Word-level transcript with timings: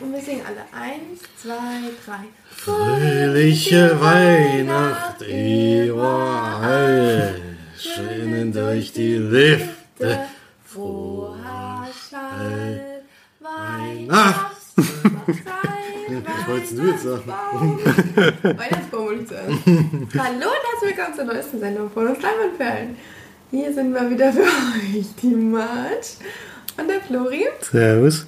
Und 0.00 0.12
wir 0.12 0.20
singen 0.20 0.42
alle. 0.46 0.60
Eins, 0.72 1.22
zwei, 1.42 1.90
drei. 2.04 2.28
Fröhliche 2.50 4.00
Weihnacht 4.00 5.20
überall, 5.22 6.54
schönen 7.76 8.52
durch 8.52 8.92
die 8.92 9.16
Lüfte. 9.16 10.20
Froher 10.64 11.88
Schall, 12.08 13.02
Weihnacht. 13.40 14.56
Was 14.76 14.86
wolltest 16.48 16.78
du 16.78 16.86
jetzt 16.86 17.02
sagen? 17.02 17.78
Weihnachtsbaum 18.42 19.04
wollte 19.06 19.22
ich 19.22 19.28
sagen. 19.28 20.08
Hallo 20.16 20.46
und 20.46 20.64
herzlich 20.70 20.96
willkommen 20.96 21.14
zur 21.16 21.24
neuesten 21.24 21.58
Sendung 21.60 21.90
von 21.90 22.06
uns 22.06 22.22
Leinwandperlen. 22.22 22.96
Hier 23.50 23.72
sind 23.72 23.92
wir 23.92 24.10
wieder 24.10 24.32
für 24.32 24.42
euch, 24.96 25.06
die 25.22 25.34
Marge 25.34 26.06
und 26.76 26.88
der 26.88 27.00
Flori 27.00 27.46
Servus. 27.62 28.26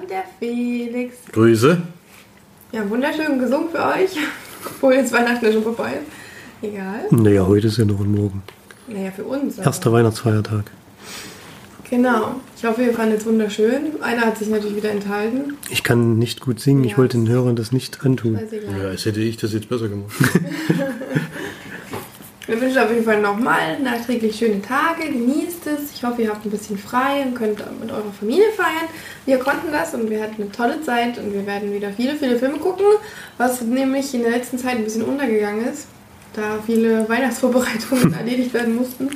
Und 0.00 0.10
der 0.10 0.24
Felix. 0.38 1.16
Grüße. 1.32 1.80
Ja, 2.72 2.88
wunderschön 2.88 3.38
gesungen 3.38 3.68
für 3.70 3.84
euch, 3.84 4.16
obwohl 4.66 4.94
jetzt 4.94 5.12
Weihnachten 5.12 5.44
ja 5.44 5.52
schon 5.52 5.62
vorbei 5.62 5.92
ist. 5.94 6.66
Egal. 6.70 7.06
Naja, 7.10 7.46
heute 7.46 7.66
ist 7.66 7.76
ja 7.78 7.84
noch 7.84 8.00
ein 8.00 8.12
Morgen. 8.12 8.42
Naja, 8.88 9.10
für 9.10 9.24
uns. 9.24 9.58
aber- 9.58 9.66
Erster 9.66 9.92
Weihnachtsfeiertag. 9.92 10.64
Genau. 11.90 12.36
Ich 12.56 12.64
hoffe, 12.64 12.82
ihr 12.84 12.94
fandet 12.94 13.18
es 13.20 13.26
wunderschön. 13.26 14.00
Einer 14.02 14.22
hat 14.22 14.38
sich 14.38 14.48
natürlich 14.48 14.76
wieder 14.76 14.90
enthalten. 14.90 15.58
Ich 15.68 15.82
kann 15.82 16.18
nicht 16.18 16.40
gut 16.40 16.58
singen, 16.58 16.84
ich 16.84 16.92
Ja. 16.92 16.98
wollte 16.98 17.18
den 17.18 17.28
Hörern 17.28 17.54
das 17.56 17.70
nicht 17.72 18.06
antun. 18.06 18.38
Ja, 18.80 18.88
als 18.88 19.04
hätte 19.04 19.20
ich 19.20 19.36
das 19.36 19.52
jetzt 19.52 19.68
besser 19.68 19.88
gemacht. 19.88 20.10
Wir 22.52 22.60
wünschen 22.60 22.80
auf 22.80 22.90
jeden 22.90 23.04
Fall 23.06 23.22
nochmal 23.22 23.80
nachträglich 23.80 24.36
schöne 24.36 24.60
Tage. 24.60 25.10
Genießt 25.10 25.66
es. 25.68 25.94
Ich 25.94 26.04
hoffe, 26.04 26.20
ihr 26.20 26.28
habt 26.28 26.44
ein 26.44 26.50
bisschen 26.50 26.76
frei 26.76 27.22
und 27.24 27.34
könnt 27.34 27.64
mit 27.80 27.90
eurer 27.90 28.12
Familie 28.12 28.44
feiern. 28.54 28.90
Wir 29.24 29.38
konnten 29.38 29.72
das 29.72 29.94
und 29.94 30.10
wir 30.10 30.22
hatten 30.22 30.42
eine 30.42 30.52
tolle 30.52 30.82
Zeit 30.82 31.16
und 31.16 31.32
wir 31.32 31.46
werden 31.46 31.72
wieder 31.72 31.88
viele, 31.92 32.14
viele 32.14 32.38
Filme 32.38 32.58
gucken, 32.58 32.84
was 33.38 33.62
nämlich 33.62 34.12
in 34.12 34.20
der 34.20 34.32
letzten 34.32 34.58
Zeit 34.58 34.76
ein 34.76 34.84
bisschen 34.84 35.00
untergegangen 35.00 35.66
ist, 35.66 35.86
da 36.34 36.58
viele 36.66 37.08
Weihnachtsvorbereitungen 37.08 38.12
erledigt 38.18 38.52
werden 38.52 38.76
mussten. 38.76 39.08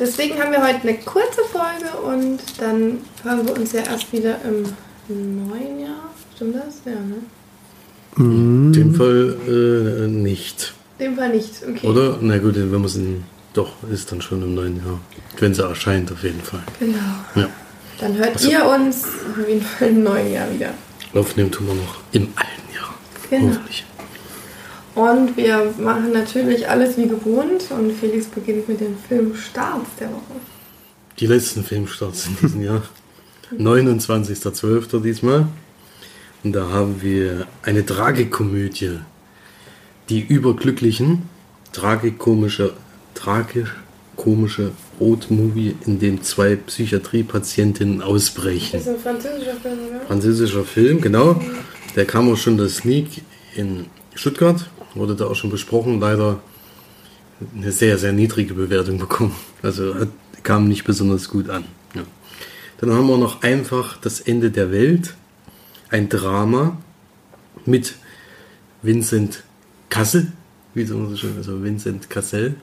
Deswegen 0.00 0.42
haben 0.42 0.50
wir 0.50 0.66
heute 0.66 0.88
eine 0.88 0.98
kurze 0.98 1.42
Folge 1.52 1.98
und 2.04 2.40
dann 2.58 2.98
hören 3.22 3.46
wir 3.46 3.56
uns 3.56 3.70
ja 3.70 3.82
erst 3.82 4.12
wieder 4.12 4.38
im 4.42 5.46
neuen 5.46 5.78
Jahr. 5.78 6.12
Stimmt 6.34 6.56
das? 6.56 6.80
Ja, 6.84 6.98
ne? 6.98 7.18
In 8.16 8.72
dem 8.72 8.92
Fall 8.92 9.36
äh, 9.46 10.08
nicht. 10.08 10.74
In 10.98 11.04
dem 11.04 11.16
Fall 11.16 11.30
nicht. 11.30 11.50
Okay. 11.68 11.86
Oder? 11.86 12.18
Na 12.20 12.38
gut, 12.38 12.56
wenn 12.56 12.70
man 12.70 12.84
es 12.84 12.96
in. 12.96 13.24
Doch, 13.54 13.72
ist 13.90 14.12
dann 14.12 14.20
schon 14.20 14.42
im 14.42 14.54
neuen 14.54 14.76
Jahr. 14.76 15.00
Wenn 15.38 15.54
sie 15.54 15.62
erscheint, 15.62 16.12
auf 16.12 16.22
jeden 16.22 16.40
Fall. 16.40 16.62
Genau. 16.78 16.98
Ja. 17.34 17.48
Dann 17.98 18.16
hört 18.16 18.44
ihr 18.44 18.64
uns 18.64 19.04
auf 19.04 19.48
jeden 19.48 19.62
Fall 19.62 19.88
im 19.88 20.02
neuen 20.04 20.32
Jahr 20.32 20.52
wieder. 20.52 20.74
Aufnehmen 21.14 21.50
tun 21.50 21.66
wir 21.68 21.74
noch 21.74 21.98
im 22.12 22.28
alten 22.36 22.74
Jahr. 22.74 22.94
Genau. 23.30 23.48
Hoffentlich. 23.48 23.84
Und 24.94 25.36
wir 25.36 25.74
machen 25.78 26.12
natürlich 26.12 26.68
alles 26.68 26.96
wie 26.96 27.08
gewohnt 27.08 27.64
und 27.70 27.92
Felix 27.92 28.26
beginnt 28.26 28.68
mit 28.68 28.80
den 28.80 28.96
Filmstarts 29.08 29.90
der 30.00 30.08
Woche. 30.08 30.40
Die 31.18 31.26
letzten 31.26 31.64
Filmstarts 31.64 32.26
in 32.26 32.36
diesem 32.42 32.62
Jahr. 32.62 32.82
29.12. 33.56 35.00
diesmal. 35.00 35.46
Und 36.44 36.52
da 36.52 36.68
haben 36.70 37.00
wir 37.00 37.46
eine 37.62 37.84
Tragikomödie. 37.84 38.98
Die 40.08 40.20
Überglücklichen. 40.20 41.22
Tragikomische, 41.72 42.72
tragikomische 43.14 44.72
Road-Movie, 44.98 45.76
in 45.86 45.98
dem 45.98 46.22
zwei 46.22 46.56
Psychiatriepatientinnen 46.56 48.02
ausbrechen. 48.02 48.80
ist 48.80 48.88
ein 48.88 48.98
französischer 48.98 49.54
Film, 49.54 49.78
oder? 49.88 50.00
Französischer 50.06 50.64
Film, 50.64 51.00
genau. 51.00 51.40
Der 51.94 52.06
kam 52.06 52.32
auch 52.32 52.36
schon 52.36 52.56
das 52.56 52.76
Sneak 52.76 53.22
in 53.54 53.86
Stuttgart, 54.14 54.68
wurde 54.94 55.14
da 55.14 55.26
auch 55.26 55.34
schon 55.34 55.50
besprochen. 55.50 56.00
Leider 56.00 56.40
eine 57.54 57.70
sehr, 57.70 57.98
sehr 57.98 58.12
niedrige 58.12 58.54
Bewertung 58.54 58.98
bekommen. 58.98 59.34
Also 59.62 59.94
kam 60.42 60.68
nicht 60.68 60.84
besonders 60.84 61.28
gut 61.28 61.50
an. 61.50 61.64
Ja. 61.94 62.02
Dann 62.80 62.92
haben 62.92 63.06
wir 63.06 63.18
noch 63.18 63.42
einfach 63.42 63.98
das 63.98 64.20
Ende 64.20 64.50
der 64.50 64.72
Welt. 64.72 65.14
Ein 65.90 66.08
Drama 66.08 66.78
mit 67.66 67.94
Vincent 68.82 69.42
Kassel, 69.88 70.32
wie 70.74 70.84
so 70.84 71.06
so 71.06 71.16
schön, 71.16 71.36
also 71.36 71.62
Vincent 71.62 72.10
Cassel. 72.10 72.54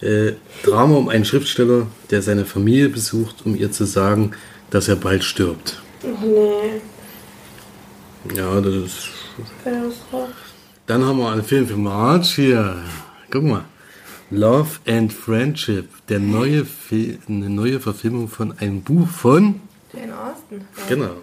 Äh, 0.00 0.32
Drama 0.64 0.96
um 0.96 1.08
einen 1.08 1.24
Schriftsteller, 1.24 1.86
der 2.10 2.22
seine 2.22 2.44
Familie 2.44 2.88
besucht, 2.88 3.44
um 3.44 3.54
ihr 3.54 3.70
zu 3.70 3.84
sagen, 3.84 4.32
dass 4.70 4.88
er 4.88 4.96
bald 4.96 5.24
stirbt. 5.24 5.80
Nee, 6.02 6.80
Ja, 8.34 8.60
das 8.60 8.74
ist. 8.74 9.08
Dann 10.86 11.04
haben 11.04 11.18
wir 11.18 11.30
einen 11.30 11.44
Film 11.44 11.66
für 11.68 11.76
March 11.76 12.34
hier. 12.34 12.76
Guck 13.30 13.44
mal. 13.44 13.64
Love 14.30 14.78
and 14.86 15.12
Friendship. 15.12 15.88
Der 16.08 16.20
neue 16.20 16.64
Fil 16.64 17.18
eine 17.28 17.50
neue 17.50 17.80
Verfilmung 17.80 18.28
von 18.28 18.56
einem 18.58 18.80
Buch 18.82 19.08
von. 19.08 19.60
Jane 19.92 20.12
Austen. 20.16 20.66
Genau. 20.88 21.16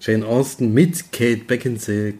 Jane 0.00 0.26
Austen 0.26 0.72
mit 0.72 1.12
Kate 1.12 1.44
Beckinsale 1.44 2.14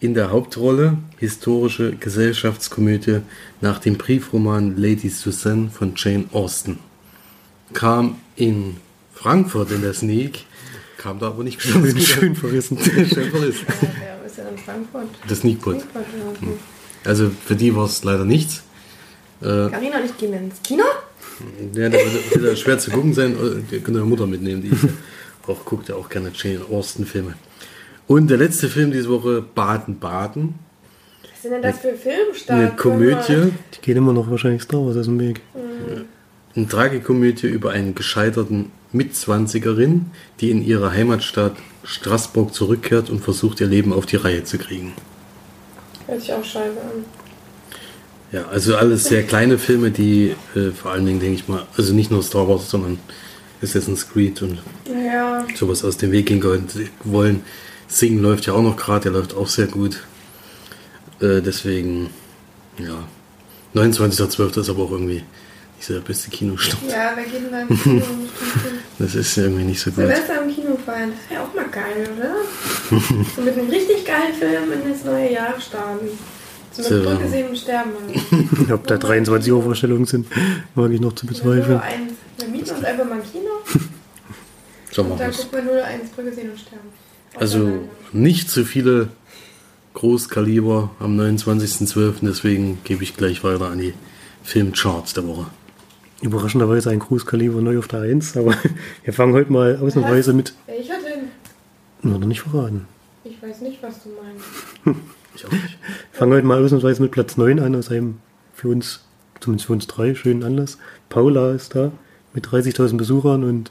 in 0.00 0.14
der 0.14 0.30
Hauptrolle. 0.30 0.98
Historische 1.18 1.96
Gesellschaftskomödie 1.96 3.20
nach 3.60 3.78
dem 3.78 3.96
Briefroman 3.96 4.76
Lady 4.76 5.08
Susanne 5.08 5.70
von 5.70 5.94
Jane 5.96 6.26
Austen. 6.32 6.78
Kam 7.72 8.16
in 8.36 8.76
Frankfurt 9.14 9.70
in 9.70 9.82
der 9.82 9.94
Sneak. 9.94 10.44
Kam 10.98 11.18
da 11.18 11.28
aber 11.28 11.44
nicht 11.44 11.60
gut. 11.62 12.00
Schön 12.02 12.34
verrissen. 12.34 12.78
Schön 12.84 13.06
verrissen. 13.06 13.66
Ja, 13.82 13.88
wer 14.20 14.26
ist 14.26 14.38
ja 14.38 14.48
in 14.48 14.58
Frankfurt? 14.58 15.08
Das 15.28 15.38
Sneakpot. 15.38 15.76
Ja. 15.76 16.48
Also 17.04 17.30
für 17.44 17.56
die 17.56 17.74
war 17.74 17.86
es 17.86 18.04
leider 18.04 18.24
nichts. 18.24 18.62
Äh, 19.40 19.44
Carina 19.44 19.98
und 19.98 20.06
ich 20.06 20.16
gehen 20.16 20.32
ins 20.32 20.62
Kino. 20.62 20.84
ja, 21.74 21.88
da 21.88 21.98
wird 21.98 22.42
ja 22.44 22.56
schwer 22.56 22.78
zu 22.78 22.90
gucken 22.90 23.14
sein. 23.14 23.36
Ihr 23.70 23.80
könnt 23.80 23.96
eure 23.96 24.06
Mutter 24.06 24.26
mitnehmen, 24.26 24.62
die 24.62 24.72
auch 25.46 25.64
guckt 25.64 25.88
ja 25.88 25.94
auch 25.94 26.08
gerne 26.08 26.32
Jane 26.34 26.64
Austen 26.70 27.06
Filme. 27.06 27.34
Und 28.06 28.28
der 28.28 28.38
letzte 28.38 28.68
Film 28.68 28.92
diese 28.92 29.08
Woche, 29.08 29.42
Baden 29.42 29.98
Baden. 29.98 30.54
Was 31.32 31.42
sind 31.42 31.52
denn 31.52 31.62
das 31.62 31.78
für 31.78 31.88
Eine 31.88 31.96
Filmstarts? 31.98 32.76
Komödie, 32.76 33.52
Die 33.74 33.80
geht 33.80 33.96
immer 33.96 34.12
noch 34.12 34.30
wahrscheinlich 34.30 34.62
Star 34.62 34.84
Wars 34.86 34.96
aus 34.96 35.06
dem 35.06 35.18
Weg. 35.18 35.40
eine 36.54 36.68
Tragikomödie 36.68 37.48
über 37.48 37.70
einen 37.72 37.94
gescheiterten 37.94 38.70
Mitzwanzigerin, 38.92 40.06
die 40.40 40.50
in 40.50 40.64
ihre 40.64 40.92
Heimatstadt 40.92 41.56
Straßburg 41.84 42.54
zurückkehrt 42.54 43.10
und 43.10 43.20
versucht, 43.22 43.60
ihr 43.60 43.66
Leben 43.66 43.92
auf 43.92 44.06
die 44.06 44.16
Reihe 44.16 44.44
zu 44.44 44.56
kriegen. 44.58 44.92
Hört 46.06 46.20
sich 46.20 46.32
auch 46.32 46.42
scheiße 46.44 46.80
an. 46.80 47.04
Ja, 48.32 48.46
also 48.48 48.76
alles 48.76 49.04
sehr 49.04 49.22
kleine 49.22 49.58
Filme, 49.58 49.90
die 49.90 50.34
äh, 50.54 50.70
vor 50.70 50.92
allen 50.92 51.06
Dingen, 51.06 51.20
denke 51.20 51.34
ich 51.36 51.48
mal, 51.48 51.64
also 51.76 51.94
nicht 51.94 52.10
nur 52.10 52.22
Star 52.22 52.48
Wars, 52.48 52.70
sondern 52.70 52.98
Assassin's 53.62 54.08
Creed 54.08 54.40
und 54.42 54.58
Ja, 55.04 55.44
sowas 55.54 55.84
aus 55.84 55.96
dem 55.96 56.10
Weg 56.12 56.26
gehen 56.26 56.42
wollen. 57.04 57.42
Singen 57.88 58.22
läuft 58.22 58.46
ja 58.46 58.52
auch 58.52 58.62
noch 58.62 58.76
gerade, 58.76 59.04
der 59.04 59.12
läuft 59.12 59.34
auch 59.34 59.48
sehr 59.48 59.66
gut. 59.66 60.02
Äh, 61.20 61.40
deswegen, 61.40 62.10
ja. 62.78 63.04
29.12. 63.74 64.60
ist 64.60 64.70
aber 64.70 64.84
auch 64.84 64.90
irgendwie 64.90 65.22
nicht 65.76 65.86
so 65.86 65.94
der 65.94 66.00
beste 66.00 66.30
Kinostart. 66.30 66.82
ja, 66.88 67.14
denn 67.14 67.50
da 67.50 67.60
ins 67.62 67.82
Kino? 67.82 68.04
Das 68.98 69.14
ist 69.14 69.36
irgendwie 69.36 69.64
nicht 69.64 69.80
so 69.80 69.90
gut. 69.90 69.98
Silvester 69.98 70.42
im 70.42 70.54
Kino 70.54 70.78
feiern, 70.84 71.12
das 71.12 71.30
wäre 71.30 71.42
auch 71.42 71.54
mal 71.54 71.68
geil, 71.68 72.08
oder? 72.16 72.34
so 73.36 73.42
mit 73.42 73.58
einem 73.58 73.68
richtig 73.68 74.04
geilen 74.06 74.34
Film 74.34 74.72
in 74.72 74.90
das 74.90 75.04
neue 75.04 75.32
Jahr 75.32 75.60
starten. 75.60 76.08
So 76.72 76.82
mit. 76.82 77.04
Brücke 77.04 77.28
sehen 77.28 77.48
und 77.50 77.58
sterben. 77.58 77.90
Ob 78.72 78.86
da 78.86 78.96
23 78.96 79.52
Uhr 79.52 79.62
Vorstellungen 79.62 80.06
sind, 80.06 80.26
mag 80.74 80.90
ich 80.90 81.00
noch 81.00 81.14
zu 81.14 81.26
bezweifeln. 81.26 81.80
Wir 82.38 82.48
mieten 82.48 82.70
uns 82.70 82.84
einfach 82.84 83.04
mal 83.04 83.18
ein 83.18 83.22
Kino 83.30 83.50
So 84.92 85.02
und 85.02 85.20
dann 85.20 85.30
gucken 85.30 85.52
wir 85.52 85.62
nur 85.62 85.84
eins 85.84 86.08
Brücke 86.10 86.32
sehen 86.32 86.50
und 86.50 86.58
sterben. 86.58 86.88
Also 87.38 87.80
nicht 88.12 88.50
zu 88.50 88.64
viele 88.64 89.08
Großkaliber 89.94 90.90
am 90.98 91.18
29.12. 91.18 92.14
Deswegen 92.22 92.78
gebe 92.84 93.02
ich 93.02 93.16
gleich 93.16 93.44
weiter 93.44 93.66
an 93.66 93.78
die 93.78 93.94
Filmcharts 94.42 95.14
der 95.14 95.26
Woche. 95.26 95.46
Überraschenderweise 96.22 96.90
ein 96.90 96.98
Großkaliber 96.98 97.60
neu 97.60 97.78
auf 97.78 97.88
der 97.88 98.00
1, 98.00 98.36
aber 98.36 98.54
wir 99.04 99.12
fangen 99.12 99.34
heute 99.34 99.52
mal 99.52 99.76
ausnahmsweise 99.76 100.32
mit. 100.32 100.54
Welcher 100.66 100.94
denn? 100.94 101.28
Na, 102.02 102.18
noch 102.18 102.26
nicht 102.26 102.40
verraten. 102.40 102.86
Ich 103.24 103.42
weiß 103.42 103.60
nicht, 103.60 103.82
was 103.82 104.02
du 104.02 104.10
meinst. 104.10 104.98
Ich 105.34 105.46
auch 105.46 105.52
nicht. 105.52 105.62
Wir 105.62 105.98
fangen 106.12 106.32
heute 106.32 106.46
mal 106.46 106.64
ausnahmsweise 106.64 107.02
mit 107.02 107.10
Platz 107.10 107.36
9 107.36 107.60
an, 107.60 107.74
aus 107.74 107.90
einem 107.90 108.18
für 108.54 108.68
uns, 108.68 109.04
zumindest 109.40 109.66
für 109.66 109.72
uns 109.74 109.86
drei, 109.86 110.14
schönen 110.14 110.42
Anlass. 110.42 110.78
Paula 111.10 111.52
ist 111.52 111.74
da 111.74 111.92
mit 112.32 112.46
30.000 112.46 112.96
Besuchern 112.96 113.44
und 113.44 113.70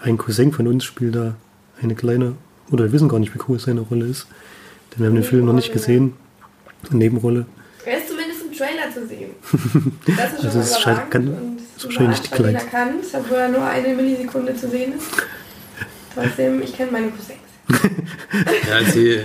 ein 0.00 0.16
Cousin 0.16 0.52
von 0.52 0.68
uns 0.68 0.84
spielt 0.84 1.16
da 1.16 1.34
eine 1.82 1.94
kleine, 1.94 2.36
oder 2.70 2.84
wir 2.84 2.92
wissen 2.92 3.08
gar 3.08 3.18
nicht, 3.18 3.34
wie 3.34 3.38
groß 3.38 3.64
seine 3.64 3.80
Rolle 3.82 4.06
ist, 4.06 4.26
denn 4.92 5.00
wir 5.00 5.06
haben 5.08 5.14
den 5.14 5.24
Film 5.24 5.46
noch 5.46 5.52
nicht 5.52 5.72
gesehen. 5.72 6.14
Eine 6.90 6.98
Nebenrolle. 6.98 7.46
Er 7.86 7.98
ist 7.98 8.08
zumindest 8.08 8.42
im 8.44 8.52
Trailer 8.56 8.92
zu 8.92 9.06
sehen. 9.06 9.30
Das 10.16 10.32
ist 10.64 10.80
schon 10.80 10.92
Also 10.92 11.02
es 11.04 11.10
ganz- 11.10 11.28
und 11.28 11.58
ist 11.76 11.84
wahrscheinlich 11.84 12.18
ihn 12.24 12.30
kleinste. 12.30 12.64
erkannt, 12.66 13.04
obwohl 13.14 13.36
er 13.38 13.48
nur 13.48 13.64
eine 13.64 13.94
Millisekunde 13.94 14.54
zu 14.56 14.68
sehen 14.68 14.92
ist. 14.96 15.06
Trotzdem, 16.14 16.62
ich 16.62 16.76
kenne 16.76 16.92
meine 16.92 17.08
Cousins. 17.08 17.38
Ja, 18.68 18.90
sie 18.90 19.08
äh, 19.10 19.24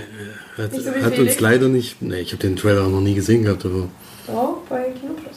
hat, 0.56 0.72
Nicht 0.72 0.84
so 0.84 0.90
hat 0.92 1.18
uns 1.18 1.40
leider 1.40 1.68
nicht. 1.68 2.00
Ne, 2.02 2.20
ich 2.20 2.32
habe 2.32 2.42
den 2.42 2.56
Trailer 2.56 2.88
noch 2.88 3.00
nie 3.00 3.14
gesehen 3.14 3.44
gehabt, 3.44 3.64
aber 3.66 3.88
Auch 4.28 4.58
bei 4.68 4.84
Kino 4.98 5.12
Plus. 5.14 5.36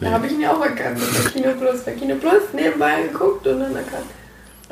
Da 0.00 0.06
Ja. 0.06 0.12
habe 0.12 0.26
ich 0.26 0.32
ihn 0.32 0.40
ja 0.40 0.52
auch 0.52 0.62
erkannt. 0.64 0.98
Bei 0.98 1.30
Kino 1.30 1.52
Plus, 1.58 1.80
bei 1.82 1.92
Kino 1.92 2.14
Plus 2.16 2.42
nebenbei 2.54 3.02
geguckt 3.02 3.46
und 3.46 3.60
dann 3.60 3.74
erkannt. 3.76 4.06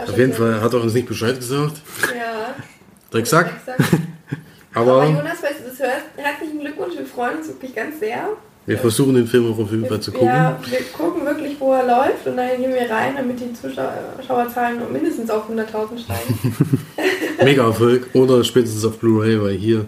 Auf 0.09 0.17
jeden 0.19 0.33
Fall 0.33 0.61
hat 0.61 0.73
er 0.73 0.81
uns 0.83 0.95
nicht 0.95 1.07
Bescheid 1.09 1.37
gesagt. 1.39 1.81
Ja. 2.17 3.19
Exakt. 3.19 3.53
Aber 4.75 5.03
Aber 5.03 5.05
Jonas, 5.07 5.39
falls 5.41 5.57
du 5.59 5.65
das 5.69 5.79
hörst, 5.81 6.05
herzlichen 6.17 6.61
Glückwunsch. 6.61 6.95
Wir 6.97 7.07
freuen 7.07 7.39
uns 7.39 7.49
wirklich 7.49 7.75
ganz 7.75 7.99
sehr. 7.99 8.29
wir 8.67 8.79
versuchen 8.79 9.15
den 9.15 9.27
Film 9.27 9.53
auch 9.53 9.59
auf 9.59 9.71
jeden 9.73 9.87
Fall 9.87 10.01
zu 10.01 10.13
gucken. 10.13 10.29
Ja, 10.29 10.59
wir 10.65 10.79
gucken 10.97 11.25
wirklich, 11.27 11.57
wo 11.59 11.73
er 11.73 11.87
läuft 11.87 12.27
und 12.27 12.37
dann 12.37 12.49
gehen 12.57 12.73
wir 12.73 12.89
rein, 12.89 13.15
damit 13.17 13.41
die 13.41 13.53
Zuschauerzahlen 13.53 14.81
mindestens 14.93 15.29
auf 15.31 15.51
100.000 15.51 15.99
steigen. 16.05 16.57
Mega 17.45 17.65
Erfolg. 17.65 18.09
Oder 18.15 18.45
spätestens 18.45 18.85
auf 18.85 18.99
Blu-ray, 18.99 19.43
weil 19.43 19.57
hier 19.57 19.87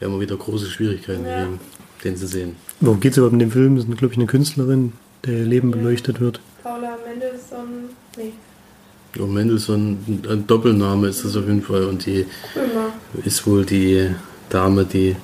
werden 0.00 0.12
wir 0.14 0.20
wieder 0.20 0.36
große 0.36 0.66
Schwierigkeiten 0.66 1.24
Ja. 1.24 1.44
geben, 1.44 1.60
den 2.02 2.16
zu 2.16 2.26
sehen. 2.26 2.56
Worum 2.80 2.98
geht 3.00 3.12
es 3.12 3.18
überhaupt 3.18 3.34
in 3.34 3.38
dem 3.38 3.52
Film? 3.52 3.76
Das 3.76 3.84
ist, 3.84 3.96
glaube 3.96 4.12
ich, 4.12 4.18
eine 4.18 4.26
Künstlerin, 4.26 4.92
der 5.24 5.34
ihr 5.34 5.44
Leben 5.44 5.70
beleuchtet 5.70 6.20
wird. 6.20 6.40
Paula 6.64 6.98
Mendelssohn, 7.06 7.90
nee, 8.16 8.32
Und 9.18 9.34
Mendelssohn, 9.34 10.22
ein 10.28 10.46
Doppelname 10.46 11.08
ist 11.08 11.24
das 11.24 11.36
auf 11.36 11.46
jeden 11.46 11.62
Fall. 11.62 11.84
Und 11.84 12.06
die 12.06 12.26
Krömer. 12.52 12.92
ist 13.24 13.46
wohl 13.46 13.64
die 13.64 14.10
Dame, 14.48 14.84
die 14.84 15.16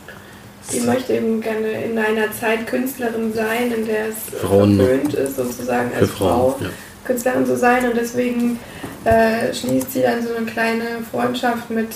Die 0.72 0.80
möchte 0.80 1.14
eben 1.14 1.40
gerne 1.40 1.84
in 1.84 1.98
einer 1.98 2.32
Zeit 2.32 2.66
Künstlerin 2.66 3.32
sein, 3.32 3.72
in 3.76 3.86
der 3.86 4.08
es 4.08 4.40
Frauen 4.40 4.76
verpönt 4.76 5.14
ist, 5.14 5.36
sozusagen 5.36 5.90
als 5.98 6.10
Frau 6.10 6.50
Frauen. 6.50 6.54
Ja. 6.62 6.68
Künstlerin 7.04 7.46
zu 7.46 7.56
sein. 7.56 7.84
Und 7.88 7.96
deswegen 7.96 8.58
äh, 9.04 9.52
schließt 9.52 9.92
sie 9.92 10.02
dann 10.02 10.22
so 10.26 10.34
eine 10.34 10.46
kleine 10.46 10.84
Freundschaft 11.10 11.70
mit 11.70 11.88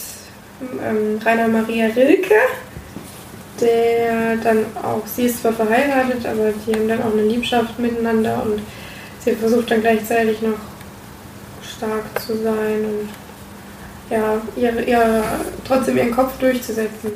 ähm, 0.60 1.18
Rainer 1.24 1.48
Maria 1.48 1.86
Rilke, 1.86 2.34
der 3.60 4.36
dann 4.36 4.58
auch, 4.82 5.06
sie 5.06 5.24
ist 5.24 5.40
zwar 5.42 5.52
verheiratet, 5.52 6.26
aber 6.26 6.52
die 6.66 6.74
haben 6.74 6.88
dann 6.88 7.02
auch 7.02 7.12
eine 7.12 7.22
Liebschaft 7.22 7.78
miteinander 7.78 8.42
und 8.44 8.60
sie 9.20 9.32
versucht 9.32 9.70
dann 9.70 9.80
gleichzeitig 9.80 10.42
noch 10.42 10.58
stark 11.76 12.04
zu 12.20 12.36
sein 12.42 12.84
und 12.84 13.08
ja, 14.10 14.40
ihr, 14.56 14.86
ihr, 14.86 15.22
trotzdem 15.66 15.96
ihren 15.96 16.12
Kopf 16.12 16.38
durchzusetzen. 16.38 17.12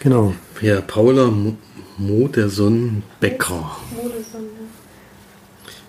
Genau. 0.00 0.34
Ja, 0.60 0.80
Paula 0.80 1.26
Mo- 1.28 1.56
Modersohn 1.96 3.02
Becker. 3.20 3.76
Modesonne. 3.94 4.48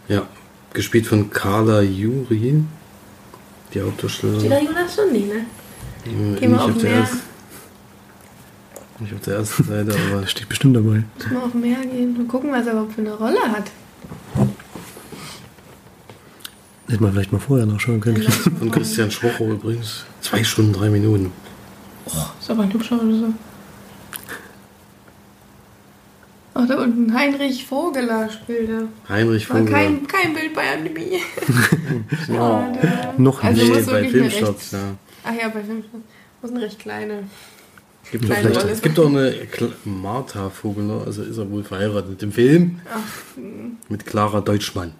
Ja, 0.07 0.27
gespielt 0.73 1.07
von 1.07 1.29
Carla 1.31 1.81
Juri, 1.81 2.63
die 2.63 2.63
Steht 3.71 3.83
Hauptdarstellerin. 3.83 4.49
da 4.49 4.59
Jonas 4.59 4.95
schon 4.95 5.11
nicht, 5.11 5.27
ne? 5.27 5.45
Geh 6.39 6.47
mal 6.47 6.67
Nicht 6.67 6.77
auf 6.77 6.83
ersten, 6.83 7.19
nicht 8.99 9.13
auf 9.15 9.21
der 9.21 9.35
ersten 9.37 9.63
Seite, 9.63 9.95
aber 10.13 10.27
steht 10.27 10.47
bestimmt 10.47 10.75
dabei. 10.75 11.03
Muss 11.17 11.31
mal 11.31 11.41
auf 11.43 11.51
den 11.51 11.61
Meer 11.61 11.81
gehen 11.85 12.15
und 12.17 12.27
gucken, 12.27 12.51
was 12.51 12.67
er 12.67 12.73
überhaupt 12.73 12.93
für 12.93 13.01
eine 13.01 13.15
Rolle 13.15 13.41
hat. 13.41 13.65
Hätte 16.87 17.01
man 17.01 17.13
vielleicht 17.13 17.31
mal 17.31 17.39
vorher 17.39 17.65
nachschauen 17.65 17.99
können. 17.99 18.21
von 18.21 18.71
Christian 18.71 19.09
Schwocho 19.09 19.51
übrigens. 19.51 20.05
Zwei 20.21 20.43
Stunden, 20.43 20.73
drei 20.73 20.89
Minuten. 20.89 21.31
Ist 22.39 22.49
aber 22.51 22.63
ein 22.63 22.73
hübscher 22.73 23.01
oder 23.01 23.15
so. 23.15 23.33
Ach, 26.57 26.67
da 26.67 26.81
unten 26.81 27.13
Heinrich 27.13 27.65
Vogeler 27.69 28.29
spielt 28.29 28.69
er. 28.69 28.87
Heinrich 29.09 29.49
War 29.49 29.57
Vogel. 29.57 29.73
kein, 29.73 30.07
kein 30.07 30.33
Bild 30.33 30.53
bei 30.53 30.71
Anime. 30.71 31.19
Schade. 32.25 33.13
Noch 33.17 33.43
Also 33.43 33.61
nee, 33.63 33.69
muss 33.69 33.85
bei 33.87 33.91
wirklich 34.03 34.21
eine 34.21 34.29
Filmstarts, 34.29 34.73
recht, 34.73 34.83
ja. 34.83 34.95
Ach 35.25 35.33
ja, 35.33 35.49
bei 35.49 35.63
Filmstarts. 35.63 36.05
Muss 36.41 36.51
eine 36.51 36.61
recht 36.61 36.79
kleine. 36.79 37.23
Gibt 38.11 38.25
Kleine 38.25 38.41
vielleicht, 38.49 38.63
Rolle. 38.63 38.71
es 38.73 38.81
gibt 38.81 38.99
auch 38.99 39.07
eine 39.07 39.31
Kla 39.51 39.67
Martha 39.83 40.49
Vogeler, 40.49 41.03
also 41.05 41.23
ist 41.23 41.37
er 41.37 41.49
wohl 41.49 41.63
verheiratet 41.63 42.21
im 42.21 42.31
Film 42.31 42.79
Ach, 42.93 43.35
hm. 43.35 43.77
mit 43.89 44.05
Clara 44.05 44.41
Deutschmann. 44.41 44.93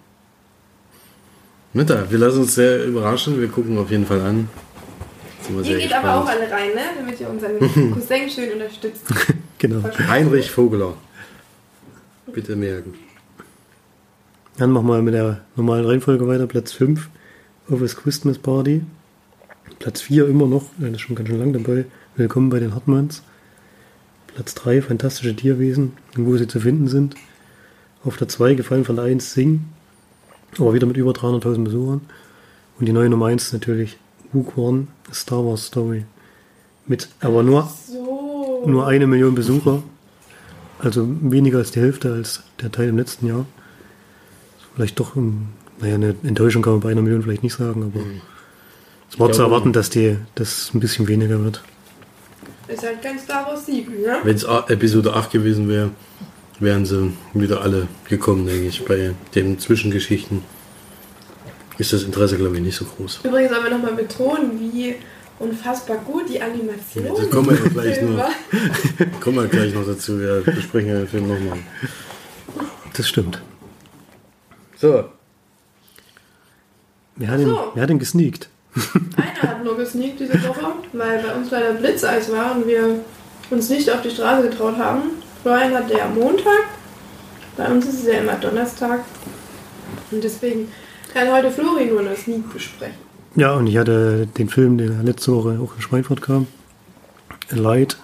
Mittag, 1.72 2.10
wir 2.10 2.18
lassen 2.18 2.40
uns 2.42 2.54
sehr 2.54 2.84
überraschen, 2.84 3.40
wir 3.40 3.48
gucken 3.48 3.76
auf 3.78 3.90
jeden 3.90 4.06
Fall 4.06 4.20
an. 4.20 4.48
Ihr 5.62 5.78
geht 5.78 5.92
aber 5.92 6.14
auch 6.14 6.24
gespannt. 6.26 6.42
alle 6.42 6.50
rein, 6.52 6.74
ne? 6.74 6.80
Damit 6.98 7.20
ihr 7.20 7.28
unseren 7.28 7.58
Cousin 7.92 8.28
schön 8.30 8.52
unterstützt. 8.52 9.04
Genau. 9.58 9.82
Heinrich 10.06 10.50
Vogeler. 10.50 10.92
Bitte 12.30 12.56
merken. 12.56 12.92
Dann 14.58 14.70
machen 14.70 14.86
wir 14.86 15.00
mit 15.00 15.14
der 15.14 15.40
normalen 15.56 15.86
Reihenfolge 15.86 16.28
weiter. 16.28 16.46
Platz 16.46 16.72
5, 16.72 17.08
Office 17.70 17.96
Christmas 17.96 18.36
Party. 18.38 18.82
Platz 19.78 20.02
4 20.02 20.28
immer 20.28 20.46
noch, 20.46 20.66
das 20.76 20.90
ist 20.90 21.00
schon 21.00 21.16
ganz 21.16 21.30
schön 21.30 21.38
lang 21.38 21.54
dabei. 21.54 21.86
Willkommen 22.16 22.50
bei 22.50 22.58
den 22.60 22.74
Hartmanns. 22.74 23.22
Platz 24.34 24.52
3, 24.56 24.82
Fantastische 24.82 25.34
Tierwesen, 25.34 25.92
wo 26.16 26.36
sie 26.36 26.46
zu 26.46 26.60
finden 26.60 26.88
sind. 26.88 27.14
Auf 28.04 28.18
der 28.18 28.28
2, 28.28 28.54
Gefallen 28.56 28.84
von 28.84 28.96
der 28.96 29.06
1, 29.06 29.32
Sing. 29.32 29.64
Aber 30.58 30.74
wieder 30.74 30.86
mit 30.86 30.96
über 30.96 31.12
300.000 31.12 31.64
Besuchern. 31.64 32.00
Und 32.78 32.86
die 32.86 32.92
neue 32.92 33.08
Nummer 33.08 33.26
1 33.26 33.44
ist 33.44 33.52
natürlich 33.52 33.98
Wukong, 34.32 34.88
A 35.10 35.14
Star 35.14 35.44
Wars 35.44 35.66
Story. 35.66 36.04
Mit 36.86 37.08
aber 37.20 37.42
nur, 37.42 37.68
So. 37.86 38.64
nur 38.66 38.86
eine 38.86 39.06
Million 39.06 39.34
Besucher. 39.34 39.82
Also 40.78 41.06
weniger 41.22 41.58
als 41.58 41.70
die 41.70 41.80
Hälfte 41.80 42.12
als 42.12 42.42
der 42.60 42.70
Teil 42.70 42.88
im 42.88 42.98
letzten 42.98 43.26
Jahr. 43.26 43.46
Vielleicht 44.74 45.00
doch, 45.00 45.16
naja, 45.16 45.94
eine 45.94 46.14
Enttäuschung 46.22 46.62
kann 46.62 46.74
man 46.74 46.80
bei 46.80 46.90
einer 46.90 47.02
Million 47.02 47.22
vielleicht 47.22 47.42
nicht 47.42 47.54
sagen, 47.54 47.82
aber 47.82 48.04
es 49.10 49.18
war 49.18 49.32
zu 49.32 49.42
erwarten, 49.42 49.72
dass 49.72 49.88
die, 49.88 50.18
das 50.34 50.70
ein 50.74 50.80
bisschen 50.80 51.08
weniger 51.08 51.42
wird. 51.42 51.62
Ist 52.68 52.82
halt 52.82 53.00
kein 53.00 53.18
Star 53.18 53.46
Wars 53.46 53.64
7, 53.66 53.90
ne? 54.02 54.18
Wenn 54.22 54.36
es 54.36 54.44
Episode 54.44 55.14
8 55.14 55.30
gewesen 55.30 55.68
wäre, 55.68 55.90
wären 56.60 56.86
sie 56.86 57.12
wieder 57.34 57.62
alle 57.62 57.88
gekommen, 58.08 58.46
denke 58.46 58.66
ich. 58.66 58.84
Bei 58.84 59.14
den 59.34 59.58
Zwischengeschichten 59.58 60.42
ist 61.78 61.92
das 61.92 62.02
Interesse, 62.04 62.36
glaube 62.36 62.56
ich, 62.56 62.62
nicht 62.62 62.76
so 62.76 62.84
groß. 62.84 63.20
Übrigens 63.24 63.50
wir 63.50 63.70
nochmal 63.70 63.94
betonen, 63.94 64.58
wie 64.58 64.96
unfassbar 65.38 65.98
gut 65.98 66.28
die 66.28 66.40
Animation 66.40 67.04
Ja, 67.04 67.12
da 67.14 67.24
kommen 67.26 67.50
wir 67.50 67.56
ja 67.56 67.68
gleich 67.68 68.02
noch. 68.02 68.30
Kommen 69.20 69.36
wir 69.36 69.48
gleich 69.48 69.74
noch 69.74 69.86
dazu. 69.86 70.18
Wir 70.18 70.40
besprechen 70.40 70.88
ja 70.88 70.98
den 71.00 71.08
Film 71.08 71.28
nochmal. 71.28 71.58
Das 72.94 73.06
stimmt. 73.06 73.42
So, 74.76 75.04
Wer 77.16 77.28
hat, 77.28 77.40
ihn, 77.40 77.48
so. 77.48 77.72
wer 77.74 77.82
hat 77.82 77.90
ihn 77.90 77.98
gesneakt? 77.98 78.48
Einer 79.16 79.50
hat 79.50 79.64
nur 79.64 79.76
gesneakt 79.76 80.20
diese 80.20 80.34
Woche, 80.46 80.72
weil 80.92 81.22
bei 81.22 81.34
uns 81.34 81.50
leider 81.50 81.72
Blitzeis 81.72 82.30
war 82.30 82.54
und 82.54 82.66
wir 82.66 83.00
uns 83.50 83.70
nicht 83.70 83.90
auf 83.90 84.02
die 84.02 84.10
Straße 84.10 84.48
getraut 84.50 84.76
haben. 84.76 85.02
Florian 85.46 85.74
hat 85.74 85.88
der 85.88 86.06
am 86.06 86.16
Montag, 86.16 86.64
bei 87.56 87.68
uns 87.70 87.86
ist 87.86 88.00
es 88.00 88.06
ja 88.06 88.14
immer 88.14 88.34
Donnerstag. 88.34 89.04
Und 90.10 90.24
deswegen 90.24 90.66
kann 91.14 91.30
heute 91.30 91.52
Flori 91.52 91.84
nur 91.84 92.00
eine 92.00 92.16
Sneak 92.16 92.52
besprechen. 92.52 92.96
Ja, 93.36 93.52
und 93.52 93.68
ich 93.68 93.76
hatte 93.76 94.26
den 94.26 94.48
Film, 94.48 94.76
der 94.76 94.90
letzte 95.04 95.32
Woche 95.32 95.60
auch 95.62 95.76
in 95.76 95.82
Schweinfurt 95.82 96.20
kam. 96.20 96.48
Light 97.50 97.96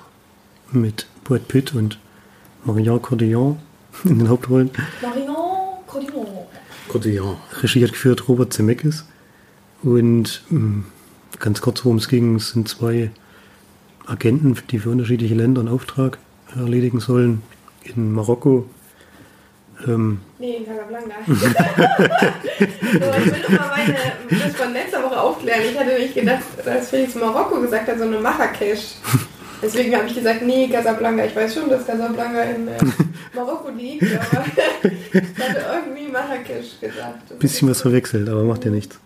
mit 0.71 1.09
Brad 1.25 1.49
Pitt 1.49 1.75
und 1.75 1.99
Marion 2.65 3.03
Cordillon 3.03 3.59
in 4.05 4.21
den 4.21 4.29
Hauptrollen. 4.29 4.71
Marion 5.01 5.35
Cordillon. 5.89 6.27
Cotillon. 6.87 7.37
Regie 7.61 7.83
hat 7.83 7.91
geführt 7.91 8.29
Robert 8.29 8.53
Zemeckis. 8.53 9.05
Und 9.83 10.45
mh, 10.49 10.85
ganz 11.41 11.61
kurz, 11.61 11.85
worum 11.85 11.99
es 11.99 12.07
ging, 12.07 12.37
es 12.37 12.51
sind 12.51 12.69
zwei 12.69 13.11
Agenten, 14.07 14.57
die 14.71 14.79
für 14.79 14.91
unterschiedliche 14.91 15.35
Länder 15.35 15.63
einen 15.63 15.71
Auftrag 15.71 16.19
erledigen 16.57 17.01
sollen. 17.01 17.43
In 17.85 18.13
Marokko. 18.13 18.67
Ähm, 19.87 20.21
Nee, 20.39 20.57
in 20.57 20.67
Casablanca. 20.67 21.15
so, 21.27 21.35
ich 21.35 23.33
will 23.33 23.43
noch 23.43 23.51
mal 23.51 23.71
meine, 23.77 23.97
das 24.31 24.57
von 24.57 24.73
letzter 24.73 25.03
Woche 25.03 25.21
aufklären. 25.21 25.61
Ich 25.71 25.79
hatte 25.79 25.89
nämlich 25.91 26.15
gedacht, 26.15 26.43
dass 26.65 26.91
Felix 26.91 27.15
Marokko 27.15 27.61
gesagt 27.61 27.89
hat, 27.89 27.99
so 27.99 28.05
eine 28.05 28.19
Marrakesch. 28.19 28.95
Deswegen 29.63 29.95
habe 29.95 30.09
ich 30.09 30.15
gesagt, 30.15 30.43
nee, 30.43 30.69
Casablanca. 30.69 31.25
Ich 31.25 31.37
weiß 31.37 31.55
schon, 31.55 31.71
dass 31.71 31.87
Casablanca 31.87 32.43
in 32.43 32.67
äh, 32.67 32.79
Marokko 33.35 33.71
liegt, 33.71 34.03
aber 34.03 34.45
ich 34.83 35.15
hatte 35.15 35.65
irgendwie 35.73 36.11
Marrakesch 36.11 36.81
gesagt. 36.81 37.39
bisschen 37.39 37.69
was 37.71 37.81
verwechselt, 37.83 38.29
aber 38.29 38.43
macht 38.43 38.65
ja 38.65 38.73
nichts. 38.73 38.99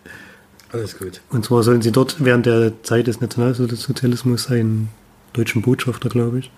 Alles 0.71 0.97
gut. 0.97 1.21
Und 1.29 1.45
zwar 1.45 1.63
sollen 1.63 1.81
sie 1.81 1.91
dort 1.91 2.23
während 2.23 2.45
der 2.45 2.73
Zeit 2.83 3.07
des 3.07 3.21
Nationalsozialismus 3.21 4.49
einen 4.49 4.89
deutschen 5.33 5.61
Botschafter, 5.61 6.09
glaube 6.09 6.39
ich, 6.39 6.51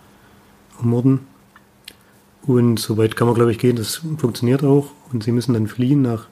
ermorden. 0.80 1.22
Und 2.46 2.80
soweit 2.80 3.16
kann 3.16 3.28
man, 3.28 3.36
glaube 3.36 3.52
ich, 3.52 3.60
gehen. 3.60 3.76
Das 3.76 4.02
funktioniert 4.18 4.64
auch. 4.64 4.92
Und 5.12 5.24
sie 5.24 5.32
müssen 5.32 5.54
dann 5.54 5.68
fliehen 5.68 6.02
nach. 6.02 6.28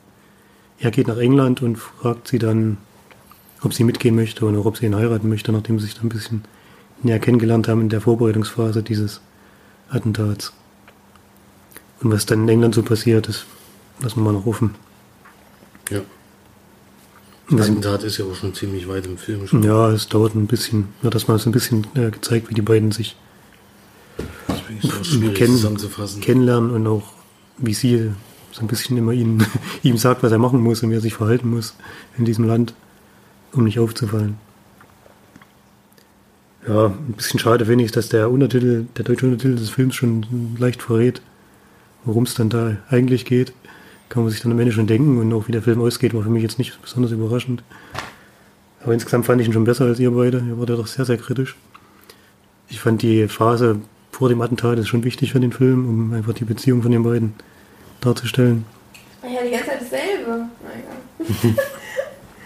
Er 0.80 0.92
geht 0.92 1.08
nach 1.08 1.18
England 1.18 1.62
und 1.62 1.78
fragt 1.78 2.28
sie 2.28 2.40
dann, 2.40 2.78
ob 3.62 3.74
sie 3.74 3.84
mitgehen 3.84 4.16
möchte 4.16 4.46
und 4.46 4.56
auch 4.58 4.66
ob 4.66 4.78
sie 4.78 4.86
ihn 4.86 4.96
heiraten 4.96 5.28
möchte, 5.30 5.52
nachdem 5.52 5.80
sie 5.80 5.86
sich 5.86 5.96
dann 5.96 6.06
ein 6.06 6.10
bisschen 6.10 6.44
näher 7.02 7.20
kennengelernt 7.20 7.68
haben 7.68 7.82
in 7.82 7.90
der 7.90 8.02
Vorbereitungsphase 8.02 8.84
dieses 8.84 9.22
Attentats. 9.90 10.54
Und 12.02 12.12
was 12.12 12.28
dann 12.28 12.44
in 12.44 12.50
England 12.50 12.76
so 12.76 12.84
passiert 12.84 13.28
ist, 13.28 13.46
lassen 14.00 14.18
wir 14.18 14.26
mal 14.26 14.34
noch 14.34 14.46
offen. 14.46 14.76
Ja. 15.90 16.02
Das 17.50 17.70
Attentat 17.70 18.04
ist 18.04 18.18
ja 18.18 18.26
auch 18.26 18.36
schon 18.36 18.54
ziemlich 18.54 18.88
weit 18.88 19.06
im 19.06 19.18
Film. 19.18 19.48
Schon. 19.48 19.64
Ja, 19.64 19.90
es 19.90 20.08
dauert 20.08 20.36
ein 20.36 20.48
bisschen, 20.48 20.90
ja, 21.02 21.10
dass 21.10 21.28
man 21.28 21.40
so 21.40 21.50
ein 21.50 21.54
bisschen 21.54 21.88
äh, 21.96 22.12
gezeigt, 22.12 22.50
wie 22.50 22.54
die 22.54 22.62
beiden 22.62 22.92
sich 22.92 23.16
Deswegen 24.50 24.58
ist 24.58 24.58
es 24.58 24.58
auch 24.58 24.66
schwierig 24.66 24.67
kennen, 25.34 25.78
kennenlernen 26.22 26.72
und 26.72 26.88
auch 26.88 27.04
wie 27.58 27.74
sie 27.74 28.12
so 28.52 28.62
ein 28.62 28.68
bisschen 28.68 28.98
immer 28.98 29.12
ihm, 29.12 29.40
ihm 29.84 29.98
sagt, 29.98 30.24
was 30.24 30.32
er 30.32 30.40
machen 30.40 30.62
muss 30.62 30.84
und 30.84 30.90
wie 30.90 30.96
er 30.96 31.02
sich 31.02 31.14
verhalten 31.14 31.50
muss 31.50 31.76
in 32.18 32.26
diesem 32.26 32.46
Land, 32.46 32.74
um 33.54 33.64
nicht 33.64 33.80
aufzufallen. 33.80 34.36
Ja, 36.68 36.88
ein 36.88 37.14
bisschen 37.14 37.40
schade 37.40 37.66
finde 37.66 37.86
ich, 37.86 37.92
dass 37.92 38.10
der 38.10 38.30
Untertitel, 38.30 38.88
der 38.98 39.06
deutsche 39.06 39.26
Untertitel 39.26 39.56
des 39.56 39.70
Films 39.70 39.96
schon 39.96 40.56
leicht 40.58 40.82
verrät, 40.82 41.22
worum 42.04 42.24
es 42.24 42.34
dann 42.34 42.50
da 42.50 42.78
eigentlich 42.90 43.26
geht. 43.26 43.54
Kann 44.10 44.24
man 44.24 44.32
sich 44.32 44.42
dann 44.42 44.52
am 44.52 44.60
Ende 44.60 44.72
schon 44.72 44.88
denken 44.88 45.18
und 45.18 45.32
auch 45.34 45.48
wie 45.48 45.52
der 45.52 45.62
Film 45.62 45.82
ausgeht, 45.82 46.14
war 46.14 46.24
für 46.24 46.30
mich 46.30 46.44
jetzt 46.44 46.58
nicht 46.58 46.82
besonders 46.82 47.12
überraschend. 47.12 47.64
Aber 48.84 48.94
insgesamt 48.94 49.26
fand 49.26 49.42
ich 49.42 49.48
ihn 49.48 49.54
schon 49.54 49.66
besser 49.66 49.86
als 49.86 50.00
ihr 50.00 50.12
beide. 50.12 50.40
Ihr 50.40 50.58
wart 50.58 50.70
ja 50.70 50.76
doch 50.76 50.88
sehr, 50.88 51.06
sehr 51.06 51.18
kritisch. 51.18 51.56
Ich 52.70 52.80
fand 52.80 53.02
die 53.02 53.28
Phase 53.28 53.80
vor 54.18 54.30
dem 54.30 54.42
Attentat 54.42 54.80
ist 54.80 54.88
schon 54.88 55.04
wichtig 55.04 55.32
für 55.32 55.40
den 55.40 55.52
Film, 55.52 55.88
um 55.88 56.14
einfach 56.14 56.34
die 56.34 56.44
Beziehung 56.44 56.82
von 56.82 56.92
den 56.92 57.04
beiden 57.04 57.34
darzustellen. 58.02 58.66
Ja, 59.24 59.42
die 59.46 59.52
ganze 59.52 59.68
Zeit 59.68 59.82
dasselbe. 59.82 60.46
Na 60.64 61.30
egal. 61.50 61.56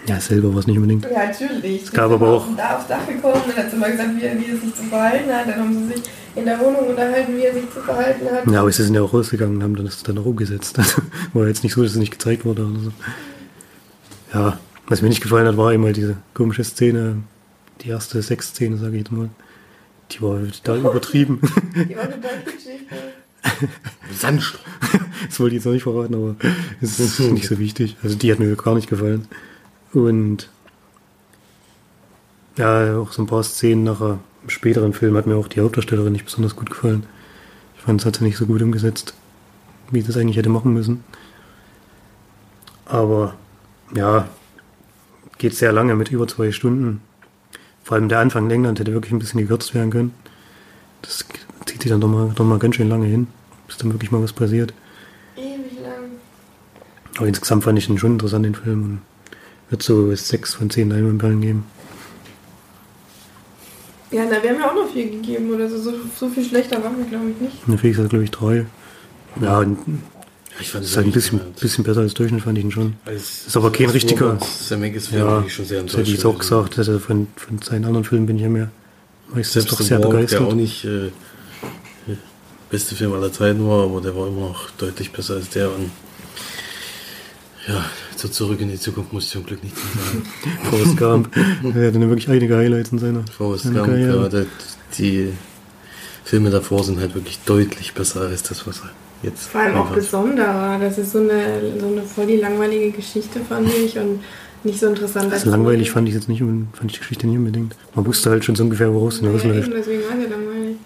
Ja, 0.04 0.18
selber 0.18 0.52
war 0.52 0.58
es 0.58 0.66
nicht 0.66 0.76
unbedingt. 0.76 1.04
Ja, 1.04 1.26
natürlich. 1.26 1.84
Es 1.84 1.92
gab 1.92 2.10
aber 2.10 2.26
auch- 2.28 2.46
Da 2.56 2.76
aufs 2.76 2.88
Dach 2.88 3.06
gekommen, 3.06 3.40
dann 3.46 3.56
hat 3.64 3.70
sie 3.70 3.76
mal 3.76 3.92
gesagt, 3.92 4.10
wie 4.16 4.24
er, 4.24 4.36
wie 4.36 4.46
er 4.50 4.56
sich 4.56 4.74
zu 4.74 4.82
verhalten 4.82 5.32
hat. 5.32 5.46
Dann 5.46 5.60
haben 5.60 5.72
sie 5.74 5.94
sich 5.94 6.02
in 6.34 6.44
der 6.44 6.58
Wohnung 6.58 6.88
unterhalten, 6.88 7.36
wie 7.36 7.42
er 7.44 7.54
sich 7.54 7.70
zu 7.72 7.80
verhalten 7.80 8.26
hat. 8.28 8.50
Ja, 8.50 8.62
aber 8.62 8.72
sie 8.72 8.82
sind 8.82 8.94
ja 8.94 9.02
auch 9.02 9.14
rausgegangen 9.14 9.58
und 9.58 9.62
haben 9.62 9.76
das 9.76 10.02
dann 10.02 10.18
auch 10.18 10.24
umgesetzt. 10.26 10.76
Also, 10.76 11.02
war 11.34 11.46
jetzt 11.46 11.62
nicht 11.62 11.74
so, 11.74 11.84
dass 11.84 11.92
es 11.92 11.98
nicht 11.98 12.10
gezeigt 12.10 12.44
wurde 12.44 12.64
oder 12.66 12.80
so. 12.80 12.92
Ja, 14.34 14.58
was 14.88 15.02
mir 15.02 15.08
nicht 15.08 15.22
gefallen 15.22 15.46
hat, 15.46 15.56
war 15.56 15.72
eben 15.72 15.84
halt 15.84 15.96
diese 15.96 16.16
komische 16.34 16.64
Szene, 16.64 17.18
die 17.82 17.90
erste 17.90 18.20
Sexszene, 18.20 18.78
sage 18.78 18.94
ich 18.96 19.02
jetzt 19.04 19.12
mal. 19.12 19.28
Die 20.12 20.22
war 20.22 20.38
total 20.50 20.78
übertrieben. 20.78 21.40
Die 21.74 21.96
war 21.96 22.10
total. 22.10 22.42
Sandstrand. 24.12 24.64
Das 25.26 25.40
wollte 25.40 25.54
ich 25.54 25.60
jetzt 25.60 25.66
noch 25.66 25.72
nicht 25.72 25.82
verraten, 25.82 26.14
aber 26.14 26.36
es 26.80 27.00
ist 27.00 27.18
nicht 27.20 27.46
so 27.46 27.58
wichtig. 27.58 27.96
Also 28.02 28.16
die 28.16 28.30
hat 28.30 28.38
mir 28.38 28.54
gar 28.56 28.74
nicht 28.74 28.88
gefallen. 28.88 29.26
Und 29.92 30.48
ja, 32.56 32.98
auch 32.98 33.12
so 33.12 33.22
ein 33.22 33.26
paar 33.26 33.42
Szenen 33.42 33.84
nachher 33.84 34.18
im 34.42 34.50
späteren 34.50 34.92
Film 34.92 35.16
hat 35.16 35.26
mir 35.26 35.36
auch 35.36 35.48
die 35.48 35.60
Hauptdarstellerin 35.60 36.12
nicht 36.12 36.24
besonders 36.24 36.56
gut 36.56 36.70
gefallen. 36.70 37.06
Ich 37.76 37.82
fand, 37.82 38.00
es 38.00 38.06
hat 38.06 38.16
sie 38.16 38.24
nicht 38.24 38.36
so 38.36 38.46
gut 38.46 38.62
umgesetzt, 38.62 39.14
wie 39.90 40.00
sie 40.00 40.08
das 40.08 40.16
eigentlich 40.16 40.36
hätte 40.36 40.50
machen 40.50 40.72
müssen. 40.72 41.04
Aber 42.84 43.34
ja, 43.94 44.28
geht 45.38 45.54
sehr 45.54 45.72
lange 45.72 45.94
mit 45.94 46.10
über 46.10 46.28
zwei 46.28 46.52
Stunden. 46.52 47.00
Vor 47.84 47.96
allem 47.96 48.08
der 48.08 48.20
Anfang 48.20 48.44
in 48.46 48.50
England 48.50 48.78
hätte 48.78 48.92
wirklich 48.92 49.12
ein 49.12 49.18
bisschen 49.18 49.40
gekürzt 49.40 49.74
werden 49.74 49.90
können. 49.90 50.14
Das 51.02 51.24
zieht 51.66 51.82
sich 51.82 51.90
dann 51.90 52.00
doch 52.00 52.08
mal, 52.08 52.30
doch 52.34 52.44
mal 52.44 52.58
ganz 52.58 52.76
schön 52.76 52.88
lange 52.88 53.06
hin, 53.06 53.26
bis 53.66 53.76
dann 53.76 53.92
wirklich 53.92 54.12
mal 54.12 54.22
was 54.22 54.32
passiert. 54.32 54.72
Ewig 55.36 55.80
lang. 55.82 56.12
Aber 57.16 57.26
insgesamt 57.26 57.64
fand 57.64 57.78
ich 57.78 57.88
ihn 57.88 57.98
schon 57.98 58.12
interessant, 58.12 58.44
den 58.44 58.54
Film. 58.54 58.82
Und 58.84 59.00
wird 59.72 59.82
so 59.82 60.14
sechs 60.14 60.54
von 60.54 60.70
zehn 60.70 60.90
Leinwandperlen 60.90 61.40
geben. 61.40 61.64
Ja, 64.10 64.24
na, 64.30 64.42
wir 64.42 64.50
haben 64.50 64.58
ja 64.58 64.70
auch 64.70 64.74
noch 64.74 64.92
viel 64.92 65.10
gegeben 65.10 65.50
oder 65.50 65.68
so. 65.68 65.78
So, 65.78 65.92
so 66.14 66.28
viel 66.28 66.44
schlechter 66.44 66.84
waren 66.84 66.98
wir, 66.98 67.06
glaube 67.06 67.30
ich, 67.30 67.40
nicht. 67.40 67.56
Der 67.66 67.78
Felix 67.78 67.98
hat, 67.98 68.10
glaube 68.10 68.24
ich, 68.24 68.30
drei. 68.30 68.66
Ja, 69.40 69.60
und 69.60 69.78
Ich 70.60 70.70
fand 70.70 70.84
ist 70.84 70.90
es 70.90 70.96
halt 70.96 71.06
ein 71.06 71.12
bisschen, 71.12 71.40
bisschen 71.60 71.82
besser 71.84 72.00
als 72.00 72.14
Durchschnitt, 72.14 72.42
fand 72.42 72.58
ich 72.58 72.64
ihn 72.64 72.70
schon. 72.70 72.94
Als- 73.04 73.46
Ist 73.46 73.56
aber 73.56 73.72
kein 73.72 73.88
richtiger- 73.90 74.38
Zemeckis 74.38 75.08
Film 75.08 75.20
Ja, 75.26 75.42
ich 75.46 75.52
schon 75.54 75.64
sehr 75.64 75.82
das 75.82 75.92
hätte 75.92 76.00
enttäuscht. 76.02 76.18
ich 76.18 76.24
auch 76.26 76.38
gesagt. 76.38 76.78
Also 76.78 76.98
von, 76.98 77.26
von 77.36 77.58
seinen 77.62 77.84
anderen 77.86 78.04
Filmen 78.04 78.26
bin 78.26 78.36
ich 78.36 78.42
ja 78.42 78.48
mehr 78.48 78.70
meistens 79.34 79.52
Selbst 79.54 79.72
doch 79.72 79.80
sehr 79.80 79.98
Walk, 79.98 80.10
der 80.10 80.16
begeistert. 80.16 80.40
auch 80.42 80.54
nicht 80.54 80.84
äh, 80.84 81.10
beste 82.70 82.94
Film 82.94 83.12
aller 83.12 83.32
Zeiten 83.32 83.66
war, 83.66 83.84
aber 83.84 84.00
der 84.00 84.14
war 84.16 84.28
immer 84.28 84.48
noch 84.48 84.70
deutlich 84.72 85.10
besser 85.12 85.34
als 85.34 85.48
der. 85.50 85.68
Und 85.74 85.90
ja, 87.68 87.84
so 88.16 88.28
zurück 88.28 88.60
in 88.60 88.68
die 88.70 88.78
Zukunft 88.78 89.12
muss 89.12 89.24
ich 89.24 89.30
zum 89.30 89.44
Glück 89.46 89.62
nichts 89.62 89.80
sagen. 89.80 90.22
Forrest 90.70 90.96
Gump. 90.96 91.36
er 91.36 91.86
hatte 91.88 92.00
wirklich 92.00 92.28
einige 92.28 92.56
Highlights 92.56 92.92
in 92.92 92.98
seiner, 92.98 93.24
Forrest 93.36 93.64
Gump, 93.64 93.86
Karriere. 93.86 94.18
gerade 94.28 94.46
die 94.98 95.32
Filme 96.24 96.50
davor 96.50 96.82
sind 96.84 96.98
halt 97.00 97.14
wirklich 97.14 97.38
deutlich 97.46 97.94
besser 97.94 98.22
als 98.22 98.42
das, 98.42 98.66
was 98.66 98.80
er 98.80 98.90
jetzt 99.22 99.48
Vor 99.48 99.60
allem 99.60 99.76
auch 99.76 99.90
besonderer. 99.90 100.78
Das 100.80 100.98
ist 100.98 101.12
so 101.12 101.18
eine, 101.20 101.60
so 101.80 101.86
eine 101.86 102.02
voll 102.02 102.26
die 102.26 102.36
langweilige 102.36 102.90
Geschichte, 102.90 103.40
fand 103.40 103.68
ich. 103.68 103.98
Und 103.98 104.20
nicht 104.64 104.78
so 104.78 104.86
interessant. 104.86 105.32
Also 105.32 105.50
langweilig 105.50 105.90
fand 105.90 106.08
ich 106.08 106.14
jetzt 106.14 106.28
nicht, 106.28 106.40
fand 106.40 106.84
ich 106.86 106.92
die 106.92 106.98
Geschichte 107.00 107.26
nicht 107.26 107.36
unbedingt. 107.38 107.74
Man 107.94 108.06
wusste 108.06 108.30
halt 108.30 108.44
schon 108.44 108.54
so 108.54 108.62
ungefähr, 108.64 108.92
woraus 108.92 109.16
es 109.16 109.20
Ja, 109.22 109.28
hinausläuft. 109.28 109.68
eben, 109.68 109.76
deswegen 109.76 110.02
war 110.02 110.16
der 110.16 110.28
langweilig. 110.28 110.76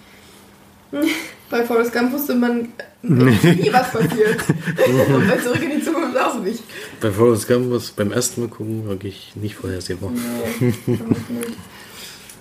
Bei 1.51 1.65
Forrest 1.65 1.93
Gump 1.93 2.13
wusste 2.13 2.35
man 2.35 2.69
nie, 3.03 3.71
was 3.73 3.93
passiert. 3.93 4.41
Und 5.15 5.29
bei 5.29 5.37
Zurück 5.37 5.63
in 5.63 5.79
die 5.79 5.85
Zukunft 5.85 6.19
auch 6.19 6.43
nicht. 6.43 6.61
Bei 7.01 7.09
Forrest 7.13 7.47
Gump 7.47 7.71
war 7.71 7.77
es 7.77 7.93
beim 7.93 8.11
ersten 8.11 8.41
Mal 8.41 8.49
gucken 8.49 8.85
wirklich 8.89 9.31
nicht 9.37 9.55
vorhersehbar. 9.55 10.11
Nee, 10.11 10.75
nicht. 10.87 11.01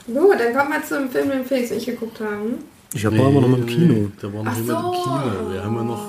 Gut, 0.07 0.39
dann 0.39 0.55
kommen 0.55 0.71
wir 0.71 0.83
zum 0.87 1.09
Film, 1.09 1.29
den 1.29 1.45
Felix 1.45 1.69
und 1.69 1.77
ich 1.77 1.85
geguckt 1.85 2.19
haben. 2.19 2.55
Ich 2.93 3.05
habe 3.05 3.19
aber 3.19 3.41
noch 3.41 3.47
mal 3.47 3.59
im 3.59 3.65
Kino. 3.65 4.11
Da 4.21 4.33
waren 4.33 4.47
Ach 4.47 4.55
wir 4.55 4.63
so. 4.63 4.71
im 4.73 4.91
Kino. 4.91 5.51
Wir 5.53 5.63
haben 5.63 5.75
ja 5.75 5.83
noch 5.83 6.05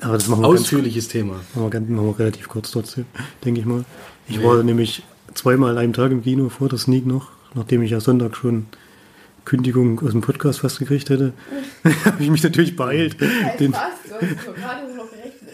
Aber 0.00 0.14
das 0.14 0.28
machen 0.28 0.42
wir 0.42 0.48
ganz 0.48 0.60
ausführliches 0.60 1.08
Thema. 1.08 1.34
Machen 1.54 1.64
wir, 1.64 1.70
ganz, 1.70 1.88
machen 1.88 2.06
wir 2.06 2.18
relativ 2.18 2.48
kurz 2.48 2.70
trotzdem, 2.70 3.04
denke 3.44 3.60
ich 3.60 3.66
mal. 3.66 3.84
Ich 4.28 4.42
war 4.42 4.62
nämlich 4.62 5.02
zweimal 5.34 5.72
an 5.72 5.78
einem 5.78 5.92
Tag 5.92 6.12
im 6.12 6.22
Kino 6.22 6.48
vor 6.48 6.68
der 6.68 6.78
Sneak 6.78 7.06
noch, 7.06 7.30
nachdem 7.54 7.82
ich 7.82 7.90
ja 7.90 8.00
Sonntag 8.00 8.36
schon 8.36 8.66
Kündigung 9.44 10.00
aus 10.00 10.12
dem 10.12 10.22
Podcast 10.22 10.60
fast 10.60 10.78
gekriegt 10.78 11.10
hätte. 11.10 11.32
habe 12.04 12.22
ich 12.22 12.30
mich 12.30 12.42
natürlich 12.42 12.76
beeilt. 12.76 13.16
Den, 13.60 13.72
fast. 13.72 13.94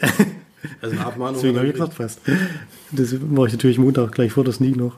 Also 0.82 0.94
eine 0.96 1.06
Abmahnung. 1.06 1.34
deswegen 1.34 1.56
habe 1.56 1.66
ich 1.66 1.72
gesagt 1.72 1.94
fast. 1.94 2.20
Das 2.92 3.14
war 3.18 3.46
ich 3.46 3.52
natürlich 3.52 3.78
Montag 3.78 4.12
gleich 4.12 4.32
vor 4.32 4.44
der 4.44 4.52
Sneak 4.52 4.76
noch 4.76 4.96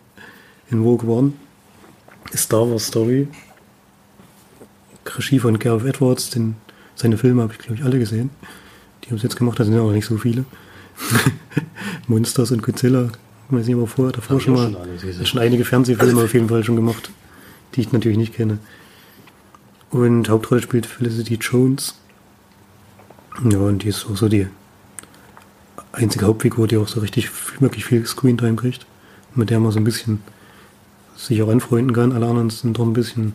in 0.71 0.83
Rogue 0.83 1.09
One. 1.09 1.33
Star 2.35 2.69
Wars 2.69 2.87
Story. 2.87 3.29
Regie 5.07 5.39
von 5.39 5.59
Gareth 5.59 5.87
Edwards. 5.87 6.31
Den, 6.31 6.57
seine 6.95 7.19
Filme 7.19 7.43
habe 7.43 7.53
ich, 7.53 7.59
glaube 7.59 7.77
ich, 7.77 7.85
alle 7.85 7.99
gesehen. 7.99 8.31
Die 9.03 9.09
haben 9.09 9.17
es 9.17 9.23
jetzt 9.23 9.37
gemacht, 9.37 9.59
da 9.59 9.65
sind 9.65 9.75
ja 9.75 9.81
auch 9.81 9.93
nicht 9.93 10.07
so 10.07 10.17
viele. 10.17 10.45
Monsters 12.07 12.53
und 12.53 12.63
Godzilla. 12.63 13.11
Ich 13.49 13.57
weiß 13.57 13.67
nicht, 13.67 13.77
aber 13.77 13.87
vorher, 13.87 14.13
davor 14.13 14.41
schon 14.41 14.55
mal. 14.55 14.71
schon 14.71 14.77
alle 14.77 15.27
schon 15.27 15.41
einige 15.41 15.65
Fernsehfilme 15.65 16.23
auf 16.25 16.35
jeden 16.35 16.49
Fall 16.49 16.65
schon 16.65 16.77
gemacht, 16.77 17.11
die 17.75 17.81
ich 17.81 17.93
natürlich 17.93 18.19
nicht 18.19 18.35
kenne. 18.35 18.59
Und 19.91 20.29
Hauptrolle 20.31 20.63
spielt 20.63 20.87
Felicity 20.87 21.35
Jones. 21.35 21.95
Ja, 23.49 23.59
und 23.59 23.83
die 23.83 23.89
ist 23.89 24.07
auch 24.07 24.17
so 24.17 24.29
die 24.29 24.47
einzige 25.93 26.27
Hauptfigur, 26.27 26.67
die 26.67 26.77
auch 26.77 26.89
so 26.89 27.01
richtig 27.01 27.31
wirklich 27.61 27.85
viel 27.85 28.07
Screentime 28.07 28.57
kriegt. 28.57 28.87
Mit 29.35 29.51
der 29.51 29.61
man 29.61 29.73
so 29.73 29.79
ein 29.79 29.85
bisschen 29.85 30.23
sich 31.17 31.43
auch 31.43 31.49
anfreunden 31.49 31.95
kann. 31.95 32.13
Alle 32.13 32.27
anderen 32.27 32.51
sind 32.51 32.79
doch 32.79 32.85
ein 32.85 32.93
bisschen, 32.93 33.35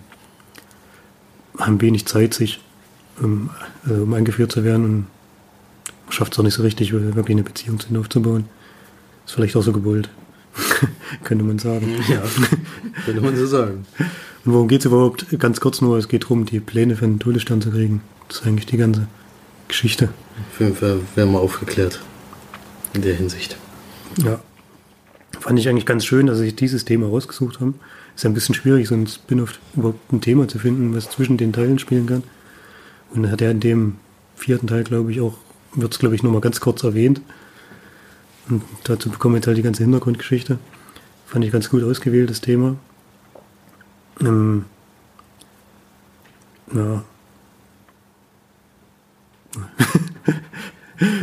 haben 1.57 1.81
wenig 1.81 2.05
Zeit, 2.05 2.33
sich 2.33 2.59
um, 3.21 3.49
also 3.85 4.03
um 4.03 4.13
eingeführt 4.13 4.51
zu 4.51 4.63
werden 4.63 4.85
und 4.85 5.07
schafft 6.13 6.33
es 6.33 6.39
auch 6.39 6.43
nicht 6.43 6.53
so 6.53 6.63
richtig, 6.63 6.93
wirklich 6.93 7.35
eine 7.35 7.43
Beziehung 7.43 7.79
zu 7.79 7.89
ihnen 7.89 7.97
aufzubauen. 7.97 8.45
Ist 9.25 9.33
vielleicht 9.33 9.55
auch 9.55 9.63
so 9.63 9.73
gewollt, 9.73 10.09
könnte 11.23 11.43
man 11.43 11.59
sagen. 11.59 11.95
Ja, 12.07 12.21
könnte 13.05 13.21
man 13.21 13.35
so 13.35 13.45
sagen. 13.45 13.85
Und 14.45 14.53
worum 14.53 14.67
geht 14.67 14.79
es 14.81 14.85
überhaupt? 14.85 15.25
Ganz 15.39 15.59
kurz 15.59 15.81
nur, 15.81 15.97
es 15.97 16.07
geht 16.07 16.23
darum, 16.23 16.45
die 16.45 16.59
Pläne 16.59 16.95
für 16.95 17.05
den 17.05 17.19
Todesstern 17.19 17.61
zu 17.61 17.71
kriegen. 17.71 18.01
Das 18.27 18.39
ist 18.39 18.47
eigentlich 18.47 18.65
die 18.65 18.77
ganze 18.77 19.07
Geschichte. 19.67 20.09
Auf 20.53 20.59
jeden 20.59 20.75
Fall 20.75 21.01
werden 21.15 21.33
wir 21.33 21.39
aufgeklärt. 21.39 21.99
In 22.93 23.01
der 23.01 23.15
Hinsicht. 23.15 23.57
Ja. 24.23 24.39
Fand 25.39 25.59
ich 25.59 25.67
eigentlich 25.67 25.85
ganz 25.85 26.05
schön, 26.05 26.27
dass 26.27 26.37
sie 26.37 26.45
sich 26.45 26.55
dieses 26.55 26.85
Thema 26.85 27.07
rausgesucht 27.07 27.59
haben. 27.59 27.75
Ist 28.17 28.23
ja 28.23 28.31
ein 28.31 28.33
bisschen 28.33 28.55
schwierig, 28.55 28.87
so 28.87 28.95
ein 28.95 29.05
Spin-off 29.05 29.59
überhaupt 29.75 30.11
ein 30.11 30.21
Thema 30.21 30.47
zu 30.47 30.57
finden, 30.57 30.95
was 30.95 31.07
zwischen 31.11 31.37
den 31.37 31.53
Teilen 31.53 31.77
spielen 31.77 32.07
kann. 32.07 32.23
Und 33.11 33.21
dann 33.21 33.31
hat 33.31 33.41
er 33.41 33.51
in 33.51 33.59
dem 33.59 33.97
vierten 34.35 34.65
Teil, 34.65 34.83
glaube 34.83 35.11
ich, 35.11 35.21
auch, 35.21 35.37
wird 35.75 35.93
es, 35.93 35.99
glaube 35.99 36.15
ich, 36.15 36.23
nur 36.23 36.33
mal 36.33 36.41
ganz 36.41 36.59
kurz 36.59 36.83
erwähnt. 36.83 37.21
Und 38.49 38.63
dazu 38.85 39.11
bekommen 39.11 39.35
wir 39.35 39.37
jetzt 39.37 39.45
halt 39.45 39.57
die 39.57 39.61
ganze 39.61 39.83
Hintergrundgeschichte. 39.83 40.57
Fand 41.27 41.45
ich 41.45 41.51
ganz 41.51 41.69
gut 41.69 41.83
ausgewählt, 41.83 42.31
das 42.31 42.41
Thema. 42.41 42.75
Ähm, 44.19 44.65
ja, 46.73 47.03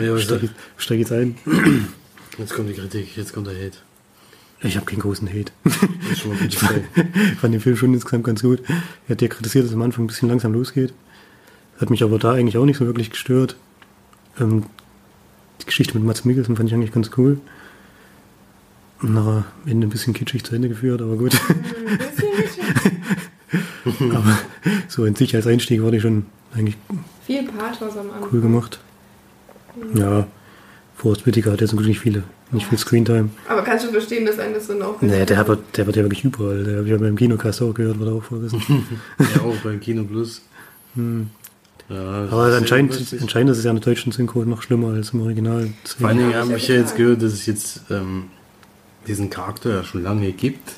Ja, 0.01 0.17
steig 0.77 0.99
jetzt 0.99 1.11
ein. 1.11 1.37
jetzt 2.39 2.55
kommt 2.55 2.69
die 2.69 2.75
Kritik, 2.75 3.17
jetzt 3.17 3.33
kommt 3.33 3.49
der 3.49 3.55
Hate. 3.57 3.79
Ich 4.65 4.77
habe 4.77 4.87
keinen 4.87 5.01
großen 5.01 5.29
Hate. 5.29 5.53
Ich 6.49 6.59
fand 7.39 7.55
den 7.55 7.61
Film 7.61 7.77
schon 7.77 7.93
insgesamt 7.93 8.25
ganz 8.25 8.43
gut. 8.43 8.61
Er 9.07 9.11
hat 9.11 9.23
ja 9.23 9.29
kritisiert, 9.29 9.65
dass 9.65 9.71
es 9.71 9.77
am 9.77 9.83
Anfang 9.83 10.05
ein 10.05 10.07
bisschen 10.07 10.29
langsam 10.29 10.55
losgeht. 10.55 10.95
Hat 11.81 11.91
mich 11.91 12.03
aber 12.03 12.19
da 12.19 12.33
eigentlich 12.33 12.57
auch 12.57 12.65
nicht 12.65 12.79
so 12.79 12.87
wirklich 12.87 13.11
gestört. 13.11 13.57
Ähm, 14.41 14.65
die 15.61 15.67
Geschichte 15.67 15.95
mit 15.99 16.07
Mats 16.07 16.25
Mikkelsen 16.25 16.57
fand 16.57 16.69
ich 16.69 16.75
eigentlich 16.75 16.93
ganz 16.93 17.11
cool. 17.19 17.39
Na, 19.03 19.45
am 19.65 19.71
Ende 19.71 19.87
ein 19.87 19.91
bisschen 19.91 20.15
kitschig 20.15 20.45
zu 20.45 20.55
Ende 20.55 20.69
geführt, 20.71 21.03
aber 21.03 21.17
gut. 21.17 21.33
Geschickt. 21.33 22.59
aber 24.15 24.39
so 24.89 25.05
in 25.05 25.15
sich 25.15 25.35
als 25.37 25.47
Einstieg 25.47 25.83
war 25.83 25.91
die 25.91 26.01
schon 26.01 26.25
eigentlich 26.55 26.77
Viel 27.27 27.45
Pathos 27.45 27.97
am 27.99 28.11
Anfang. 28.11 28.29
cool 28.33 28.41
gemacht. 28.41 28.81
Ja, 29.95 30.27
Forrest 30.97 31.27
Whitaker 31.27 31.53
hat 31.53 31.61
jetzt 31.61 31.71
zum 31.71 31.79
Glück 31.79 31.89
nicht 31.89 32.01
viele, 32.01 32.23
nicht 32.51 32.67
viel 32.67 32.79
Screentime. 32.79 33.31
Aber 33.49 33.63
kannst 33.63 33.87
du 33.87 33.91
verstehen, 33.91 34.27
dass 34.27 34.39
einen 34.39 34.55
das 34.55 34.67
so 34.67 34.75
noch... 34.75 35.01
Nee, 35.03 35.25
der 35.25 35.47
wird, 35.49 35.77
der 35.77 35.87
wird 35.87 35.97
ja 35.97 36.03
wirklich 36.03 36.25
überall. 36.25 36.65
Der 36.65 36.77
habe 36.77 36.85
ich 36.85 36.91
ja 36.93 36.99
beim 36.99 37.17
Kinocast 37.17 37.63
auch 37.63 37.75
gehört, 37.75 37.99
wird 37.99 38.11
er 38.11 38.15
auch 38.15 38.23
vorwissen. 38.23 38.63
Ja, 39.19 39.43
auch 39.43 39.57
beim 39.63 39.81
Kino 39.81 40.05
Plus. 40.05 40.43
Ja, 41.89 42.29
Aber 42.31 42.55
anscheinend, 42.55 42.93
anscheinend 43.21 43.51
ist 43.51 43.59
es 43.59 43.65
ja 43.65 43.71
in 43.71 43.77
der 43.77 43.85
deutschen 43.85 44.13
Synchro 44.13 44.45
noch 44.45 44.63
schlimmer 44.63 44.95
als 44.95 45.11
im 45.11 45.21
Original. 45.23 45.71
Vor 45.99 46.09
allen 46.09 46.19
Dingen 46.19 46.35
habe 46.35 46.51
hab 46.51 46.57
ich 46.57 46.69
ja 46.69 46.77
jetzt 46.77 46.97
gehört, 46.97 47.23
dass 47.23 47.33
es 47.33 47.47
jetzt 47.47 47.83
ähm, 47.91 48.25
diesen 49.07 49.29
Charakter 49.29 49.71
ja 49.71 49.85
schon 49.85 50.03
lange 50.03 50.33
gibt. 50.33 50.73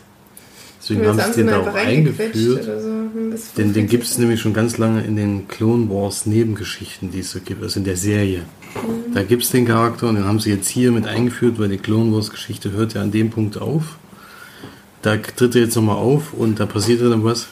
Deswegen 0.81 1.07
haben 1.07 1.21
sie 1.21 1.41
den 1.41 1.49
da 1.49 1.61
auch 1.61 1.75
eingeführt. 1.75 2.35
So. 2.65 2.87
Hm, 2.87 3.35
Den, 3.73 3.87
gibt 3.89 4.05
es 4.05 4.19
nämlich 4.19 4.41
schon 4.41 4.55
ganz 4.55 4.79
lange 4.79 5.05
in 5.05 5.17
den 5.17 5.49
Clone 5.49 5.89
Wars 5.91 6.27
Nebengeschichten, 6.27 7.11
die 7.11 7.21
es 7.21 7.33
so 7.33 7.41
gibt, 7.41 7.63
also 7.63 7.79
in 7.81 7.85
der 7.85 7.97
Serie. 7.97 8.43
Mhm. 8.75 9.06
Da 9.17 9.23
gibt 9.23 9.45
es 9.45 9.51
den 9.51 9.65
Charakter 9.65 10.11
und 10.11 10.17
den 10.17 10.27
haben 10.27 10.41
sie 10.41 10.51
jetzt 10.51 10.69
hier 10.69 10.93
mit 10.93 11.07
eingeführt, 11.07 11.59
weil 11.59 11.71
die 11.71 11.79
Clone 11.79 12.15
Wars 12.15 12.29
Geschichte 12.29 12.73
hört 12.73 12.93
ja 12.93 13.01
an 13.01 13.13
dem 13.13 13.31
Punkt 13.31 13.57
auf. 13.59 13.97
Da 15.01 15.17
tritt 15.17 15.55
er 15.55 15.63
jetzt 15.63 15.75
nochmal 15.75 15.97
auf 15.97 16.35
und 16.35 16.61
da 16.61 16.67
passiert 16.67 17.01
dann 17.01 17.25
was. 17.25 17.47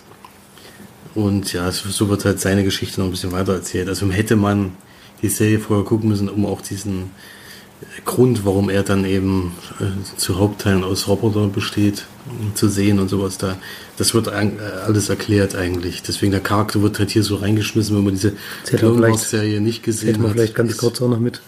Und 1.15 1.55
ja, 1.55 1.73
so 1.73 2.11
wird 2.11 2.27
halt 2.27 2.39
seine 2.39 2.65
Geschichte 2.65 3.01
noch 3.01 3.07
ein 3.07 3.13
bisschen 3.13 3.33
weiter 3.33 3.55
erzählt. 3.55 3.89
Also 3.89 4.11
hätte 4.11 4.37
man 4.37 4.73
die 5.23 5.31
Serie 5.31 5.59
vorher 5.59 5.87
gucken 5.87 6.11
müssen, 6.11 6.29
um 6.29 6.45
auch 6.45 6.61
diesen 6.61 7.13
Grund, 8.05 8.45
warum 8.45 8.69
er 8.69 8.83
dann 8.83 9.07
eben 9.07 9.53
äh, 9.81 9.85
zu 10.19 10.39
Hauptteilen 10.39 10.85
aus 10.85 11.09
Roboter 11.09 11.47
besteht, 11.47 12.05
zu 12.55 12.69
sehen 12.69 12.99
und 12.99 13.09
sowas 13.09 13.39
da. 13.39 13.57
Das 13.97 14.13
wird 14.13 14.27
äh, 14.27 14.51
alles 14.85 15.09
erklärt 15.09 15.57
eigentlich. 15.57 16.03
Deswegen 16.03 16.33
der 16.33 16.43
Charakter 16.43 16.83
wird 16.83 16.99
halt 16.99 17.09
hier 17.11 17.23
so 17.23 17.37
reingeschmissen, 17.37 17.97
wenn 17.97 18.05
man 18.05 18.13
diese 18.13 18.35
Clone 18.67 18.97
vielleicht- 18.97 19.13
Wars 19.13 19.31
Serie 19.31 19.63
nicht 19.63 19.83
gesehen 19.83 20.09
hätte 20.09 20.19
man 20.21 20.29
hat. 20.29 20.37
vielleicht 20.37 20.55
ganz 20.55 20.77
kurz 20.77 21.01
auch 21.01 21.09
noch 21.09 21.21
mit. 21.21 21.41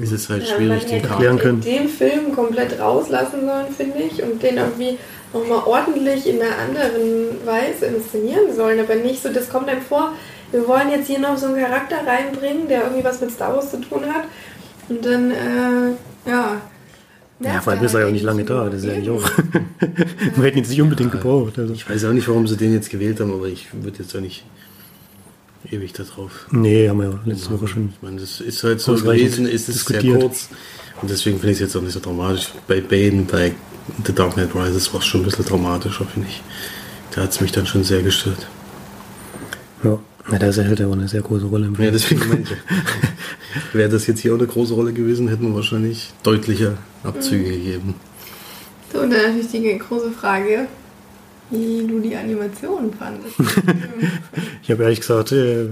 Ist 0.00 0.12
es 0.12 0.28
halt 0.28 0.46
Ja, 0.48 0.56
schwierig, 0.56 0.86
den 0.86 1.04
erklären 1.04 1.38
können. 1.38 1.60
den 1.60 1.88
Film 1.88 2.34
komplett 2.34 2.78
rauslassen 2.78 3.46
sollen, 3.46 3.72
finde 3.76 3.98
ich, 3.98 4.22
und 4.22 4.42
den 4.42 4.56
irgendwie 4.56 4.98
nochmal 5.32 5.62
ordentlich 5.66 6.26
in 6.28 6.40
einer 6.40 6.56
anderen 6.58 7.44
Weise 7.44 7.86
inszenieren 7.86 8.54
sollen, 8.54 8.78
aber 8.80 8.94
nicht 8.96 9.22
so, 9.22 9.30
das 9.32 9.48
kommt 9.48 9.68
einem 9.68 9.82
vor, 9.82 10.12
wir 10.52 10.66
wollen 10.68 10.90
jetzt 10.90 11.08
hier 11.08 11.18
noch 11.18 11.36
so 11.36 11.46
einen 11.46 11.56
Charakter 11.60 11.96
reinbringen, 12.06 12.68
der 12.68 12.82
irgendwie 12.84 13.04
was 13.04 13.20
mit 13.20 13.30
Star 13.32 13.54
Wars 13.56 13.70
zu 13.70 13.80
tun 13.80 14.02
hat 14.06 14.24
und 14.88 15.04
dann, 15.04 15.30
äh, 15.30 16.30
ja. 16.30 16.60
Ja, 17.40 17.60
vor 17.60 17.72
allem 17.72 17.84
ist 17.84 17.94
er 17.94 18.00
ja 18.02 18.06
auch 18.06 18.12
nicht 18.12 18.22
lange 18.22 18.44
da. 18.44 18.66
Das 18.66 18.76
ist 18.76 18.84
ja 18.86 18.92
eigentlich 18.92 19.10
auch. 19.10 19.22
Man 20.36 20.44
hätte 20.44 20.50
ihn 20.50 20.58
jetzt 20.58 20.70
nicht 20.70 20.80
unbedingt 20.80 21.10
gebraucht. 21.10 21.58
Also. 21.58 21.74
Ich 21.74 21.88
weiß 21.90 22.04
auch 22.04 22.12
nicht, 22.12 22.28
warum 22.28 22.46
sie 22.46 22.56
den 22.56 22.72
jetzt 22.72 22.90
gewählt 22.90 23.18
haben, 23.20 23.32
aber 23.34 23.46
ich 23.48 23.66
würde 23.72 23.98
jetzt 23.98 24.14
auch 24.16 24.20
nicht 24.20 24.44
ewig 25.70 25.92
da 25.92 26.02
drauf. 26.04 26.46
Nee, 26.50 26.88
haben 26.88 26.98
wir 27.00 27.10
ja 27.10 27.18
letzte 27.24 27.50
Woche 27.50 27.68
schon. 27.68 27.92
Ich 27.94 28.02
meine, 28.02 28.20
das 28.20 28.40
ist 28.40 28.62
halt 28.64 28.80
so 28.80 28.94
gewesen, 28.94 29.46
ist 29.46 29.68
es 29.68 29.84
sehr 29.84 30.00
kurz. 30.02 30.48
Und 31.00 31.10
deswegen 31.10 31.38
finde 31.38 31.52
ich 31.52 31.56
es 31.56 31.60
jetzt 31.60 31.76
auch 31.76 31.82
nicht 31.82 31.92
so 31.92 32.00
dramatisch. 32.00 32.48
Bei 32.68 32.80
Bane, 32.80 33.22
bei 33.30 33.52
The 34.04 34.12
Dark 34.14 34.34
Knight 34.34 34.54
Rises 34.54 34.92
war 34.92 35.00
es 35.00 35.06
schon 35.06 35.22
ein 35.22 35.24
bisschen 35.24 35.44
dramatischer, 35.44 36.06
finde 36.06 36.28
ich. 36.28 36.42
Da 37.14 37.22
hat 37.22 37.30
es 37.30 37.40
mich 37.40 37.52
dann 37.52 37.66
schon 37.66 37.84
sehr 37.84 38.02
gestört. 38.02 38.46
Ja, 39.82 39.98
ja 40.32 40.38
da 40.38 40.50
hält 40.50 40.80
er 40.80 40.88
auch 40.88 40.92
eine 40.92 41.08
sehr 41.08 41.22
große 41.22 41.46
Rolle 41.46 41.66
im 41.66 41.72
Ja, 41.74 41.78
Film. 41.80 41.92
deswegen 41.92 42.28
meine 42.28 42.40
ich. 42.42 42.50
ja. 42.50 42.56
Wäre 43.72 43.88
das 43.88 44.06
jetzt 44.06 44.20
hier 44.20 44.32
auch 44.34 44.38
eine 44.38 44.46
große 44.46 44.74
Rolle 44.74 44.92
gewesen, 44.92 45.28
hätten 45.28 45.48
wir 45.48 45.54
wahrscheinlich 45.54 46.12
deutlicher 46.22 46.78
Abzüge 47.02 47.50
gegeben. 47.50 47.94
So, 48.92 49.00
und 49.00 49.10
dann 49.10 49.22
natürlich 49.22 49.50
die 49.50 49.78
große 49.78 50.10
Frage, 50.12 50.66
wie 51.50 51.86
du 51.86 52.00
die 52.00 52.16
Animation 52.16 52.92
fandest. 52.92 53.36
Ich 54.62 54.70
habe 54.70 54.82
ehrlich 54.82 55.00
gesagt, 55.00 55.30
äh, 55.32 55.66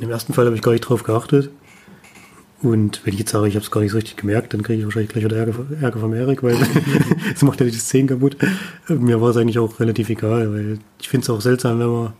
im 0.00 0.10
ersten 0.10 0.34
Fall 0.34 0.44
habe 0.44 0.54
ich 0.54 0.60
gar 0.60 0.72
nicht 0.72 0.82
drauf 0.82 1.02
geachtet. 1.02 1.50
Und 2.60 3.00
wenn 3.04 3.14
ich 3.14 3.20
jetzt 3.20 3.30
sage, 3.30 3.48
ich 3.48 3.54
habe 3.54 3.64
es 3.64 3.70
gar 3.70 3.80
nicht 3.80 3.92
so 3.92 3.96
richtig 3.96 4.16
gemerkt, 4.16 4.52
dann 4.52 4.62
kriege 4.62 4.80
ich 4.80 4.84
wahrscheinlich 4.84 5.10
gleich 5.10 5.24
wieder 5.24 5.36
Ärger, 5.36 5.54
Ärger 5.80 6.00
vom 6.00 6.12
Erik, 6.12 6.42
weil 6.42 6.56
es 7.34 7.42
macht 7.42 7.60
ja 7.60 7.66
die 7.66 7.72
Szenen 7.72 8.08
kaputt. 8.08 8.36
Mir 8.88 9.20
war 9.20 9.30
es 9.30 9.38
eigentlich 9.38 9.58
auch 9.58 9.80
relativ 9.80 10.10
egal, 10.10 10.52
weil 10.52 10.78
ich 11.00 11.08
finde 11.08 11.24
es 11.24 11.30
auch 11.30 11.40
seltsam, 11.40 11.78
wenn 11.78 11.86
man, 11.86 12.12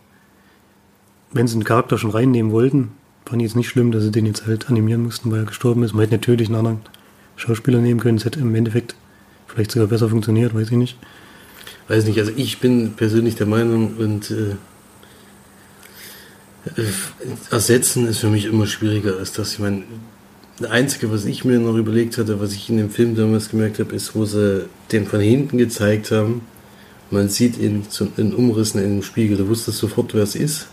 wenn 1.33 1.46
sie 1.46 1.57
einen 1.57 1.64
Charakter 1.64 1.98
schon 1.98 2.11
reinnehmen 2.11 2.53
wollten, 2.53 2.92
fand 3.27 3.42
ich 3.42 3.48
jetzt 3.48 3.57
nicht 3.57 3.68
schlimm, 3.68 3.90
dass 3.90 4.05
sie 4.05 4.12
den 4.12 4.24
jetzt 4.27 4.46
halt 4.46 4.70
animieren 4.70 5.03
mussten, 5.03 5.31
weil 5.31 5.40
er 5.40 5.46
gestorben 5.46 5.83
ist. 5.83 5.92
Man 5.92 6.03
hätte 6.03 6.14
natürlich 6.14 6.48
einen 6.48 6.57
anderen 6.57 6.81
Schauspieler 7.37 7.81
nehmen 7.81 8.01
können, 8.01 8.16
es 8.16 8.24
hätte 8.24 8.40
im 8.40 8.55
Endeffekt 8.55 8.94
vielleicht 9.46 9.72
sogar 9.72 9.88
besser 9.88 10.09
funktioniert, 10.09 10.55
weiß 10.55 10.70
ich 10.70 10.77
nicht. 10.77 10.98
Weiß 11.88 12.05
nicht, 12.05 12.18
also 12.18 12.33
ich 12.37 12.61
bin 12.61 12.92
persönlich 12.92 13.37
der 13.37 13.46
Meinung 13.46 13.96
und 13.96 14.31
äh, 14.31 14.57
äh, 16.77 16.85
ersetzen 17.51 18.07
ist 18.07 18.18
für 18.18 18.29
mich 18.29 18.44
immer 18.44 18.66
schwieriger 18.66 19.16
als 19.16 19.33
das. 19.33 19.55
Ich 19.55 19.59
meine, 19.59 19.85
das 20.59 20.70
Einzige, 20.70 21.11
was 21.11 21.24
ich 21.24 21.44
mir 21.44 21.59
noch 21.59 21.77
überlegt 21.77 22.18
hatte, 22.18 22.40
was 22.40 22.53
ich 22.53 22.68
in 22.68 22.77
dem 22.77 22.90
Film 22.90 23.14
damals 23.14 23.48
gemerkt 23.48 23.79
habe, 23.79 23.94
ist, 23.94 24.14
wo 24.14 24.24
sie 24.24 24.66
den 24.92 25.07
von 25.07 25.20
hinten 25.20 25.57
gezeigt 25.57 26.11
haben. 26.11 26.42
Man 27.11 27.29
sieht 27.29 27.57
ihn 27.57 27.87
in 28.18 28.35
Umrissen 28.35 28.83
in 28.83 28.96
dem 28.96 29.03
Spiegel. 29.03 29.38
Du 29.38 29.48
wusstest 29.48 29.79
sofort, 29.79 30.12
wer 30.14 30.24
es 30.24 30.35
ist. 30.35 30.66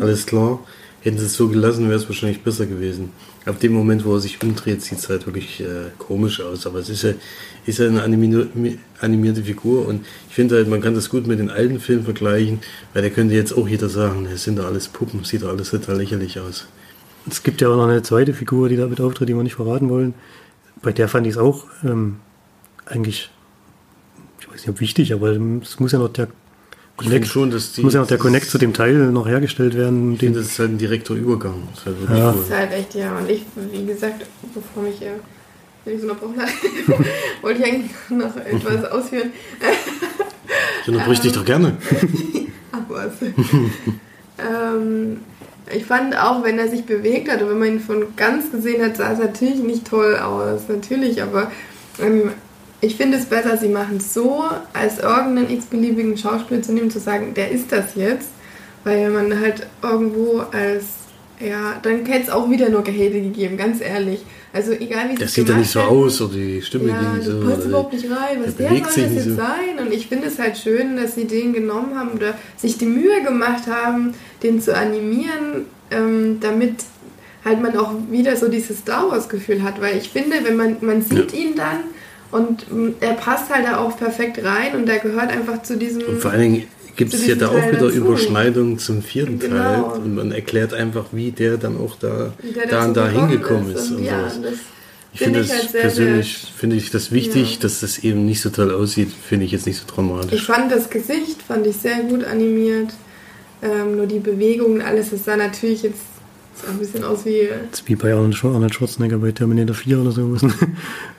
Alles 0.00 0.26
klar. 0.26 0.58
Hätten 1.02 1.18
sie 1.18 1.26
es 1.26 1.34
so 1.34 1.48
gelassen, 1.48 1.88
wäre 1.88 1.98
es 1.98 2.08
wahrscheinlich 2.08 2.42
besser 2.42 2.66
gewesen. 2.66 3.10
Ab 3.44 3.60
dem 3.60 3.72
Moment, 3.72 4.04
wo 4.04 4.14
er 4.14 4.20
sich 4.20 4.42
umdreht, 4.42 4.82
sieht 4.82 4.98
es 4.98 5.08
halt 5.08 5.26
wirklich 5.26 5.60
äh, 5.60 5.90
komisch 5.96 6.40
aus. 6.40 6.66
Aber 6.66 6.80
es 6.80 6.88
ist 6.88 7.02
ja, 7.02 7.12
ist 7.66 7.78
ja 7.78 7.86
eine 7.86 8.02
animierte, 8.02 9.42
Figur. 9.42 9.86
Und 9.86 10.04
ich 10.28 10.34
finde 10.34 10.56
halt, 10.56 10.68
man 10.68 10.80
kann 10.80 10.94
das 10.94 11.08
gut 11.08 11.26
mit 11.26 11.38
den 11.38 11.50
alten 11.50 11.78
Filmen 11.78 12.04
vergleichen, 12.04 12.58
weil 12.92 13.02
da 13.02 13.10
könnte 13.10 13.34
jetzt 13.34 13.52
auch 13.56 13.68
jeder 13.68 13.88
sagen, 13.88 14.26
es 14.26 14.42
sind 14.42 14.58
da 14.58 14.64
alles 14.64 14.88
Puppen, 14.88 15.22
sieht 15.22 15.42
da 15.42 15.48
alles 15.48 15.70
total 15.70 15.98
lächerlich 15.98 16.40
aus. 16.40 16.66
Es 17.30 17.42
gibt 17.42 17.60
ja 17.60 17.68
auch 17.68 17.76
noch 17.76 17.86
eine 17.86 18.02
zweite 18.02 18.34
Figur, 18.34 18.68
die 18.68 18.76
damit 18.76 19.00
auftritt, 19.00 19.28
die 19.28 19.36
wir 19.36 19.42
nicht 19.42 19.54
verraten 19.54 19.88
wollen. 19.88 20.14
Bei 20.82 20.92
der 20.92 21.08
fand 21.08 21.26
ich 21.26 21.34
es 21.34 21.38
auch 21.38 21.66
ähm, 21.84 22.16
eigentlich, 22.86 23.30
ich 24.40 24.48
weiß 24.48 24.60
nicht, 24.60 24.68
ob 24.68 24.80
wichtig, 24.80 25.12
aber 25.12 25.38
es 25.62 25.78
muss 25.78 25.92
ja 25.92 25.98
noch 25.98 26.08
der 26.08 26.28
Ich 27.00 27.06
Connect, 27.06 27.26
schon, 27.28 27.50
dass 27.50 27.72
die, 27.72 27.82
muss 27.82 27.94
ja 27.94 28.00
noch 28.00 28.08
der 28.08 28.18
Connect 28.18 28.50
zu 28.50 28.58
dem 28.58 28.72
Teil 28.74 28.94
noch 29.12 29.28
hergestellt 29.28 29.74
werden. 29.76 30.14
Ich 30.14 30.18
finde, 30.18 30.34
Den, 30.40 30.42
das 30.42 30.52
ist 30.52 30.58
halt 30.58 30.70
ein 30.72 30.78
direkter 30.78 31.14
Übergang. 31.14 31.62
Das 31.70 31.80
ist 31.80 31.86
halt 31.86 32.00
wirklich 32.00 32.18
Ja. 32.18 32.30
cool. 32.30 32.36
Das 32.38 32.48
ist 32.48 32.54
halt 32.56 32.72
echt, 32.72 32.94
ja. 32.94 33.18
Und 33.18 33.30
ich, 33.30 33.42
wie 33.72 33.86
gesagt, 33.86 34.26
bevor 34.52 34.82
mich 34.82 35.00
äh, 35.02 35.10
wenn 35.84 35.94
ich 35.94 36.00
so 36.02 36.08
unterbrochen 36.08 36.40
habe, 36.40 36.50
wollte 37.42 37.60
ich 37.60 37.66
eigentlich 37.66 37.90
noch 38.10 38.36
etwas 38.36 38.90
ausführen. 38.90 39.30
Ich 40.82 40.88
unterbrich 40.88 41.20
dich 41.20 41.32
doch 41.32 41.44
gerne. 41.44 41.76
Ach 42.72 42.78
was. 42.88 43.12
ähm, 44.38 45.20
ich 45.74 45.84
fand 45.84 46.16
auch, 46.16 46.42
wenn 46.42 46.58
er 46.58 46.68
sich 46.68 46.84
bewegt 46.84 47.30
hat 47.30 47.42
und 47.42 47.50
wenn 47.50 47.58
man 47.58 47.68
ihn 47.68 47.80
von 47.80 48.04
ganz 48.16 48.50
gesehen 48.50 48.82
hat, 48.82 48.96
sah 48.96 49.12
es 49.12 49.18
natürlich 49.18 49.60
nicht 49.60 49.86
toll 49.86 50.16
aus. 50.16 50.62
Natürlich, 50.68 51.22
aber 51.22 51.50
ähm, 52.00 52.30
ich 52.80 52.96
finde 52.96 53.18
es 53.18 53.26
besser, 53.26 53.56
sie 53.56 53.68
machen 53.68 53.96
es 53.96 54.14
so, 54.14 54.44
als 54.72 54.98
irgendeinen 54.98 55.50
x-beliebigen 55.50 56.16
Schauspieler 56.16 56.62
zu 56.62 56.72
nehmen, 56.72 56.90
zu 56.90 57.00
sagen, 57.00 57.34
der 57.34 57.50
ist 57.50 57.72
das 57.72 57.94
jetzt. 57.96 58.28
Weil 58.84 59.10
man 59.10 59.40
halt 59.40 59.66
irgendwo 59.82 60.38
als, 60.52 60.84
ja, 61.40 61.78
dann 61.82 62.06
hätte 62.06 62.24
es 62.24 62.30
auch 62.30 62.48
wieder 62.48 62.68
nur 62.68 62.84
Gehate 62.84 63.20
gegeben, 63.20 63.56
ganz 63.56 63.80
ehrlich. 63.80 64.20
Also 64.52 64.72
egal 64.72 65.08
wie 65.08 65.16
sie 65.16 65.20
Das 65.20 65.30
es 65.30 65.34
sieht 65.34 65.48
ja 65.48 65.56
nicht 65.56 65.70
so 65.70 65.80
hätten, 65.80 65.90
aus 65.90 66.20
oder 66.22 66.34
die 66.34 66.62
Stimme 66.62 66.90
ja, 66.90 67.00
ging 67.00 67.22
so. 67.22 67.42
das 67.42 67.50
passt 67.50 67.66
überhaupt 67.66 67.92
nicht 67.92 68.06
rein. 68.06 68.38
Was 68.44 68.56
der 68.56 68.70
der, 68.70 68.78
soll 68.78 68.80
das 68.80 68.96
jetzt 68.96 69.24
so. 69.24 69.34
sein? 69.34 69.78
Und 69.80 69.92
ich 69.92 70.06
finde 70.06 70.28
es 70.28 70.38
halt 70.38 70.56
schön, 70.56 70.96
dass 70.96 71.16
sie 71.16 71.26
den 71.26 71.52
genommen 71.52 71.98
haben 71.98 72.10
oder 72.10 72.34
sich 72.56 72.78
die 72.78 72.86
Mühe 72.86 73.22
gemacht 73.24 73.66
haben, 73.66 74.14
den 74.42 74.62
zu 74.62 74.74
animieren, 74.74 75.66
ähm, 75.90 76.38
damit 76.40 76.76
halt 77.44 77.60
man 77.60 77.76
auch 77.76 77.92
wieder 78.10 78.36
so 78.36 78.48
dieses 78.48 78.78
Star 78.78 79.10
Wars 79.10 79.28
Gefühl 79.28 79.62
hat. 79.62 79.80
Weil 79.80 79.98
ich 79.98 80.08
finde, 80.08 80.36
wenn 80.44 80.56
man, 80.56 80.76
man 80.80 81.02
sieht 81.02 81.34
ihn 81.34 81.56
dann 81.56 81.80
und 82.30 82.70
mm, 82.70 82.94
er 83.00 83.14
passt 83.14 83.50
halt 83.54 83.66
da 83.66 83.78
auch 83.78 83.96
perfekt 83.96 84.42
rein 84.44 84.74
und 84.76 84.88
er 84.88 84.98
gehört 84.98 85.30
einfach 85.30 85.62
zu 85.62 85.76
diesem... 85.76 86.02
Und 86.02 86.20
vor 86.20 86.30
allen 86.30 86.40
Dingen 86.42 86.62
gibt 86.96 87.14
es 87.14 87.26
ja 87.26 87.34
da 87.36 87.48
auch 87.48 87.54
wieder 87.56 87.86
dazu. 87.86 87.96
Überschneidungen 87.96 88.78
zum 88.78 89.02
vierten 89.02 89.38
Genau. 89.38 89.56
Teil. 89.56 89.82
Und 90.02 90.14
man 90.14 90.32
erklärt 90.32 90.74
einfach, 90.74 91.06
wie 91.12 91.30
der 91.30 91.56
dann 91.56 91.76
auch 91.78 91.96
da, 91.96 92.32
da 92.70 92.84
und 92.86 92.96
da 92.96 93.06
gekommen 93.08 93.28
hingekommen 93.30 93.74
ist. 93.74 93.90
Und 93.90 93.96
Und 93.98 94.04
ja, 94.04 94.22
das 94.24 94.34
Ich 95.14 95.20
finde 95.20 95.38
das 95.40 95.46
ich 95.48 95.52
halt 95.54 95.70
sehr, 95.70 95.80
persönlich, 95.80 96.52
finde 96.56 96.76
ich 96.76 96.90
das 96.90 97.12
wichtig, 97.12 97.54
Ja. 97.54 97.60
dass 97.62 97.80
das 97.80 97.98
eben 98.00 98.26
nicht 98.26 98.40
so 98.42 98.50
toll 98.50 98.72
aussieht, 98.72 99.10
finde 99.26 99.46
ich 99.46 99.52
jetzt 99.52 99.66
nicht 99.66 99.78
so 99.78 99.84
Ich 99.88 99.94
dramatisch. 99.94 100.44
fand 100.46 100.70
das 100.70 100.90
Gesicht, 100.90 101.40
fand 101.46 101.66
ich 101.66 101.76
sehr 101.76 102.00
gut 102.00 102.24
animiert. 102.24 102.92
Ähm, 103.62 103.96
nur 103.96 104.06
die 104.06 104.20
Bewegungen, 104.20 104.82
alles, 104.82 105.10
das 105.10 105.24
sah 105.24 105.36
natürlich 105.36 105.82
jetzt 105.82 106.00
sah 106.62 106.70
ein 106.70 106.78
bisschen 106.78 107.04
aus 107.04 107.24
wie. 107.24 107.48
das 107.70 107.80
ist 107.80 107.88
wie 107.88 107.94
bei 107.96 108.12
Arnold 108.12 108.34
Schwar- 108.34 108.54
Arnold 108.54 108.74
Schwarzenegger 108.74 109.18
bei 109.18 109.32
Terminator 109.32 109.74
4 109.74 110.00
oder 110.00 110.12
so. 110.12 110.22
wo 110.30 110.36
sie- 110.36 110.46
wo 110.46 110.50
sie 110.50 110.56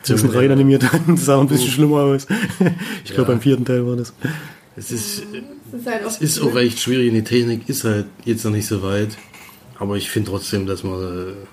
Terminator. 0.04 0.42
rein 0.42 0.52
animiert 0.52 0.92
haben. 0.92 1.16
Das 1.16 1.26
sah 1.26 1.40
ein 1.40 1.48
bisschen 1.48 1.72
schlimmer 1.72 1.98
aus. 2.02 2.28
Ich 3.06 3.14
glaube, 3.14 3.24
Ja. 3.32 3.36
beim 3.36 3.42
vierten 3.42 3.66
Teil 3.66 3.86
war 3.88 3.96
das. 3.96 4.14
Es 4.76 4.92
ist, 4.92 5.24
Das 5.72 5.82
ist 5.82 5.88
halt 5.88 6.04
auch 6.06 6.08
es 6.10 6.22
ist 6.22 6.42
auch 6.42 6.56
echt 6.56 6.80
schwierig, 6.80 7.12
die 7.14 7.24
Technik 7.24 7.68
ist 7.68 7.84
halt 7.84 8.06
jetzt 8.26 8.44
noch 8.46 8.52
nicht 8.52 8.68
so 8.68 8.82
weit. 8.84 9.10
Aber 9.82 9.96
ich 9.96 10.10
finde 10.10 10.30
trotzdem, 10.32 10.66
dass 10.68 10.84
man. 10.84 11.02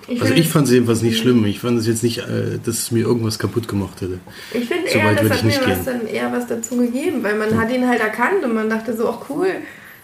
äh, 0.07 0.13
Ich 0.13 0.21
also 0.21 0.33
ich 0.33 0.49
fand 0.49 0.67
es 0.67 0.73
jedenfalls 0.73 1.01
nicht 1.01 1.17
schlimm. 1.17 1.45
Ich 1.45 1.59
fand 1.61 1.79
es 1.79 1.87
jetzt 1.87 2.03
nicht, 2.03 2.17
äh, 2.19 2.59
dass 2.63 2.77
es 2.77 2.91
mir 2.91 2.99
irgendwas 3.05 3.39
kaputt 3.39 3.69
gemacht 3.69 4.01
hätte. 4.01 4.19
Ich 4.53 4.65
finde 4.65 4.83
So 4.91 4.97
eher, 4.99 5.15
das 5.15 5.29
hat 5.29 5.43
mir 5.43 5.47
nicht 5.49 5.61
was 5.61 5.65
gehen. 5.65 5.85
dann 5.85 6.07
eher 6.07 6.31
was 6.33 6.45
dazu 6.47 6.75
gegeben, 6.77 7.23
weil 7.23 7.37
man 7.37 7.57
hat 7.57 7.71
ihn 7.71 7.87
halt 7.87 8.01
erkannt 8.01 8.43
und 8.43 8.53
man 8.53 8.69
dachte 8.69 8.95
so, 8.97 9.07
ach 9.09 9.29
cool. 9.29 9.47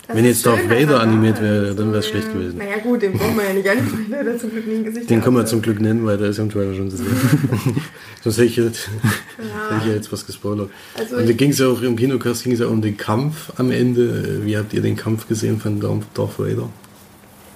Das 0.05 0.17
Wenn 0.17 0.25
jetzt 0.25 0.45
Darth 0.45 0.69
Vader 0.69 0.95
er 0.95 0.99
animiert 0.99 1.41
wäre, 1.41 1.73
dann 1.73 1.93
wär's 1.93 2.05
So, 2.05 2.11
schlecht 2.11 2.27
ja. 2.27 2.33
gewesen. 2.33 2.57
Naja 2.57 2.77
gut, 2.79 3.01
den 3.01 3.13
brauchen 3.13 3.37
wir 3.37 3.45
ja 3.45 3.53
nicht 3.53 3.69
animieren, 3.69 4.11
der 4.25 4.33
hat 4.33 4.41
zum 4.41 4.51
Glück 4.51 4.67
nie 4.67 4.75
ein 4.75 4.83
Gesicht. 4.83 5.09
Den 5.09 5.21
können 5.21 5.37
wir 5.37 5.45
zum 5.45 5.61
Glück 5.61 5.79
nennen, 5.79 6.05
weil 6.05 6.17
der 6.17 6.29
ist 6.29 6.37
ja 6.37 6.43
im 6.43 6.49
Trailer 6.49 6.75
schon 6.75 6.89
zu 6.89 6.97
sehen. 6.97 7.07
Sonst 8.23 8.37
hätte 8.37 8.47
ich, 8.47 8.55
jetzt, 8.57 8.89
hätte 8.89 9.81
ich 9.81 9.87
ja 9.87 9.93
jetzt 9.93 10.11
was 10.11 10.25
gespoilert. 10.25 10.69
Also 10.97 11.15
Und 11.17 11.29
da 11.29 11.33
ging 11.33 11.51
es 11.51 11.59
ja 11.59 11.67
auch 11.67 11.81
im 11.81 11.95
Kinocast 11.95 12.43
ging 12.43 12.51
es 12.51 12.59
ja 12.59 12.67
um 12.67 12.81
den 12.81 12.97
Kampf 12.97 13.53
am 13.57 13.71
Ende. 13.71 14.45
Wie 14.45 14.57
habt 14.57 14.73
ihr 14.73 14.81
den 14.81 14.97
Kampf 14.97 15.27
gesehen 15.27 15.59
von 15.59 15.79
Darth 15.79 16.03
Darth 16.13 16.37
Vader? 16.37 16.69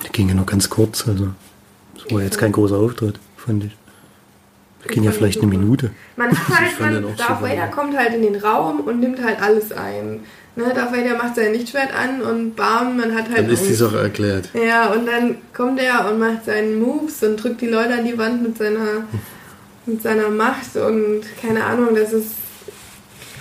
Der 0.03 0.09
ging 0.11 0.29
ja 0.29 0.35
nur 0.35 0.45
ganz 0.45 0.69
kurz, 0.69 1.05
also 1.07 1.29
das 1.95 2.11
war 2.11 2.21
jetzt 2.21 2.37
kein 2.37 2.51
großer 2.51 2.77
Auftritt, 2.77 3.19
fand 3.35 3.65
ich. 3.65 3.71
Der 4.87 4.95
ging 4.95 5.03
ja 5.03 5.11
vielleicht 5.11 5.41
eine. 5.41 5.47
Minute. 5.47 5.91
Man 6.15 6.29
hat 6.47 6.59
halt, 6.59 6.71
fand 6.71 6.95
den 6.95 7.03
man, 7.03 7.15
Darth 7.15 7.39
super. 7.39 7.49
Vader 7.49 7.67
kommt 7.67 7.97
halt 7.97 8.13
in 8.13 8.21
den 8.21 8.35
Raum 8.35 8.79
und 8.81 8.99
nimmt 8.99 9.23
halt 9.23 9.41
alles 9.41 9.71
ein. 9.71 10.21
Ne, 10.55 10.73
Darth 10.73 10.91
Vader 10.91 11.15
macht 11.17 11.35
sein 11.35 11.53
Lichtschwert 11.53 11.91
an 11.93 12.21
und 12.21 12.55
bam, 12.55 12.97
man 12.97 13.13
hat 13.13 13.29
halt 13.29 13.37
Dann 13.39 13.49
ist 13.49 13.67
die. 13.67 13.73
Sache 13.73 13.99
erklärt. 13.99 14.49
Ja, 14.53 14.87
und 14.91 15.05
dann 15.05 15.35
kommt 15.53 15.79
er 15.79 16.09
und 16.09 16.17
macht 16.17 16.45
seinen 16.45 16.79
Moves 16.79 17.21
und 17.21 17.37
drückt 17.37 17.61
die 17.61 17.67
Leute 17.67 17.93
an 17.93 18.05
die 18.05 18.17
Wand 18.17 18.41
mit 18.41 18.57
seiner, 18.57 19.05
mit 19.85 20.01
seiner 20.01 20.29
Macht 20.29 20.75
und 20.75 21.21
keine 21.39 21.63
Ahnung, 21.63 21.89
das 21.93 22.11
ist, 22.11 22.31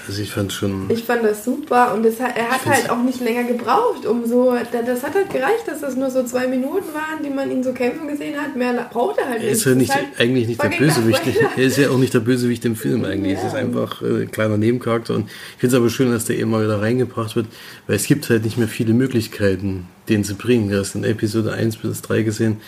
Also 0.08 0.22
ich 0.22 0.30
fand 0.30 0.52
schon. 0.52 0.88
ich 0.88 1.02
fand 1.04 1.24
das 1.24 1.44
super 1.44 1.92
und 1.94 2.04
das, 2.04 2.20
er 2.20 2.48
hat 2.50 2.64
halt 2.64 2.90
auch 2.90 3.02
nicht 3.02 3.20
länger 3.20 3.42
gebraucht, 3.44 4.06
um 4.06 4.24
so, 4.26 4.54
da- 4.72 4.82
das 4.82 5.02
hat 5.02 5.14
halt 5.14 5.30
gereicht, 5.30 5.66
dass 5.66 5.80
das 5.80 5.96
nur 5.96 6.10
so 6.10 6.22
zwei 6.22 6.46
Minuten 6.46 6.84
waren, 6.94 7.24
die 7.24 7.30
man 7.30 7.50
ihn 7.50 7.64
so 7.64 7.72
kämpfen 7.72 8.06
gesehen 8.06 8.40
hat, 8.40 8.54
mehr 8.54 8.88
braucht 8.92 9.18
er 9.18 9.26
halt 9.28 9.38
Er 9.42 9.44
nicht. 9.44 9.52
ist 9.52 9.64
ja 9.64 9.70
Das 9.72 9.78
nicht, 9.78 9.94
halt 9.94 10.06
eigentlich 10.18 10.46
nicht 10.48 10.62
der 10.62 10.68
Bösewicht. 10.68 11.22
Er 11.56 11.64
ist 11.64 11.76
ja 11.78 11.90
auch 11.90 11.98
nicht 11.98 12.14
der 12.14 12.20
Bösewicht 12.20 12.64
im 12.64 12.76
Film 12.76 13.04
eigentlich. 13.04 13.34
Es 13.34 13.42
Ja. 13.42 13.48
ist 13.48 13.54
einfach 13.54 14.00
äh, 14.02 14.22
ein 14.22 14.30
kleiner 14.30 14.56
Nebencharakter. 14.58 15.14
Und 15.14 15.28
ich 15.28 15.60
finde 15.60 15.76
es 15.76 15.80
aber 15.80 15.90
schön, 15.90 16.10
dass 16.12 16.24
der 16.26 16.38
eben 16.38 16.50
mal 16.50 16.62
wieder 16.64 16.80
reingebracht 16.80 17.34
wird, 17.34 17.46
weil 17.86 17.96
es 17.96 18.06
gibt 18.06 18.30
halt 18.30 18.44
nicht 18.44 18.58
mehr 18.58 18.68
viele 18.68 18.92
Möglichkeiten, 18.94 19.86
den 20.08 20.22
zu 20.22 20.34
bringen. 20.36 20.70
Du 20.70 20.78
hast 20.78 20.94
in 20.94 21.02
Episode 21.04 21.52
1 21.52 21.78
bis 21.78 22.02
3 22.02 22.22
gesehen, 22.22 22.58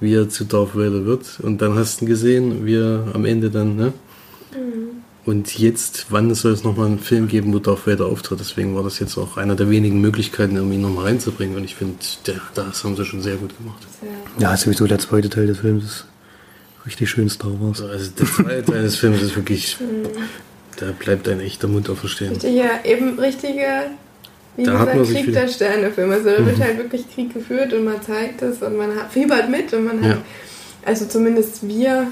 wie 0.00 0.14
er 0.14 0.28
zu 0.28 0.44
Darth 0.44 0.74
Vader 0.74 1.04
wird. 1.04 1.40
Und 1.42 1.60
dann 1.60 1.74
hast 1.74 2.00
du 2.00 2.04
ihn 2.04 2.08
gesehen, 2.08 2.64
wie 2.66 2.76
er 2.76 3.04
am 3.12 3.24
Ende 3.26 3.50
dann, 3.50 3.76
ne? 3.76 3.92
Mhm. 4.52 5.02
Und 5.26 5.58
jetzt, 5.58 6.06
wann 6.10 6.32
soll 6.36 6.52
es 6.52 6.62
nochmal 6.62 6.86
einen 6.86 7.00
Film 7.00 7.26
geben, 7.26 7.52
wo 7.52 7.58
Darth 7.58 7.84
Vader 7.86 8.06
auftritt? 8.06 8.38
Deswegen 8.38 8.76
war 8.76 8.84
das 8.84 9.00
jetzt 9.00 9.18
auch 9.18 9.36
einer 9.36 9.56
der 9.56 9.68
wenigen 9.68 10.00
Möglichkeiten, 10.00 10.56
um 10.60 10.70
ihn 10.70 10.80
nochmal 10.80 11.06
reinzubringen. 11.06 11.56
Und 11.56 11.64
ich 11.64 11.74
finde, 11.74 11.96
das 12.54 12.84
haben 12.84 12.94
sie 12.96 13.04
schon 13.04 13.20
sehr 13.22 13.34
gut 13.34 13.50
gemacht. 13.58 13.82
Ja. 14.38 14.50
Ja, 14.50 14.56
sowieso 14.56 14.86
der 14.86 15.00
zweite 15.00 15.28
Teil 15.28 15.48
des 15.48 15.58
Films 15.58 15.84
ist 15.84 16.06
richtig 16.86 17.10
schön 17.10 17.28
Star 17.28 17.50
Wars. 17.60 17.82
Also 17.82 18.10
der 18.16 18.26
zweite 18.26 18.64
Teil 18.70 18.82
des 18.84 18.94
Films 18.96 19.20
ist 19.20 19.34
wirklich, 19.34 19.76
da 20.78 20.92
bleibt 20.96 21.28
ein 21.28 21.40
echter 21.40 21.66
Mund 21.66 21.88
offen 21.88 22.08
stehen. 22.08 22.32
Richtige, 22.32 22.70
eben 22.84 23.18
richtige, 23.18 23.66
wie 24.56 24.62
Da 24.62 24.84
gesagt, 24.84 25.10
Krieg 25.12 25.32
der 25.32 25.48
Sterne-Film. 25.48 26.10
Also 26.12 26.30
da 26.30 26.46
wird 26.46 26.60
halt 26.60 26.78
wirklich 26.78 27.12
Krieg 27.12 27.34
geführt 27.34 27.72
und 27.72 27.84
man 27.84 28.00
zeigt 28.00 28.42
es 28.42 28.62
und 28.62 28.76
man 28.76 28.90
fiebert 29.10 29.50
mit 29.50 29.72
und 29.74 29.86
man 29.86 30.00
hat, 30.02 30.10
Ja. 30.10 30.22
also 30.84 31.04
zumindest 31.06 31.66
wir, 31.66 32.06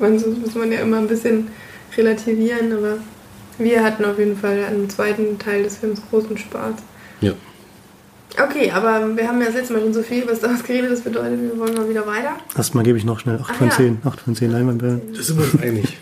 man, 0.00 0.18
so 0.18 0.28
muss 0.30 0.54
man 0.54 0.70
ja 0.72 0.80
immer 0.80 0.98
ein 0.98 1.08
bisschen 1.08 1.48
relativieren, 1.96 2.72
aber 2.72 2.98
wir 3.58 3.82
hatten 3.82 4.04
auf 4.04 4.18
jeden 4.18 4.36
Fall 4.36 4.64
am 4.68 4.88
zweiten 4.90 5.38
Teil 5.38 5.62
des 5.62 5.76
Films 5.78 6.00
großen 6.10 6.36
Spaß. 6.36 6.74
Ja. 7.20 7.32
Okay, 8.42 8.70
aber 8.70 9.16
wir 9.16 9.26
haben 9.26 9.40
ja 9.40 9.46
das 9.46 9.54
letzte 9.54 9.72
Mal 9.72 9.80
schon 9.82 9.94
so 9.94 10.02
viel 10.02 10.22
über 10.24 10.36
Star 10.36 10.50
Wars 10.50 10.62
geredet, 10.62 10.90
das 10.90 11.00
bedeutet, 11.00 11.40
wir 11.40 11.58
wollen 11.58 11.74
mal 11.74 11.88
wieder 11.88 12.06
weiter. 12.06 12.36
Erstmal 12.54 12.84
gebe 12.84 12.98
ich 12.98 13.04
noch 13.04 13.18
schnell 13.18 13.36
8 13.38 13.50
Ah, 13.50 13.54
von 13.54 13.68
ja. 13.68 13.74
10. 13.74 13.98
8 14.04 14.20
von 14.20 14.34
10 14.34 14.50
Leinwandperlen. 14.50 15.00
Da 15.14 15.22
sind 15.22 15.38
wir 15.38 15.44
uns 15.44 15.62
einig. 15.62 15.96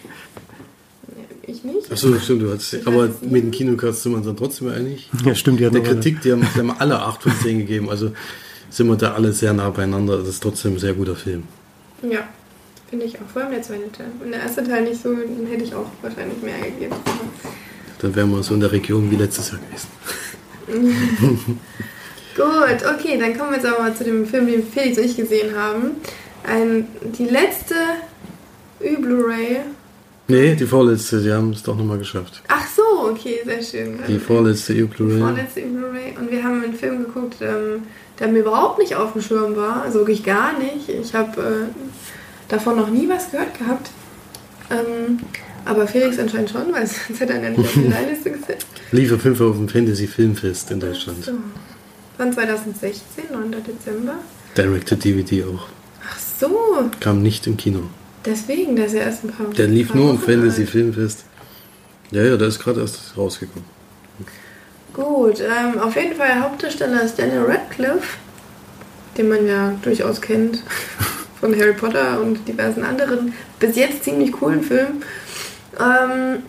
Ich 1.46 1.62
nicht. 1.62 1.92
Achso, 1.92 2.18
stimmt, 2.18 2.42
du 2.42 2.52
hast, 2.52 2.72
Ich 2.72 2.86
aber 2.86 3.08
mit 3.20 3.44
dem 3.44 3.50
Kinocast 3.50 4.02
sind 4.02 4.12
wir 4.12 4.16
uns 4.16 4.26
dann 4.26 4.36
trotzdem 4.36 4.68
einig. 4.68 5.10
Ja, 5.24 5.34
stimmt, 5.34 5.60
die 5.60 5.66
hat 5.66 5.74
Der. 5.74 5.82
Kritik, 5.82 6.22
die 6.22 6.32
haben, 6.32 6.40
die 6.54 6.58
haben 6.58 6.72
alle 6.78 6.98
8 7.00 7.22
von 7.22 7.32
10 7.42 7.58
gegeben, 7.58 7.90
also 7.90 8.10
sind 8.70 8.88
wir 8.88 8.96
da 8.96 9.12
alle 9.14 9.32
sehr 9.32 9.52
nah 9.52 9.70
beieinander. 9.70 10.18
Das 10.18 10.28
ist 10.28 10.42
trotzdem 10.42 10.72
ein 10.74 10.78
sehr 10.78 10.94
guter 10.94 11.14
Film. 11.14 11.44
Ja, 12.02 12.20
finde 12.90 13.06
ich 13.06 13.16
auch. 13.16 13.26
Vor 13.32 13.42
allem 13.42 13.52
der 13.52 13.62
zweite 13.62 13.90
Teil. 13.92 14.06
Und 14.22 14.30
der 14.32 14.40
erste 14.40 14.64
Teil 14.64 14.82
nicht 14.84 15.02
so, 15.02 15.12
dann 15.14 15.46
hätte 15.50 15.64
ich 15.64 15.74
auch 15.74 15.86
wahrscheinlich 16.02 16.40
mehr 16.42 16.58
gegeben. 16.58 16.94
Dann 18.00 18.14
wären 18.14 18.30
wir 18.30 18.42
so 18.42 18.54
in 18.54 18.60
der 18.60 18.72
Region 18.72 19.10
wie 19.10 19.16
letztes 19.16 19.50
Jahr 19.52 19.60
gewesen. 19.60 19.88
Gut, 22.36 22.84
okay, 22.94 23.16
dann 23.18 23.36
kommen 23.36 23.50
wir 23.50 23.56
jetzt 23.58 23.66
aber 23.66 23.80
mal 23.80 23.94
zu 23.94 24.02
dem 24.04 24.26
Film, 24.26 24.46
den 24.46 24.66
Felix 24.66 24.98
und 24.98 25.04
ich 25.04 25.16
gesehen 25.16 25.56
haben. 25.56 25.92
Ein, 26.42 26.88
die 27.16 27.26
letzte 27.26 27.74
Ü-Blu-ray. 28.82 29.60
Nee, 30.26 30.54
die 30.54 30.66
vorletzte, 30.66 31.20
sie 31.20 31.32
haben 31.32 31.50
es 31.52 31.62
doch 31.62 31.76
nochmal 31.76 31.98
geschafft. 31.98 32.42
Ach 32.48 32.66
so, 32.74 33.10
okay, 33.10 33.40
sehr 33.44 33.62
schön. 33.62 33.98
Die 34.08 34.18
vorletzte 34.18 34.74
Die 34.74 34.82
Blu-ray. 34.82 35.20
vorletzte 35.20 35.60
Ü-Blu-ray. 35.60 36.16
Und 36.18 36.30
wir 36.30 36.42
haben 36.42 36.62
einen 36.64 36.74
Film 36.74 37.04
geguckt, 37.04 37.36
ähm, 37.40 37.82
der 38.18 38.28
mir 38.28 38.40
überhaupt 38.40 38.78
nicht 38.78 38.96
auf 38.96 39.12
dem 39.12 39.22
Schirm 39.22 39.54
war. 39.54 39.82
Also 39.82 40.00
wirklich 40.00 40.24
gar 40.24 40.58
nicht. 40.58 40.88
Ich 40.88 41.14
habe 41.14 41.40
äh, 41.40 41.68
davon 42.48 42.76
noch 42.76 42.88
nie 42.90 43.08
was 43.08 43.30
gehört 43.30 43.58
gehabt. 43.58 43.90
Ähm, 44.70 45.18
aber 45.64 45.86
Felix 45.86 46.18
anscheinend 46.18 46.50
schon, 46.50 46.72
weil 46.72 46.86
sonst 47.06 47.20
hätte 47.20 47.32
er 47.34 47.42
ja 47.42 47.50
nicht 47.50 47.60
auf 47.60 47.72
die 47.74 47.88
Leihliste 47.88 48.30
gesetzt. 48.30 48.66
Lief 48.92 49.12
auf 49.12 49.24
jeden 49.24 49.36
Fall 49.36 49.48
auf 49.48 49.56
dem 49.56 49.68
Fantasy 49.68 50.06
Filmfest 50.06 50.70
in 50.70 50.80
Deutschland. 50.80 51.24
So. 51.24 51.32
Von 52.16 52.32
2016, 52.32 53.24
9. 53.32 53.50
Dezember. 53.66 54.14
Direct 54.56 54.88
to 54.88 54.94
DVD 54.94 55.44
auch. 55.44 55.66
Ach 56.08 56.18
so, 56.18 56.90
Kam 57.00 57.22
nicht 57.22 57.46
im 57.46 57.56
Kino. 57.56 57.80
deswegen, 58.24 58.76
der 58.76 58.86
ist 58.86 58.92
ja 58.94 59.00
erst 59.00 59.24
ein 59.24 59.30
paar 59.30 59.46
Der 59.48 59.66
lief 59.66 59.88
paar 59.88 59.96
nur 59.96 60.10
im 60.10 60.18
Fantasy. 60.18 60.66
Filmfest. 60.66 61.24
Ja, 62.10 62.22
ja, 62.22 62.36
der 62.36 62.48
ist 62.48 62.60
gerade 62.60 62.80
erst 62.82 63.16
rausgekommen. 63.16 63.64
Gut, 64.92 65.40
ähm, 65.40 65.80
auf 65.80 65.96
jeden 65.96 66.14
Fall 66.14 66.40
Hauptdarsteller 66.40 67.02
ist 67.02 67.18
Daniel 67.18 67.42
Radcliffe, 67.48 68.16
den 69.18 69.28
man 69.28 69.44
ja 69.46 69.74
durchaus 69.82 70.20
kennt 70.20 70.62
von 71.44 71.60
Harry 71.60 71.74
Potter 71.74 72.22
und 72.22 72.48
diversen 72.48 72.82
anderen 72.82 73.34
bis 73.60 73.76
jetzt 73.76 74.02
ziemlich 74.02 74.32
coolen 74.32 74.62
Filmen. 74.62 75.02
Ähm, 75.78 76.42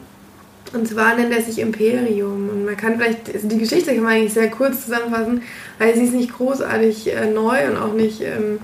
und 0.74 0.88
zwar 0.88 1.18
nennt 1.18 1.36
er 1.36 1.42
sich 1.42 1.60
Imperium. 1.60 2.50
Und 2.50 2.64
man 2.64 2.78
kann 2.78 2.98
vielleicht, 2.98 3.34
also 3.34 3.46
die 3.46 3.58
Geschichte 3.58 3.94
kann 3.94 4.04
man 4.04 4.14
eigentlich 4.14 4.34
sehr 4.34 4.50
kurz 4.50 4.86
zusammenfassen, 4.86 5.42
weil 5.80 5.96
sie 5.96 6.06
ist 6.06 6.14
nicht 6.14 6.34
großartig 6.34 7.14
äh, 7.14 7.26
neu 7.30 7.68
und 7.68 7.78
auch 7.78 7.92
nicht, 7.92 8.22
ähm, 8.22 8.60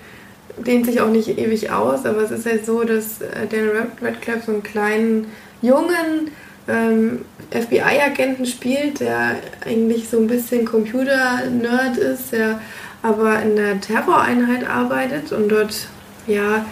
dehnt 0.66 0.86
sich 0.86 1.02
auch 1.02 1.10
nicht 1.10 1.38
ewig 1.38 1.70
aus, 1.70 2.06
aber 2.06 2.22
es 2.22 2.32
ist 2.32 2.46
halt 2.46 2.66
so, 2.66 2.84
dass 2.86 3.20
äh, 3.20 3.48
Daniel 3.50 3.72
Rad- 3.78 4.02
Radcliffe 4.02 4.44
so 4.46 4.52
einen 4.54 4.64
kleinen 4.64 5.26
jungen 5.62 6.32
ähm, 6.70 7.26
FBI-Agenten 7.52 8.46
spielt, 8.46 9.02
der 9.02 9.36
eigentlich 9.66 10.08
so 10.08 10.18
ein 10.18 10.28
bisschen 10.28 10.64
Computer-Nerd 10.64 11.98
ist, 11.98 12.32
der 12.32 12.62
aber 13.02 13.42
in 13.42 13.58
der 13.58 13.82
Terroreinheit 13.82 14.66
arbeitet 14.66 15.34
und 15.34 15.50
dort 15.50 15.88
ja 16.28 16.66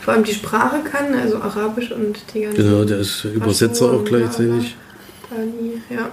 vor 0.00 0.14
allem 0.14 0.24
die 0.24 0.34
Sprache 0.34 0.80
kann, 0.80 1.14
also 1.14 1.36
Arabisch 1.36 1.92
und 1.92 2.16
die 2.32 2.42
ganzen 2.42 2.56
Genau, 2.56 2.84
der 2.84 2.98
ist 2.98 3.24
Übersetzer 3.24 3.86
auch 3.86 3.88
Aschur 3.88 3.98
und 3.98 4.08
gleichzeitig. 4.08 4.76
Ja. 5.90 6.10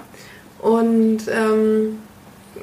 Und 0.60 1.19
ähm, 1.30 1.97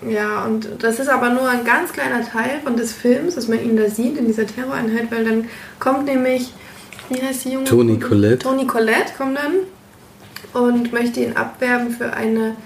ja, 0.08 0.44
und 0.44 0.68
das 0.80 1.00
ist 1.00 1.08
aber 1.08 1.30
nur 1.30 1.48
ein 1.48 1.64
ganz 1.64 1.92
kleiner 1.92 2.22
Teil 2.22 2.60
von 2.62 2.76
des 2.76 2.92
Films, 2.92 3.36
dass 3.36 3.48
man 3.48 3.62
ihn 3.62 3.76
da 3.76 3.88
sieht 3.88 4.18
in 4.18 4.26
dieser 4.26 4.46
Terroreinheit, 4.46 5.10
weil 5.10 5.24
dann 5.24 5.48
kommt 5.78 6.04
nämlich, 6.04 6.52
wie 7.08 7.22
heißt 7.22 7.46
die 7.46 7.52
junge? 7.52 7.64
Toni 7.64 7.98
Collette. 7.98 8.38
Toni 8.38 8.66
Collette 8.66 9.12
kommt 9.16 9.38
dann 9.38 10.62
und 10.62 10.92
möchte 10.92 11.20
ihn 11.20 11.36
abwerben 11.36 11.90
für 11.90 12.12
eine 12.12 12.56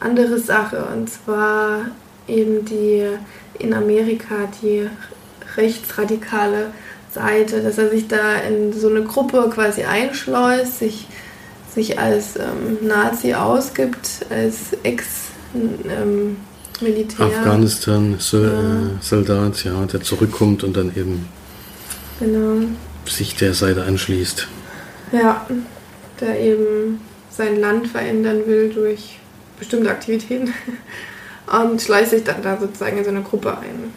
andere 0.00 0.38
Sache. 0.38 0.86
Und 0.94 1.08
zwar 1.08 1.86
eben 2.28 2.64
die 2.64 3.04
in 3.58 3.72
Amerika 3.72 4.48
die 4.62 4.88
rechtsradikale 5.56 6.70
Seite, 7.16 7.62
dass 7.62 7.78
er 7.78 7.90
sich 7.90 8.06
da 8.08 8.36
in 8.36 8.72
so 8.72 8.88
eine 8.88 9.02
Gruppe 9.02 9.50
quasi 9.52 9.82
einschleust, 9.84 10.78
sich, 10.78 11.06
sich 11.74 11.98
als 11.98 12.36
ähm, 12.36 12.78
Nazi 12.86 13.34
ausgibt, 13.34 14.26
als 14.30 14.74
Ex-Militär. 14.82 17.26
Afghanistan, 17.26 18.16
so, 18.18 18.42
Ja. 18.42 18.50
äh, 18.50 19.62
ja, 19.64 19.86
der 19.86 20.02
zurückkommt 20.02 20.62
und 20.62 20.76
dann 20.76 20.94
eben 20.94 21.26
Genau. 22.20 22.66
sich 23.06 23.34
der 23.36 23.54
Seite 23.54 23.84
anschließt. 23.84 24.46
Ja, 25.12 25.46
der 26.20 26.38
eben 26.40 27.00
sein 27.30 27.60
Land 27.60 27.88
verändern 27.88 28.42
will 28.46 28.70
durch 28.72 29.18
bestimmte 29.58 29.90
Aktivitäten 29.90 30.52
und 31.62 31.80
schleißt 31.80 32.10
sich 32.10 32.24
dann 32.24 32.42
da 32.42 32.58
sozusagen 32.58 32.98
in 32.98 33.04
so 33.04 33.10
eine 33.10 33.22
Gruppe 33.22 33.56
ein. 33.56 33.92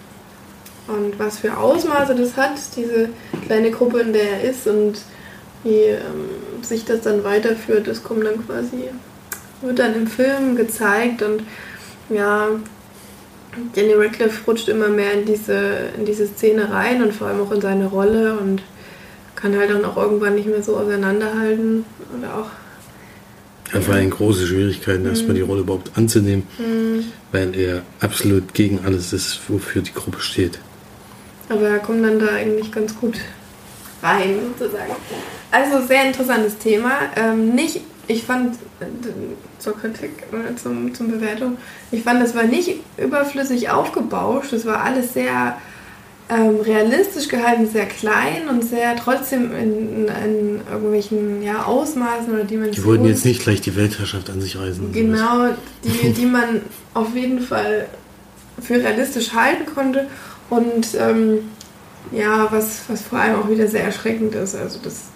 Und 0.89 1.19
was 1.19 1.39
für 1.39 1.57
Ausmaße 1.57 2.15
das 2.15 2.35
hat, 2.35 2.53
diese 2.75 3.09
kleine 3.45 3.71
Gruppe, 3.71 3.99
in 3.99 4.13
der 4.13 4.23
er 4.23 4.49
ist 4.49 4.67
und 4.67 4.99
wie 5.63 5.83
ähm, 5.83 6.29
sich 6.61 6.85
das 6.85 7.01
dann 7.01 7.23
weiterführt, 7.23 7.87
das 7.87 8.03
kommt 8.03 8.25
dann 8.25 8.45
quasi, 8.45 8.85
wird 9.61 9.79
dann 9.79 9.93
im 9.93 10.07
Film 10.07 10.55
gezeigt 10.55 11.21
und 11.21 11.43
ja, 12.09 12.47
Danny 13.75 13.93
Radcliffe 13.93 14.45
rutscht 14.45 14.69
immer 14.69 14.87
mehr 14.87 15.13
in 15.13 15.25
diese, 15.25 15.89
in 15.97 16.05
diese 16.05 16.27
Szene 16.27 16.71
rein 16.71 17.03
und 17.03 17.13
vor 17.13 17.27
allem 17.27 17.41
auch 17.41 17.51
in 17.51 17.61
seine 17.61 17.87
Rolle 17.87 18.37
und 18.39 18.61
kann 19.35 19.57
halt 19.57 19.69
dann 19.69 19.85
auch 19.85 19.97
irgendwann 19.97 20.35
nicht 20.35 20.47
mehr 20.47 20.63
so 20.63 20.75
auseinanderhalten 20.77 21.85
oder 22.17 22.35
auch 22.35 22.49
Er 23.73 23.87
war 23.87 23.99
in 23.99 24.09
große 24.09 24.47
Schwierigkeiten, 24.47 25.05
erstmal 25.05 25.35
die 25.35 25.41
Rolle 25.41 25.61
überhaupt 25.61 25.91
anzunehmen, 25.95 26.43
weil 27.31 27.55
er 27.55 27.83
absolut 27.99 28.53
gegen 28.53 28.79
alles 28.85 29.13
ist, 29.13 29.39
wofür 29.47 29.81
die 29.81 29.93
Gruppe 29.93 30.19
steht. 30.21 30.59
Aber 31.49 31.67
er 31.67 31.79
kommt 31.79 32.05
dann 32.05 32.19
da 32.19 32.27
eigentlich 32.27 32.71
ganz 32.71 32.97
gut 32.99 33.15
rein, 34.01 34.35
sozusagen. 34.57 34.95
Also 35.51 35.85
sehr 35.85 36.05
interessantes 36.05 36.57
Thema. 36.57 36.91
Ähm, 37.15 37.55
nicht, 37.55 37.81
ich 38.07 38.23
fand 38.23 38.55
äh, 38.79 38.85
zur 39.57 39.75
Kritik 39.77 40.23
oder 40.31 40.55
zum, 40.55 40.93
zum 40.93 41.11
Bewertung, 41.11 41.57
ich 41.91 42.03
fand, 42.03 42.21
das 42.21 42.35
war 42.35 42.43
nicht 42.43 42.75
überflüssig 42.97 43.69
aufgebauscht. 43.69 44.53
Das 44.53 44.65
war 44.65 44.83
alles 44.83 45.13
sehr 45.13 45.57
ähm, 46.29 46.59
realistisch 46.61 47.27
gehalten, 47.27 47.67
sehr 47.67 47.87
klein 47.87 48.47
und 48.49 48.63
sehr 48.63 48.95
trotzdem 48.95 49.51
in, 49.51 49.73
in, 49.73 50.07
in 50.07 50.61
irgendwelchen 50.71 51.41
ja, 51.41 51.63
Ausmaßen 51.63 52.31
oder 52.31 52.43
Dimensionen. 52.43 52.71
Die 52.73 52.85
wollten 52.85 53.05
jetzt 53.05 53.25
nicht 53.25 53.41
gleich 53.41 53.61
die 53.61 53.75
Weltherrschaft 53.75 54.29
an 54.29 54.39
sich 54.39 54.57
reißen. 54.57 54.91
Genau, 54.93 55.49
die, 55.83 56.13
die 56.13 56.25
man 56.25 56.61
auf 56.93 57.15
jeden 57.15 57.41
Fall 57.41 57.87
für 58.61 58.75
realistisch 58.75 59.33
halten 59.33 59.65
konnte. 59.73 60.07
Und 60.49 60.87
ähm, 60.97 61.49
ja, 62.11 62.47
was, 62.51 62.81
was 62.87 63.01
vor 63.01 63.19
allem 63.19 63.35
auch 63.41 63.49
wieder 63.49 63.67
sehr 63.67 63.83
erschreckend 63.83 64.33
ist. 64.35 64.55
Also, 64.55 64.79
dass, 64.79 65.09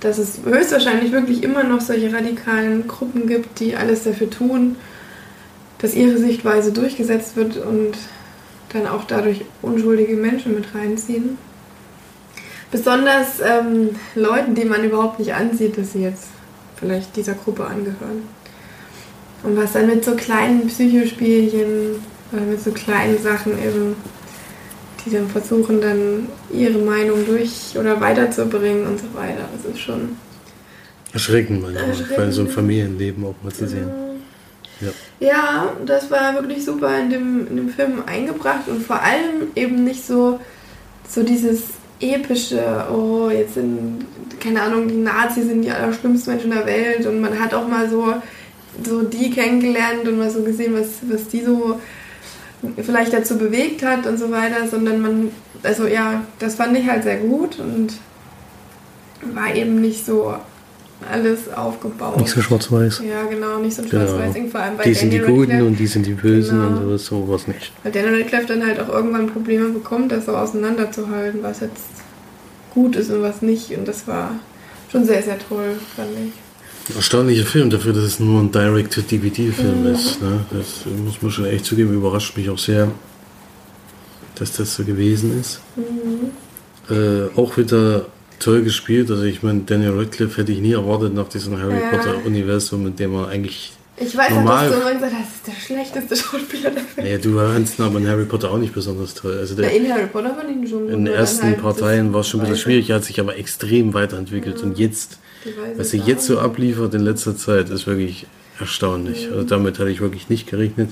dass 0.00 0.18
es 0.18 0.40
höchstwahrscheinlich 0.44 1.12
wirklich 1.12 1.42
immer 1.42 1.64
noch 1.64 1.80
solche 1.80 2.12
radikalen 2.12 2.86
Gruppen 2.86 3.26
gibt, 3.26 3.60
die 3.60 3.76
alles 3.76 4.04
dafür 4.04 4.30
tun, 4.30 4.76
dass 5.78 5.94
ihre 5.94 6.18
Sichtweise 6.18 6.72
durchgesetzt 6.72 7.36
wird 7.36 7.56
und 7.56 7.94
dann 8.72 8.86
auch 8.86 9.04
dadurch 9.04 9.44
unschuldige 9.62 10.16
Menschen 10.16 10.54
mit 10.54 10.74
reinziehen. 10.74 11.38
Besonders 12.70 13.40
ähm, 13.40 13.90
Leuten, 14.14 14.54
die 14.54 14.66
man 14.66 14.84
überhaupt 14.84 15.18
nicht 15.18 15.32
ansieht, 15.32 15.78
dass 15.78 15.92
sie 15.92 16.02
jetzt 16.02 16.26
vielleicht 16.76 17.16
dieser 17.16 17.32
Gruppe 17.32 17.64
angehören. 17.64 18.22
Und 19.42 19.56
was 19.56 19.72
dann 19.72 19.86
mit 19.86 20.04
so 20.04 20.14
kleinen 20.14 20.66
Psychospielchen 20.66 21.96
oder 22.32 22.42
mit 22.42 22.62
so 22.62 22.70
kleinen 22.72 23.18
Sachen 23.22 23.52
eben, 23.52 23.96
die 25.04 25.10
dann 25.10 25.28
versuchen, 25.28 25.80
dann 25.80 26.26
ihre 26.52 26.78
Meinung 26.78 27.24
durch 27.26 27.76
oder 27.78 28.00
weiterzubringen 28.00 28.86
und 28.86 28.98
so 28.98 29.06
weiter. 29.14 29.48
Das 29.56 29.72
ist 29.72 29.80
schon. 29.80 30.16
Erschreckend 31.12 31.62
manchmal, 31.62 32.18
weil 32.18 32.32
so 32.32 32.42
ein. 32.42 32.48
Familienleben 32.48 33.24
auch 33.24 33.34
mal 33.42 33.52
zu 33.52 33.66
sehen. 33.66 33.88
Ja. 34.80 34.88
Ja, 35.20 35.72
das 35.84 36.10
war 36.10 36.34
wirklich 36.34 36.64
super 36.64 36.98
in 37.00 37.10
dem, 37.10 37.46
in 37.48 37.56
dem 37.56 37.68
Film 37.68 38.02
eingebracht 38.06 38.68
und 38.68 38.82
vor 38.82 39.02
allem 39.02 39.48
eben 39.56 39.82
nicht 39.82 40.06
so, 40.06 40.38
so 41.08 41.24
dieses 41.24 41.62
epische, 42.00 42.86
oh, 42.92 43.28
jetzt 43.28 43.54
sind, 43.54 44.04
keine 44.38 44.62
Ahnung, 44.62 44.86
die 44.86 44.96
Nazis 44.96 45.46
sind 45.46 45.62
die 45.62 45.70
allerschlimmsten 45.70 46.32
Menschen 46.32 46.50
der 46.52 46.66
Welt 46.66 47.06
und 47.06 47.20
man 47.20 47.38
hat 47.40 47.54
auch 47.54 47.66
mal 47.66 47.90
so, 47.90 48.14
so 48.84 49.02
die 49.02 49.30
kennengelernt 49.30 50.06
und 50.06 50.18
mal 50.18 50.30
so 50.30 50.42
gesehen, 50.42 50.74
was, 50.74 50.98
was 51.10 51.26
die 51.26 51.42
so 51.42 51.80
vielleicht 52.82 53.12
dazu 53.12 53.38
bewegt 53.38 53.82
hat 53.84 54.06
und 54.06 54.18
so 54.18 54.30
weiter, 54.30 54.66
sondern 54.68 55.00
man, 55.00 55.30
also 55.62 55.86
ja, 55.86 56.22
das 56.38 56.56
fand 56.56 56.76
ich 56.76 56.88
halt 56.88 57.04
sehr 57.04 57.18
gut 57.18 57.58
und 57.58 57.92
war 59.34 59.54
eben 59.54 59.80
nicht 59.80 60.04
so 60.04 60.34
alles 61.12 61.52
aufgebaut. 61.54 62.16
Nicht 62.18 62.30
so 62.34 62.42
schwarz-weiß. 62.42 63.02
Ja, 63.08 63.22
genau, 63.30 63.58
nicht 63.58 63.76
so 63.76 63.82
ein 63.82 63.88
Genau. 63.88 64.06
vor 64.50 64.60
allem 64.60 64.76
bei 64.76 64.82
Die 64.82 64.94
sind 64.94 65.10
die 65.10 65.18
Daniel 65.18 65.34
Guten 65.36 65.50
Radcliffe. 65.52 65.66
und 65.66 65.78
die 65.78 65.86
sind 65.86 66.06
die 66.06 66.14
Bösen 66.14 66.58
Genau. 66.58 66.68
und 66.80 66.82
sowas, 66.84 67.06
sowas 67.06 67.46
nicht. 67.48 67.72
Weil 67.84 67.92
Daniel 67.92 68.22
Radcliffe 68.22 68.46
dann 68.46 68.66
halt 68.66 68.80
auch 68.80 68.88
irgendwann 68.88 69.28
Probleme 69.28 69.68
bekommt, 69.68 70.10
das 70.10 70.26
so 70.26 70.36
auseinanderzuhalten, 70.36 71.42
was 71.42 71.60
jetzt 71.60 71.84
gut 72.74 72.96
ist 72.96 73.10
und 73.10 73.22
was 73.22 73.42
nicht. 73.42 73.70
Und 73.76 73.86
das 73.86 74.08
war 74.08 74.32
schon 74.90 75.04
sehr, 75.04 75.22
sehr 75.22 75.38
toll, 75.38 75.76
fand 75.94 76.08
ich. 76.26 76.32
Erstaunlicher 76.96 77.44
Film 77.44 77.70
dafür, 77.70 77.92
dass 77.92 78.04
es 78.04 78.20
nur 78.20 78.40
ein 78.40 78.50
Direct-to-DVD-Film 78.50 79.80
Mhm. 79.82 79.94
ist. 79.94 80.22
Ne? 80.22 80.40
Das 80.50 80.84
muss 81.04 81.20
man 81.22 81.30
schon 81.30 81.44
echt 81.46 81.64
zugeben, 81.66 81.92
überrascht 81.94 82.36
mich 82.36 82.48
auch 82.50 82.58
sehr, 82.58 82.88
dass 84.36 84.52
das 84.52 84.74
so 84.74 84.84
gewesen 84.84 85.38
ist. 85.40 85.60
Mhm. 85.76 86.94
Äh, 86.94 87.28
auch 87.38 87.56
wieder 87.56 88.06
toll 88.38 88.62
gespielt. 88.62 89.10
Also 89.10 89.24
ich 89.24 89.42
meine, 89.42 89.60
Daniel 89.66 89.98
Radcliffe 89.98 90.40
hätte 90.40 90.52
ich 90.52 90.60
nie 90.60 90.72
erwartet 90.72 91.12
nach 91.14 91.28
diesem 91.28 91.60
Harry 91.60 91.74
Ja. 91.74 91.88
Potter-Universum, 91.90 92.86
in 92.86 92.96
dem 92.96 93.14
er 93.14 93.28
eigentlich... 93.28 93.72
Ich 94.00 94.16
weiß 94.16 94.30
Normal. 94.30 94.68
auch, 94.68 94.70
dass 94.70 94.74
du 94.74 94.80
immer 94.80 94.92
gesagt 94.94 95.12
hast, 95.12 95.26
das 95.28 95.34
ist 95.34 95.46
der 95.68 95.74
schlechteste 95.74 96.16
Schauspieler 96.24 96.70
der 96.70 96.82
Welt. 96.82 96.96
Naja, 96.98 97.18
du 97.18 97.36
fandst 97.36 97.78
ihn 97.80 97.84
aber 97.84 97.98
in 97.98 98.06
Harry 98.08 98.24
Potter 98.26 98.50
auch 98.52 98.58
nicht 98.58 98.72
besonders 98.72 99.12
toll. 99.14 99.36
Also 99.38 99.56
der, 99.56 99.72
in 99.74 99.92
Harry 99.92 100.06
Potter 100.06 100.34
fand 100.36 100.50
ich 100.50 100.56
ihn 100.56 100.66
schon 100.68 100.88
in 100.88 101.04
den 101.04 101.12
ersten 101.14 101.46
halt 101.62 101.78
Teilen 101.78 102.12
war 102.14 102.20
es 102.20 102.28
schon 102.28 102.40
ein 102.40 102.46
bisschen 102.48 102.62
schwierig, 102.62 102.90
er 102.90 102.96
hat 102.96 103.04
sich 103.04 103.18
aber 103.18 103.36
extrem 103.36 103.92
weiterentwickelt. 103.94 104.62
Und 104.62 104.78
jetzt, 104.78 105.18
Was 105.76 105.92
er 105.92 106.00
Dame. 106.00 106.10
jetzt 106.10 106.26
so 106.26 106.38
abliefert 106.38 106.94
in 106.94 107.00
letzter 107.02 107.36
Zeit, 107.36 107.70
ist 107.70 107.86
wirklich 107.86 108.26
erstaunlich. 108.58 109.28
Also 109.30 109.44
damit 109.44 109.78
hatte 109.78 109.90
ich 109.90 110.00
wirklich 110.00 110.28
nicht 110.28 110.46
gerechnet. 110.48 110.90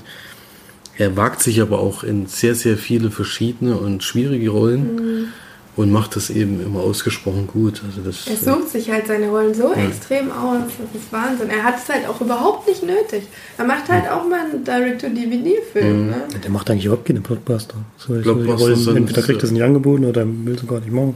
Er 0.97 1.15
wagt 1.15 1.43
sich 1.43 1.61
aber 1.61 1.79
auch 1.79 2.03
in 2.03 2.25
sehr, 2.27 2.55
sehr 2.55 2.77
viele 2.77 3.11
verschiedene 3.11 3.75
und 3.77 4.03
schwierige 4.03 4.49
Rollen 4.49 5.27
und 5.75 5.91
macht 5.91 6.15
das 6.15 6.31
eben 6.31 6.59
immer 6.65 6.79
ausgesprochen 6.79 7.45
gut. 7.45 7.83
Also 7.85 8.01
das, 8.03 8.25
Er 8.25 8.35
sucht 8.35 8.69
sich 8.69 8.89
halt 8.89 9.05
seine 9.05 9.27
Rollen 9.29 9.53
so 9.53 9.73
extrem 9.73 10.31
aus, 10.31 10.61
das 10.65 10.99
ist 11.01 11.11
Wahnsinn. 11.13 11.49
Er 11.51 11.63
hat 11.63 11.75
es 11.77 11.87
halt 11.93 12.07
auch 12.07 12.19
überhaupt 12.19 12.67
nicht 12.67 12.81
nötig. 12.81 13.27
Er 13.59 13.65
macht 13.65 13.87
halt 13.89 14.09
auch 14.09 14.27
mal 14.27 14.39
einen 14.39 14.63
Direct-to-DVD-Film. 14.63 16.07
Ne? 16.07 16.15
Der 16.43 16.49
macht 16.49 16.69
eigentlich 16.71 16.85
überhaupt 16.85 17.05
keine 17.05 17.21
Blockbuster. 17.21 17.75
So, 17.97 18.13
Blockbuster 18.13 18.57
Rollen, 18.57 18.75
sind- 18.77 18.97
entweder 18.97 19.21
kriegt 19.21 19.41
er 19.41 19.45
es 19.45 19.51
nicht 19.51 19.63
angeboten 19.63 20.05
oder 20.05 20.25
will 20.25 20.57
sie 20.57 20.65
gar 20.65 20.79
nicht 20.79 20.91
machen. 20.91 21.15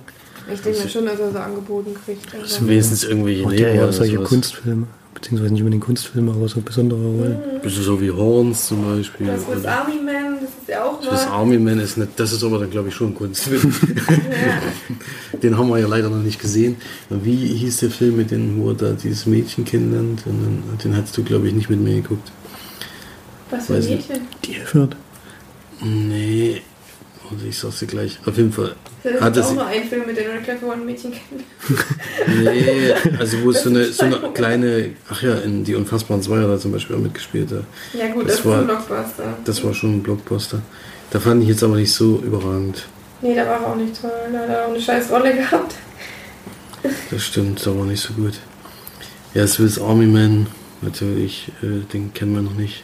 Ich 0.53 0.61
denke 0.61 0.79
mir 0.83 0.89
schon, 0.89 1.05
dass 1.05 1.19
er 1.19 1.31
so 1.31 1.37
angeboten 1.39 1.93
kriegt. 2.05 2.33
das 2.33 2.53
Also. 2.55 2.67
wenigstens 2.67 3.03
irgendwelche 3.03 3.43
Macht 3.43 3.53
ja 3.53 3.59
eher 3.59 3.67
Nebenrollen. 3.73 3.93
solche 3.93 4.15
sowas. 4.15 4.29
Kunstfilme. 4.29 4.87
Beziehungsweise 5.13 5.51
nicht 5.53 5.61
unbedingt 5.61 5.83
Kunstfilme, 5.83 6.31
aber 6.31 6.47
so 6.47 6.61
besondere 6.61 6.99
Rollen. 6.99 7.37
Bisschen 7.61 7.83
so 7.83 8.01
wie 8.01 8.09
Horns 8.09 8.67
zum 8.67 8.83
Beispiel. 8.85 9.27
Das 9.27 9.43
Swiss 9.43 9.59
oder- 9.59 9.71
Army 9.79 9.95
Man, 10.03 10.35
das 10.41 10.49
ist 10.49 10.67
ja 10.69 10.83
auch 10.83 10.99
Swiss 11.01 11.25
mal. 11.25 11.31
Army 11.31 11.57
Man 11.59 11.79
ist 11.79 11.97
nicht, 11.97 12.11
das 12.15 12.31
ist 12.33 12.43
aber 12.43 12.59
dann 12.59 12.69
glaube 12.71 12.87
ich 12.89 12.95
schon 12.95 13.09
ein 13.09 13.15
Kunstfilm. 13.15 13.73
Den 15.43 15.57
haben 15.57 15.69
wir 15.69 15.79
ja 15.79 15.87
leider 15.87 16.09
noch 16.09 16.21
nicht 16.23 16.39
gesehen. 16.39 16.75
Wie 17.09 17.35
hieß 17.35 17.77
der 17.77 17.91
Film 17.91 18.17
mit 18.17 18.31
dem, 18.31 18.61
wo 18.61 18.69
er 18.69 18.75
da 18.75 18.91
dieses 18.93 19.25
Mädchen 19.25 19.65
kennenlernt? 19.65 20.23
Und 20.25 20.43
dann, 20.43 20.77
den 20.83 20.95
hast 20.95 21.17
du 21.17 21.23
glaube 21.23 21.47
ich 21.47 21.53
nicht 21.53 21.69
mit 21.69 21.79
mir 21.81 21.95
geguckt. 22.01 22.31
Was 23.49 23.65
für 23.67 23.73
ein 23.75 23.79
nicht. 23.79 24.09
Mädchen. 24.09 24.27
Die 24.45 24.53
Elfert. 24.55 24.95
Nee. 25.83 26.61
Also 27.31 27.45
ich 27.47 27.57
sag's 27.57 27.79
dir 27.79 27.87
gleich. 27.87 28.19
Auf 28.25 28.35
jeden 28.37 28.51
Fall. 28.51 28.75
Das 29.03 29.21
Hat 29.21 29.37
ist 29.37 29.45
auch 29.47 29.53
nur 29.53 29.65
ein 29.65 29.83
Film, 29.85 30.05
mit 30.05 30.17
dem 30.17 30.29
Radcliffe 30.31 30.65
wo 30.65 30.71
ein 30.71 30.85
Mädchen 30.85 31.11
kennt. 31.11 31.43
nee, 32.43 32.93
also 33.19 33.41
wo 33.43 33.49
es 33.51 33.63
so 33.63 33.69
eine, 33.69 33.85
so 33.85 34.05
eine 34.05 34.17
kleine, 34.33 34.91
ach 35.09 35.21
ja, 35.23 35.35
in 35.39 35.63
Die 35.63 35.75
Unfassbaren 35.75 36.21
Zweier 36.21 36.47
da 36.47 36.57
zum 36.59 36.71
Beispiel 36.71 36.95
auch 36.95 36.99
mitgespielt. 36.99 37.51
hat. 37.51 37.63
Ja 37.93 38.07
gut, 38.13 38.27
Das 38.27 38.37
das, 38.37 38.45
war- 38.45 38.59
ein 38.59 38.65
Blockbuster. 38.67 39.37
Das 39.45 39.63
war 39.63 39.73
schon 39.73 39.95
ein 39.97 40.03
Blockbuster. 40.03 40.61
Da 41.11 41.19
fand 41.19 41.41
ich 41.43 41.49
jetzt 41.49 41.63
aber 41.63 41.75
nicht 41.75 41.91
so 41.93 42.21
überragend. 42.25 42.83
Nee, 43.21 43.35
da 43.35 43.45
war 43.45 43.61
er 43.61 43.67
auch 43.67 43.75
nicht 43.75 43.99
toll. 43.99 44.11
Da 44.31 44.39
hat 44.39 44.49
er 44.49 44.65
auch 44.65 44.69
eine 44.71 44.81
scheiß 44.81 45.09
Rolle 45.11 45.33
gehabt. 45.37 45.75
Das 47.11 47.23
stimmt, 47.23 47.65
aber 47.67 47.85
nicht 47.85 48.01
so 48.01 48.13
gut. 48.13 48.33
Ja, 49.33 49.45
Swiss 49.47 49.79
Army 49.79 50.05
Man, 50.07 50.47
natürlich, 50.81 51.51
äh, 51.61 51.85
den 51.93 52.13
kennen 52.13 52.33
wir 52.35 52.41
noch 52.41 52.55
nicht. 52.55 52.83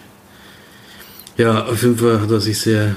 Ja, 1.37 1.65
auf 1.65 1.81
jeden 1.81 1.97
Fall 1.97 2.21
hat 2.21 2.31
er 2.31 2.39
sich 2.39 2.59
sehr, 2.59 2.95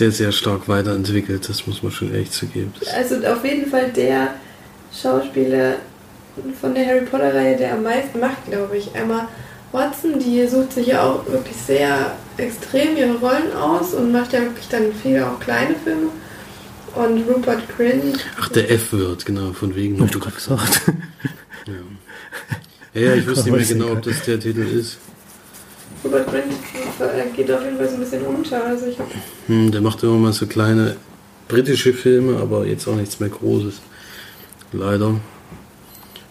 sehr, 0.00 0.12
sehr 0.12 0.32
stark 0.32 0.66
weiterentwickelt, 0.66 1.46
das 1.46 1.66
muss 1.66 1.82
man 1.82 1.92
schon 1.92 2.10
ehrlich 2.10 2.30
zugeben. 2.30 2.72
Also 2.96 3.16
auf 3.16 3.44
jeden 3.44 3.70
Fall 3.70 3.90
der 3.90 4.34
Schauspieler 4.90 5.74
von 6.58 6.74
der 6.74 6.86
Harry 6.86 7.04
Potter 7.04 7.34
Reihe, 7.34 7.54
der 7.54 7.74
am 7.74 7.82
meisten 7.82 8.18
macht, 8.18 8.46
glaube 8.48 8.78
ich. 8.78 8.94
Emma 8.94 9.28
Watson, 9.72 10.18
die 10.18 10.48
sucht 10.48 10.72
sich 10.72 10.86
ja 10.86 11.02
auch 11.02 11.26
wirklich 11.26 11.54
sehr 11.54 12.16
extrem 12.38 12.96
ihre 12.96 13.18
Rollen 13.18 13.52
aus 13.54 13.92
und 13.92 14.10
macht 14.10 14.32
ja 14.32 14.40
wirklich 14.40 14.68
dann 14.68 14.84
viele 15.02 15.26
auch 15.26 15.38
kleine 15.38 15.74
Filme. 15.84 16.08
Und 16.94 17.28
Rupert 17.28 17.68
Grint, 17.76 18.24
ach, 18.40 18.48
der 18.48 18.70
F-Word, 18.70 19.26
genau, 19.26 19.52
von 19.52 19.76
wegen. 19.76 20.00
Hab 20.00 20.10
du 20.10 20.18
gerade 20.18 20.34
gesagt. 20.34 20.80
Ja. 22.94 23.00
ja, 23.00 23.14
ich 23.16 23.26
wusste 23.28 23.50
nicht 23.50 23.68
mehr 23.68 23.78
genau, 23.78 23.92
ob 23.92 24.02
das 24.02 24.22
der 24.22 24.40
Titel 24.40 24.62
ist. 24.62 24.96
Grint 26.02 26.52
äh, 27.00 27.36
geht 27.36 27.50
auf 27.50 27.62
jeden 27.62 27.76
Fall 27.76 27.88
so 27.88 27.94
ein 27.94 28.00
bisschen 28.00 28.26
unter. 28.26 28.64
Also 28.64 28.86
ich 28.86 28.96
Hm, 29.46 29.70
der 29.70 29.80
macht 29.80 30.02
immer 30.02 30.16
mal 30.16 30.32
so 30.32 30.46
kleine 30.46 30.96
britische 31.48 31.92
Filme, 31.92 32.38
aber 32.38 32.64
jetzt 32.66 32.86
auch 32.88 32.94
nichts 32.94 33.20
mehr 33.20 33.28
Großes. 33.28 33.80
Leider. 34.72 35.14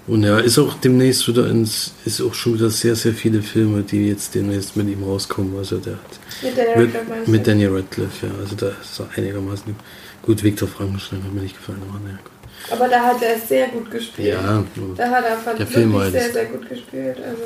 Und 0.08 0.24
er 0.24 0.44
ist 0.44 0.58
auch 0.58 0.74
demnächst 0.80 1.28
wieder 1.28 1.48
ins, 1.48 1.94
ist 2.04 2.20
auch 2.20 2.34
schon 2.34 2.56
wieder 2.56 2.72
sehr, 2.72 2.96
sehr 2.96 3.14
viele 3.14 3.44
Filme, 3.44 3.84
die 3.84 4.08
jetzt 4.08 4.34
demnächst 4.34 4.76
mit 4.76 4.88
ihm 4.88 5.04
rauskommen. 5.04 5.56
Also 5.56 5.78
der 5.78 5.94
hat 5.94 6.00
mit 6.42 6.58
der 6.58 6.78
mit, 6.78 6.96
Radcliffe 6.96 7.32
mit 7.32 7.48
Daniel 7.48 7.76
Radcliffe, 7.76 8.26
ja. 8.26 8.32
Also 8.42 8.56
da 8.56 8.70
ist 8.70 9.00
er 9.00 9.08
einigermaßen 9.16 9.76
gut. 10.24 10.44
Victor 10.44 10.68
Frankenstein 10.68 11.24
hat 11.24 11.32
mir 11.32 11.42
nicht 11.42 11.56
gefallen, 11.56 11.82
aber 11.88 12.00
naja, 12.00 12.18
gut. 12.24 12.32
Aber 12.72 12.88
da 12.88 13.02
hat 13.02 13.22
er 13.22 13.38
sehr 13.40 13.68
gut 13.68 13.92
gespielt. 13.92 14.30
Ja, 14.30 14.64
Da 14.98 15.10
hat 15.12 15.26
er 15.26 15.38
fand 15.38 15.60
Der 15.60 15.68
Film 15.68 15.92
sehr, 16.12 16.32
sehr 16.32 16.46
gut 16.46 16.68
gespielt. 16.68 17.18
Also 17.18 17.44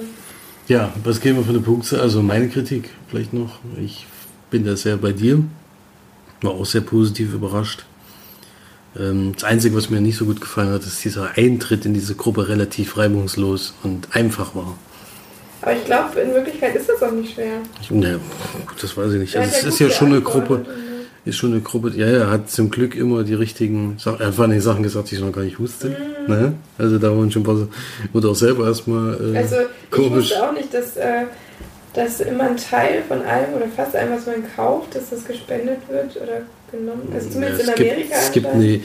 ja, 0.67 0.93
was 1.03 1.19
geben 1.19 1.37
wir 1.37 1.43
für 1.43 1.49
eine 1.49 1.59
Punkte? 1.59 2.01
Also 2.01 2.21
meine 2.21 2.49
Kritik 2.49 2.89
vielleicht 3.09 3.33
noch. 3.33 3.59
Ich 3.77 4.05
bin 4.49 4.65
da 4.65 4.75
sehr 4.75 4.97
bei 4.97 5.11
dir. 5.11 5.43
War 6.41 6.51
auch 6.51 6.65
sehr 6.65 6.81
positiv 6.81 7.33
überrascht. 7.33 7.85
Ähm, 8.99 9.33
das 9.33 9.43
Einzige, 9.43 9.75
was 9.75 9.89
mir 9.89 10.01
nicht 10.01 10.17
so 10.17 10.25
gut 10.25 10.41
gefallen 10.41 10.71
hat, 10.71 10.83
ist 10.83 11.03
dieser 11.03 11.31
Eintritt 11.35 11.85
in 11.85 11.93
diese 11.93 12.15
Gruppe 12.15 12.47
relativ 12.47 12.97
reibungslos 12.97 13.73
und 13.83 14.15
einfach 14.15 14.55
war. 14.55 14.77
Aber 15.61 15.73
ich 15.73 15.85
glaube, 15.85 16.19
in 16.19 16.33
Wirklichkeit 16.33 16.75
ist 16.75 16.89
das 16.89 17.01
auch 17.01 17.11
nicht 17.11 17.33
schwer. 17.33 17.59
Ich, 17.81 17.89
ne, 17.89 18.19
das 18.81 18.97
weiß 18.97 19.13
ich 19.13 19.19
nicht. 19.19 19.37
Also 19.37 19.49
es 19.49 19.63
ist 19.63 19.79
ja 19.79 19.89
schon 19.89 20.09
eine 20.09 20.21
Gruppe, 20.21 20.65
ist 21.25 21.37
schon 21.37 21.51
eine 21.51 21.61
Gruppe, 21.61 21.91
ja, 21.95 22.05
er 22.05 22.29
hat 22.29 22.49
zum 22.49 22.69
Glück 22.69 22.95
immer 22.95 23.23
die 23.23 23.33
richtigen 23.33 23.97
Sachen, 23.97 24.19
er 24.19 24.27
hat 24.27 24.35
vor 24.35 24.45
allem 24.45 24.59
Sachen 24.59 24.83
gesagt, 24.83 25.09
die 25.09 25.15
ich 25.15 25.21
noch 25.21 25.31
gar 25.31 25.43
nicht 25.43 25.59
wusste. 25.59 25.89
Mhm. 26.27 26.33
Ne? 26.33 26.53
Also 26.77 26.97
da 26.97 27.09
waren 27.15 27.31
schon 27.31 27.43
ein 27.43 27.45
paar, 27.45 27.67
wurde 28.11 28.29
auch 28.29 28.35
selber 28.35 28.67
erstmal 28.67 29.33
äh, 29.33 29.37
Also 29.37 29.55
ich 29.61 29.91
komisch. 29.91 30.31
wusste 30.31 30.47
auch 30.49 30.53
nicht, 30.53 30.73
dass, 30.73 30.97
äh, 30.97 31.25
dass 31.93 32.19
immer 32.19 32.43
ein 32.43 32.57
Teil 32.57 33.03
von 33.07 33.21
allem 33.21 33.53
oder 33.55 33.67
fast 33.73 33.95
allem, 33.95 34.13
was 34.17 34.25
man 34.25 34.43
kauft, 34.55 34.95
dass 34.95 35.11
das 35.11 35.25
gespendet 35.25 35.79
wird 35.89 36.15
oder 36.17 36.41
genommen. 36.71 37.07
Also 37.13 37.29
zumindest 37.29 37.67
Ja, 37.67 37.73
in 37.73 37.81
Amerika. 37.81 38.01
Gibt, 38.01 38.13
es 38.13 38.31
gibt 38.31 38.47
eine, 38.47 38.79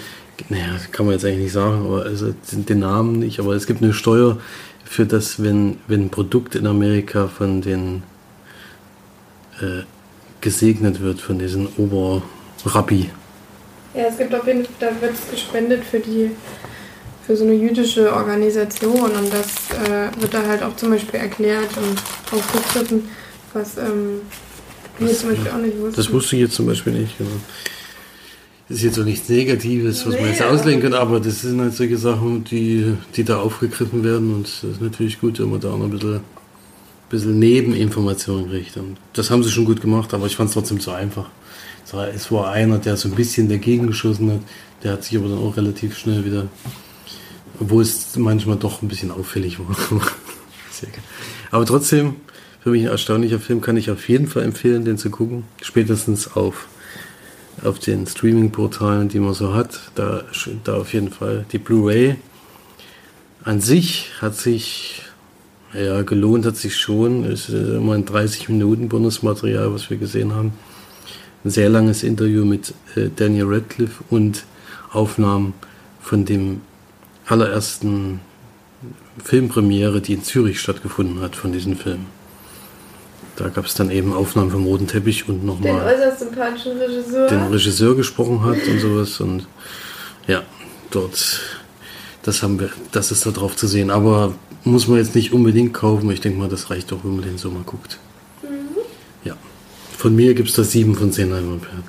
naja, 0.49 0.65
kann 0.93 1.07
man 1.07 1.15
jetzt 1.15 1.25
eigentlich 1.25 1.45
nicht 1.45 1.53
sagen, 1.53 1.87
aber 1.87 2.05
also 2.05 2.35
den 2.53 2.79
Namen 2.79 3.19
nicht, 3.19 3.41
aber 3.41 3.55
es 3.55 3.67
gibt 3.67 3.83
eine 3.83 3.93
Steuer 3.93 4.39
für 4.85 5.07
das, 5.07 5.43
wenn, 5.43 5.79
wenn 5.89 6.07
ein 6.07 6.11
Produkt 6.11 6.55
in 6.55 6.67
Amerika 6.67 7.27
von 7.27 7.63
den 7.63 8.03
äh, 9.61 9.83
gesegnet 10.41 11.01
wird, 11.01 11.21
von 11.21 11.39
diesen 11.39 11.69
Oberrabbi. 11.77 13.11
Ja, 13.95 14.05
es 14.09 14.19
gibt 14.19 14.35
auf 14.35 14.47
jeden 14.47 14.65
Fall, 14.65 14.75
da 14.81 15.01
wird 15.01 15.15
es 15.15 15.31
gespendet 15.31 15.85
für 15.85 16.01
die 16.01 16.31
für 17.27 17.37
so 17.37 17.45
eine 17.45 17.53
jüdische 17.55 18.11
Organisation 18.11 19.11
und 19.11 19.31
das 19.33 19.49
äh, 19.87 20.11
wird 20.21 20.33
da 20.33 20.47
halt 20.47 20.63
auch 20.63 20.75
zum 20.77 20.91
Beispiel 20.91 21.21
erklärt 21.21 21.69
und 21.77 21.99
aufgegriffen, 22.39 23.03
was 23.53 23.77
ähm, 23.77 24.21
wir 24.99 25.13
zum 25.13 25.31
Beispiel 25.31 25.51
auch 25.51 25.59
nicht 25.59 25.79
wussten. 25.79 25.97
Das 25.97 26.11
wusste 26.11 26.37
ich 26.37 26.43
jetzt 26.43 26.55
zum 26.55 26.65
Beispiel 26.67 26.95
nicht. 26.95 27.19
Genau. 27.19 27.29
Das 28.69 28.79
ist 28.79 28.83
jetzt 28.85 28.95
so 28.95 29.03
nichts 29.03 29.29
Negatives, 29.29 30.07
was 30.07 30.15
man 30.15 30.23
Nee, 30.23 30.31
jetzt 30.31 30.41
aber- 30.41 30.53
auslegen 30.55 30.81
kann, 30.83 30.95
aber 30.95 31.21
das 31.21 31.43
sind 31.43 31.61
halt 31.61 31.75
solche 31.75 31.99
Sachen, 31.99 32.45
die, 32.45 32.95
die 33.15 33.25
da 33.25 33.41
aufgegriffen 33.41 34.03
werden 34.05 34.35
und 34.35 34.45
das 34.47 34.65
ist 34.65 34.81
natürlich 34.81 35.21
gut, 35.21 35.39
wenn 35.39 35.51
man 35.51 35.61
da 35.61 35.71
auch 35.71 35.77
noch 35.79 35.85
ein 35.85 35.91
bisschen, 35.91 36.21
bisschen 37.11 37.39
Nebeninformationen 37.39 38.51
kriegt. 38.51 38.77
Und 38.77 38.97
das 39.13 39.31
haben 39.31 39.43
sie 39.43 39.51
schon 39.51 39.65
gut 39.65 39.81
gemacht, 39.81 40.13
aber 40.15 40.27
ich 40.27 40.37
fand 40.37 40.49
es 40.49 40.55
trotzdem 40.55 40.81
zu 40.81 40.93
einfach. 40.93 41.27
Es 42.15 42.31
war, 42.31 42.51
einer, 42.51 42.79
der 42.79 42.99
so 42.99 43.09
ein 43.09 43.15
bisschen 43.15 43.49
dagegen 43.49 43.87
geschossen 43.87 44.31
hat, 44.31 44.41
der 44.83 44.93
hat 44.93 45.05
sich 45.05 45.17
aber 45.17 45.29
dann 45.29 45.39
auch 45.39 45.57
relativ 45.57 45.97
schnell 45.97 46.25
wieder, 46.25 46.49
obwohl 47.59 47.83
es 47.83 48.15
manchmal 48.17 48.57
doch 48.57 48.83
ein 48.83 48.89
bisschen 48.89 49.11
auffällig 49.11 49.59
war. 49.59 49.75
Aber 51.51 51.65
trotzdem, 51.65 52.17
für 52.61 52.71
mich 52.71 52.83
ein 52.83 52.91
erstaunlicher 52.91 53.39
Film, 53.39 53.61
kann 53.61 53.77
ich 53.77 53.91
auf 53.91 54.09
jeden 54.09 54.27
Fall 54.27 54.43
empfehlen, 54.43 54.85
den 54.85 54.99
zu 54.99 55.11
gucken. 55.11 55.45
Spätestens 55.63 56.37
auf, 56.37 56.69
auf 57.65 57.79
den 57.79 58.07
Streaming-Portalen, 58.07 59.09
die 59.09 59.19
man 59.19 59.35
so 59.35 59.55
hat. 59.55 59.81
Da, 59.95 60.25
da 60.65 60.77
auf 60.77 60.93
jeden 60.93 61.11
Fall 61.11 61.47
die 61.51 61.59
Blu-ray. 61.59 62.17
An 63.45 63.61
sich 63.61 64.11
hat 64.21 64.37
sich, 64.37 65.03
ja, 65.75 66.03
gelohnt 66.03 66.47
hat 66.47 66.57
sich 66.57 66.77
schon. 66.77 67.25
Es 67.25 67.49
ist 67.49 67.55
immer 67.55 67.95
ein 67.95 68.05
30 68.05 68.49
Minuten 68.49 68.89
Bonusmaterial, 68.89 69.73
was 69.73 69.91
wir 69.91 69.97
gesehen 69.97 70.35
haben. 70.35 70.53
Ein 71.45 71.51
sehr 71.51 71.69
langes 71.69 72.03
Interview 72.03 72.45
mit 72.45 72.75
äh, 72.97 73.09
Daniel 73.15 73.47
Radcliffe 73.47 74.03
und 74.11 74.45
Aufnahmen 74.93 75.55
von 76.01 76.25
dem 76.25 76.63
allerersten 77.27 78.21
Filmpremiere, 79.23 80.01
die 80.01 80.15
in 80.15 80.23
Zürich 80.23 80.61
stattgefunden 80.61 81.21
hat 81.21 81.37
von 81.37 81.53
diesem 81.53 81.77
Film. 81.77 82.07
Da 83.37 83.49
gab 83.49 83.67
es 83.67 83.75
dann 83.75 83.91
eben 83.91 84.13
Aufnahmen 84.13 84.51
vom 84.51 84.65
roten 84.65 84.89
Teppich 84.89 85.29
und 85.29 85.41
den 85.41 85.47
nochmal 85.47 85.95
äußerst 85.95 86.21
sympathischen 86.21 86.77
Regisseur. 86.79 87.29
den 87.29 87.43
Regisseur 87.45 87.95
gesprochen 87.95 88.43
hat 88.43 88.57
und 88.67 88.81
sowas. 88.81 89.21
Und 89.21 89.47
ja, 90.27 90.43
dort, 90.91 91.41
das 92.23 92.43
haben 92.43 92.59
wir, 92.59 92.71
das 92.91 93.13
ist 93.13 93.27
da 93.27 93.31
drauf 93.31 93.55
zu 93.55 93.69
sehen. 93.69 93.91
Aber 93.91 94.35
muss 94.71 94.89
man 94.89 94.99
jetzt 94.99 95.15
nicht 95.15 95.33
unbedingt 95.33 95.75
kaufen. 95.75 96.11
Ich 96.11 96.21
denke 96.21 96.39
mal, 96.39 96.49
das 96.49 96.71
reicht 96.71 96.93
doch, 96.93 97.03
wenn 97.05 97.17
man 97.17 97.25
den 97.25 97.39
so 97.39 97.51
mal 97.51 97.63
guckt. 97.65 97.99
Ja. 99.25 99.37
Von 99.97 100.15
mir 100.15 100.35
gibt 100.35 100.49
es 100.49 100.55
da 100.57 100.63
7 100.63 100.95
von 100.95 101.13
10 101.13 101.31
Leinwandperlen. 101.31 101.85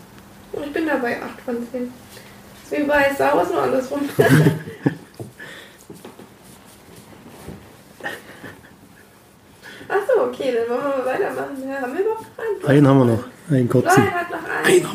Und 0.54 0.64
ich 0.66 0.74
bin 0.74 0.88
dabei 0.88 1.22
8 1.22 1.42
von 1.46 1.56
10. 1.72 1.84
Ist 1.84 2.72
wie 2.72 2.84
bei 2.84 3.14
Star 3.14 3.36
Wars 3.36 3.50
nur 3.50 3.62
andersrum. 3.62 4.02
Achso, 9.90 10.24
okay, 10.28 10.54
dann 10.54 10.70
wollen 10.70 10.84
wir 10.84 10.98
mal 10.98 11.06
weitermachen. 11.06 11.58
Ja, 11.68 11.82
haben 11.82 11.94
wir 11.94 12.02
überhaupt 12.02 12.22
noch 12.22 12.68
einen? 12.70 12.78
Einen 12.78 12.88
haben 12.88 13.00
wir 13.00 13.06
noch. 13.06 13.24
Einen 13.50 13.70
kurzen. 13.70 14.04
Nein, 14.04 14.14
hat 14.14 14.30
noch 14.30 14.44
einen. 14.66 14.88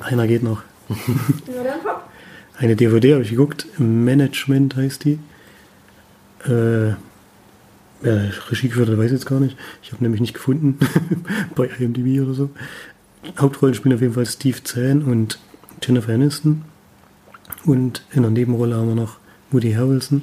Einer 0.00 0.26
geht 0.28 0.42
noch. 0.42 0.62
Na 0.88 0.96
dann 1.64 1.84
hopp. 1.84 2.04
Eine 2.58 2.76
DVD 2.76 3.14
habe 3.14 3.24
ich 3.24 3.30
geguckt. 3.30 3.66
Management 3.78 4.76
heißt 4.76 5.04
die. 5.04 5.18
Äh, 6.44 6.94
wer 8.00 8.32
Regie 8.50 8.68
geführt 8.68 8.88
hat, 8.88 8.98
weiß 8.98 9.06
ich 9.06 9.12
jetzt 9.12 9.26
gar 9.26 9.40
nicht. 9.40 9.56
Ich 9.82 9.92
habe 9.92 10.02
nämlich 10.02 10.20
nicht 10.20 10.34
gefunden. 10.34 10.78
bei 11.54 11.68
IMDb 11.78 12.20
oder 12.22 12.34
so. 12.34 12.50
Hauptrollen 13.38 13.74
spielen 13.74 13.94
auf 13.94 14.00
jeden 14.00 14.14
Fall 14.14 14.26
Steve 14.26 14.62
Zahn 14.64 15.02
und 15.02 15.38
Jennifer 15.82 16.12
Aniston. 16.12 16.62
Und 17.64 18.04
in 18.12 18.22
der 18.22 18.30
Nebenrolle 18.30 18.76
haben 18.76 18.88
wir 18.88 18.94
noch 18.94 19.18
Woody 19.50 19.72
Harrelson. 19.72 20.22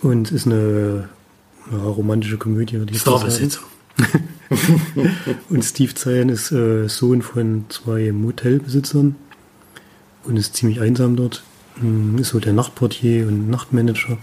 Und 0.00 0.30
ist 0.30 0.46
eine 0.46 1.08
ja, 1.70 1.78
romantische 1.78 2.38
Komödie. 2.38 2.76
sagen. 2.76 2.94
Starbesitzer. 2.94 3.60
Und 5.50 5.64
Steve 5.64 5.92
Zahn 5.94 6.28
ist 6.28 6.52
äh, 6.52 6.88
Sohn 6.88 7.20
von 7.20 7.64
zwei 7.68 8.12
Motelbesitzern 8.12 9.16
und 10.24 10.36
ist 10.36 10.54
ziemlich 10.56 10.80
einsam 10.80 11.16
dort. 11.16 11.42
Hm, 11.80 12.16
Ist 12.18 12.28
so 12.30 12.40
der 12.40 12.52
Nachtportier 12.52 13.26
und 13.26 13.50
Nachtmanager. 13.50 14.18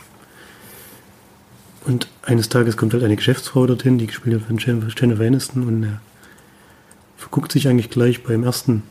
Und 1.85 2.07
eines 2.23 2.49
Tages 2.49 2.77
kommt 2.77 2.93
halt 2.93 3.03
eine 3.03 3.15
Geschäftsfrau 3.15 3.67
dorthin, 3.67 3.97
die 3.97 4.07
gespielt 4.07 4.35
wird 4.49 4.63
von 4.63 4.89
Jennifer 4.97 5.23
Aniston 5.23 5.67
und 5.67 5.83
er 5.83 6.01
verguckt 7.15 7.51
sich 7.51 7.67
eigentlich 7.67 7.91
gleich 7.91 8.23
beim 8.23 8.43
ersten 8.43 8.83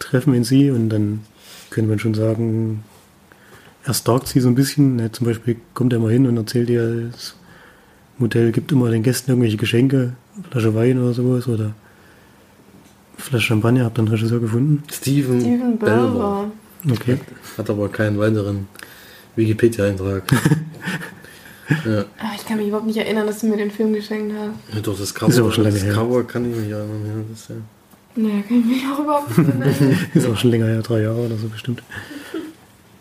Treffen 0.00 0.34
in 0.34 0.44
sie 0.44 0.70
und 0.70 0.88
dann 0.88 1.20
könnte 1.70 1.88
man 1.88 1.98
schon 2.00 2.14
sagen, 2.14 2.82
er 3.84 3.94
stalkt 3.94 4.26
sie 4.26 4.40
so 4.40 4.48
ein 4.48 4.56
bisschen. 4.56 4.98
Er, 4.98 5.12
zum 5.12 5.26
Beispiel 5.26 5.56
kommt 5.72 5.92
er 5.92 6.00
mal 6.00 6.10
hin 6.12 6.26
und 6.26 6.36
erzählt 6.36 6.68
ihr, 6.68 7.10
das 7.12 7.36
Motel 8.18 8.50
gibt 8.50 8.72
immer 8.72 8.90
den 8.90 9.02
Gästen 9.04 9.30
irgendwelche 9.30 9.56
Geschenke, 9.56 10.14
Flasche 10.50 10.74
Wein 10.74 10.98
oder 10.98 11.12
sowas 11.12 11.46
oder 11.46 11.74
Flasche 13.16 13.46
Champagner, 13.46 13.84
habt 13.84 13.98
ihr 13.98 14.02
einen 14.02 14.08
Regisseur 14.08 14.40
gefunden? 14.40 14.82
Steven, 14.90 15.40
Steven. 15.40 15.78
Belver. 15.78 16.50
Okay. 16.90 17.18
Hat 17.56 17.70
aber 17.70 17.88
keinen 17.88 18.18
weiteren 18.18 18.66
Wikipedia-Eintrag. 19.36 20.24
ja. 21.84 22.04
Aber 22.18 22.34
ich 22.36 22.46
kann 22.46 22.58
mich 22.58 22.68
überhaupt 22.68 22.86
nicht 22.86 22.96
erinnern, 22.96 23.26
dass 23.26 23.40
du 23.40 23.46
mir 23.46 23.56
den 23.56 23.70
Film 23.70 23.92
geschenkt 23.92 24.34
hast. 24.36 24.74
ja, 24.74 24.80
doch, 24.80 24.98
das 24.98 25.14
Cover, 25.14 25.30
Ist 25.30 25.38
aber 25.38 25.52
schon 25.52 25.64
das 25.64 25.82
her. 25.82 25.94
Cover 25.94 26.24
kann 26.24 26.50
ich 26.50 26.56
mich 26.56 26.70
erinnern. 26.70 27.06
Ja, 27.06 27.24
das, 27.30 27.48
ja. 27.48 27.54
Naja, 28.16 28.42
kann 28.46 28.60
ich 28.60 28.66
mich 28.66 28.82
auch 28.92 28.98
überhaupt 28.98 29.38
nicht 29.38 29.48
erinnern. 29.48 29.98
Ist 30.14 30.26
auch 30.26 30.36
schon 30.36 30.50
länger 30.50 30.66
her, 30.66 30.82
drei 30.82 31.02
Jahre 31.02 31.26
oder 31.26 31.36
so 31.36 31.48
bestimmt. 31.48 31.82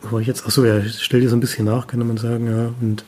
Wo 0.02 0.20
ich 0.20 0.28
jetzt? 0.28 0.46
Achso, 0.46 0.64
ja, 0.64 0.82
stell 0.86 1.22
dir 1.22 1.30
so 1.30 1.36
ein 1.36 1.40
bisschen 1.42 1.66
nach, 1.66 1.88
kann 1.88 2.06
man 2.06 2.18
sagen, 2.18 2.48
ja. 2.48 2.74
Und 2.82 3.04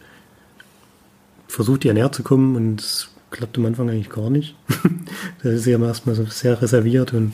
versucht 1.47 1.85
ihr 1.85 1.93
näher 1.93 2.11
zu 2.11 2.23
kommen 2.23 2.55
und 2.55 2.81
es 2.81 3.09
klappt 3.29 3.57
am 3.57 3.65
Anfang 3.65 3.89
eigentlich 3.89 4.09
gar 4.09 4.29
nicht. 4.29 4.55
da 5.43 5.49
ist 5.49 5.63
sie 5.63 5.71
ja 5.71 5.79
erstmal 5.79 6.15
so 6.15 6.25
sehr 6.25 6.61
reserviert 6.61 7.13
und 7.13 7.33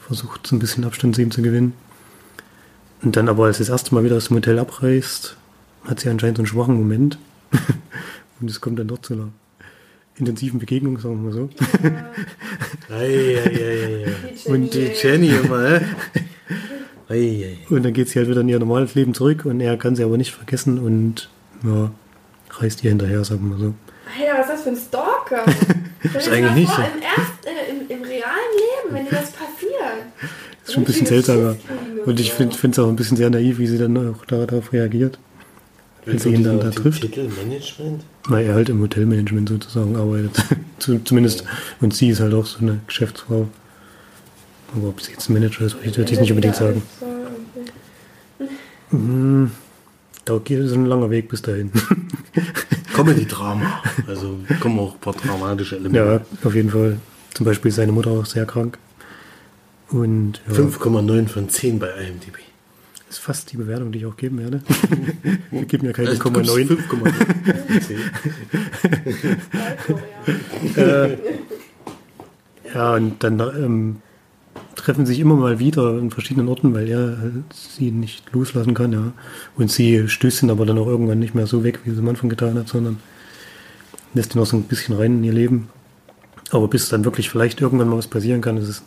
versucht 0.00 0.46
so 0.46 0.56
ein 0.56 0.58
bisschen 0.58 0.84
Abstand 0.84 1.14
zu 1.14 1.22
ihm 1.22 1.30
zu 1.30 1.42
gewinnen. 1.42 1.74
Und 3.02 3.16
dann 3.16 3.28
aber, 3.28 3.46
als 3.46 3.56
sie 3.56 3.64
das 3.64 3.70
erste 3.70 3.94
Mal 3.94 4.04
wieder 4.04 4.16
aus 4.16 4.28
dem 4.28 4.36
Hotel 4.36 4.58
abreist, 4.58 5.36
hat 5.84 6.00
sie 6.00 6.08
anscheinend 6.08 6.36
so 6.36 6.42
einen 6.42 6.46
schwachen 6.46 6.76
Moment. 6.76 7.18
und 8.40 8.50
es 8.50 8.60
kommt 8.60 8.78
dann 8.78 8.88
doch 8.88 9.00
zu 9.00 9.14
einer 9.14 9.28
intensiven 10.16 10.60
Begegnung, 10.60 10.98
sagen 10.98 11.22
wir 11.22 11.30
mal 11.30 11.32
so. 11.32 11.48
Ei, 12.90 12.96
ei, 12.96 13.42
ei, 13.44 14.06
ei. 14.06 14.46
Und 14.50 14.74
die 14.74 14.90
Jenny, 15.00 15.28
immer. 15.28 15.80
Und 17.68 17.82
dann 17.82 17.92
geht 17.92 18.08
sie 18.08 18.18
halt 18.18 18.28
wieder 18.28 18.40
in 18.40 18.48
ihr 18.48 18.58
normales 18.58 18.94
Leben 18.94 19.12
zurück 19.12 19.44
und 19.44 19.60
er 19.60 19.76
kann 19.76 19.94
sie 19.96 20.02
aber 20.02 20.16
nicht 20.16 20.32
vergessen 20.32 20.78
und 20.78 21.28
ja, 21.62 21.90
reist 22.50 22.82
ihr 22.84 22.90
hinterher, 22.90 23.22
sagen 23.24 23.42
wir 23.42 23.56
mal 23.56 23.58
so. 23.58 23.74
Alter, 24.18 24.38
was 24.38 24.46
ist 24.46 24.52
das 24.52 24.62
für 24.62 24.70
ein 24.70 24.76
Stalker? 24.76 25.44
Das 26.12 26.28
eigentlich 26.28 26.66
nicht 26.66 26.72
so. 26.72 26.82
Im, 26.82 27.00
erst, 27.00 27.46
äh, 27.46 27.70
im, 27.70 27.88
Im 27.88 28.02
realen 28.02 28.34
Leben, 28.56 28.92
wenn 28.92 29.04
dir 29.04 29.12
das 29.12 29.30
passiert. 29.30 30.02
Das 30.20 30.68
ist 30.68 30.74
schon 30.74 30.82
ein 30.82 30.86
bisschen 30.86 31.06
seltsamer. 31.06 31.56
Und 32.04 32.18
ich 32.18 32.32
finde 32.32 32.56
es 32.56 32.78
auch 32.80 32.88
ein 32.88 32.96
bisschen 32.96 33.16
sehr 33.16 33.30
naiv, 33.30 33.60
wie 33.60 33.68
sie 33.68 33.78
dann 33.78 33.96
auch 33.96 34.24
darauf 34.24 34.72
reagiert. 34.72 35.20
Wenn 36.04 36.18
sie 36.18 36.30
ihn 36.30 36.42
dann 36.42 36.58
da 36.60 36.70
trifft. 36.70 37.02
Titel 37.02 37.28
Management? 37.28 38.02
Weil 38.28 38.46
er 38.46 38.54
halt 38.54 38.68
im 38.68 38.80
Hotelmanagement 38.80 39.48
sozusagen 39.48 39.94
arbeitet. 39.96 40.32
Zu- 40.78 40.98
Zumindest. 41.04 41.44
Und 41.80 41.94
sie 41.94 42.08
ist 42.08 42.20
halt 42.20 42.34
auch 42.34 42.46
so 42.46 42.58
eine 42.60 42.80
Geschäftsfrau. 42.86 43.48
Aber 44.76 44.88
ob 44.88 45.00
sie 45.00 45.12
jetzt 45.12 45.28
ein 45.28 45.34
Manager 45.34 45.64
ist, 45.66 45.76
würde 45.84 46.12
ich 46.12 46.20
nicht 46.20 46.30
unbedingt 46.32 46.56
sagen. 46.56 46.82
Hm, 48.90 49.50
Da 50.24 50.38
geht 50.38 50.58
es 50.60 50.72
ein 50.72 50.86
langer 50.86 51.10
Weg 51.10 51.28
bis 51.28 51.42
dahin. 51.42 51.70
Comedy-Drama. 52.94 53.82
Also 54.06 54.38
kommen 54.60 54.78
auch 54.78 54.94
ein 54.94 55.00
paar 55.00 55.14
dramatische 55.14 55.76
Elemente. 55.76 55.98
ja, 56.42 56.46
auf 56.46 56.54
jeden 56.54 56.70
Fall. 56.70 56.98
Zum 57.34 57.46
Beispiel 57.46 57.70
ist 57.70 57.76
seine 57.76 57.92
Mutter 57.92 58.10
auch 58.10 58.26
sehr 58.26 58.44
krank. 58.46 58.78
Und 59.88 60.40
ja, 60.48 60.54
5,9 60.54 61.28
von 61.28 61.48
10 61.48 61.78
bei 61.78 61.88
IMDb. 61.88 62.36
Ist 63.12 63.18
fast 63.18 63.52
die 63.52 63.58
Bewertung, 63.58 63.92
die 63.92 63.98
ich 63.98 64.06
auch 64.06 64.16
geben 64.16 64.38
werde. 64.38 64.62
Wir 65.50 65.64
geben 65.66 65.86
ja 65.86 65.92
keine 65.92 66.08
Also, 66.08 66.30
gibst 66.30 66.50
0,9. 66.50 66.68
5,9 66.68 67.12
von 67.58 67.80
10. 70.76 70.76
Äh, 70.76 71.18
ja, 72.74 72.94
und 72.94 73.22
dann 73.22 73.40
ähm, 73.40 73.96
treffen 74.76 75.04
sich 75.04 75.20
immer 75.20 75.36
mal 75.36 75.58
wieder 75.58 75.98
in 75.98 76.10
verschiedenen 76.10 76.48
Orten, 76.48 76.72
weil 76.74 76.88
er 76.88 77.18
sie 77.52 77.90
nicht 77.90 78.32
loslassen 78.32 78.74
kann, 78.74 78.92
ja. 78.92 79.12
Und 79.56 79.70
sie 79.70 80.08
stößt 80.08 80.44
ihn 80.44 80.50
aber 80.50 80.64
dann 80.64 80.78
auch 80.78 80.86
irgendwann 80.86 81.18
nicht 81.18 81.34
mehr 81.34 81.46
so 81.46 81.64
weg, 81.64 81.80
wie 81.84 81.90
sie 81.90 81.98
am 81.98 82.08
Anfang 82.08 82.30
getan 82.30 82.58
hat, 82.58 82.68
sondern 82.68 82.98
lässt 84.14 84.34
ihn 84.34 84.40
auch 84.40 84.46
so 84.46 84.56
ein 84.56 84.64
bisschen 84.64 84.96
rein 84.96 85.18
in 85.18 85.24
ihr 85.24 85.32
Leben. 85.32 85.68
Aber 86.50 86.68
bis 86.68 86.88
dann 86.88 87.04
wirklich 87.04 87.28
vielleicht 87.28 87.60
irgendwann 87.60 87.88
mal 87.88 87.98
was 87.98 88.06
passieren 88.06 88.40
kann, 88.40 88.56
ist 88.56 88.68
es 88.68 88.82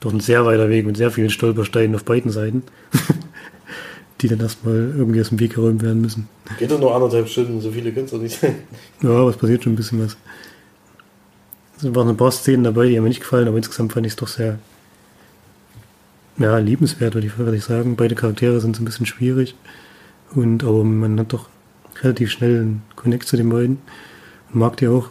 doch 0.00 0.12
ein 0.12 0.20
sehr 0.20 0.44
weiter 0.44 0.68
Weg 0.68 0.86
mit 0.86 0.96
sehr 0.96 1.10
vielen 1.10 1.30
Stolpersteinen 1.30 1.94
auf 1.94 2.04
beiden 2.04 2.30
Seiten, 2.30 2.62
die 4.20 4.28
dann 4.28 4.40
erstmal 4.40 4.94
irgendwie 4.96 5.20
aus 5.20 5.28
dem 5.28 5.40
Weg 5.40 5.54
geräumt 5.54 5.82
werden 5.82 6.00
müssen. 6.00 6.28
Geht 6.58 6.70
doch 6.70 6.80
nur 6.80 6.94
anderthalb 6.94 7.28
Stunden, 7.28 7.60
so 7.60 7.70
viele 7.70 7.92
können 7.92 8.06
es 8.06 8.12
doch 8.12 8.20
nicht 8.20 8.40
sein. 8.40 8.54
Ja, 9.02 9.10
aber 9.10 9.30
es 9.30 9.36
passiert 9.36 9.62
schon 9.62 9.74
ein 9.74 9.76
bisschen 9.76 10.02
was. 10.02 10.16
Es 11.78 11.94
waren 11.94 12.08
ein 12.08 12.16
paar 12.16 12.32
Szenen 12.32 12.64
dabei, 12.64 12.88
die 12.88 12.96
haben 12.96 13.02
mir 13.02 13.10
nicht 13.10 13.20
gefallen, 13.20 13.48
aber 13.48 13.58
insgesamt 13.58 13.92
fand 13.92 14.06
ich 14.06 14.12
es 14.12 14.16
doch 14.16 14.28
sehr 14.28 14.58
ja, 16.38 16.58
liebenswert, 16.58 17.14
würde 17.14 17.26
ich, 17.26 17.38
würde 17.38 17.56
ich 17.56 17.64
sagen. 17.64 17.96
Beide 17.96 18.14
Charaktere 18.14 18.60
sind 18.60 18.76
so 18.76 18.82
ein 18.82 18.84
bisschen 18.84 19.06
schwierig. 19.06 19.54
Und 20.34 20.64
aber 20.64 20.84
man 20.84 21.18
hat 21.20 21.32
doch 21.32 21.48
relativ 22.02 22.30
schnell 22.30 22.60
einen 22.60 22.82
Connect 22.94 23.26
zu 23.26 23.36
den 23.36 23.48
beiden 23.48 23.78
und 24.52 24.60
mag 24.60 24.76
die 24.76 24.88
auch. 24.88 25.08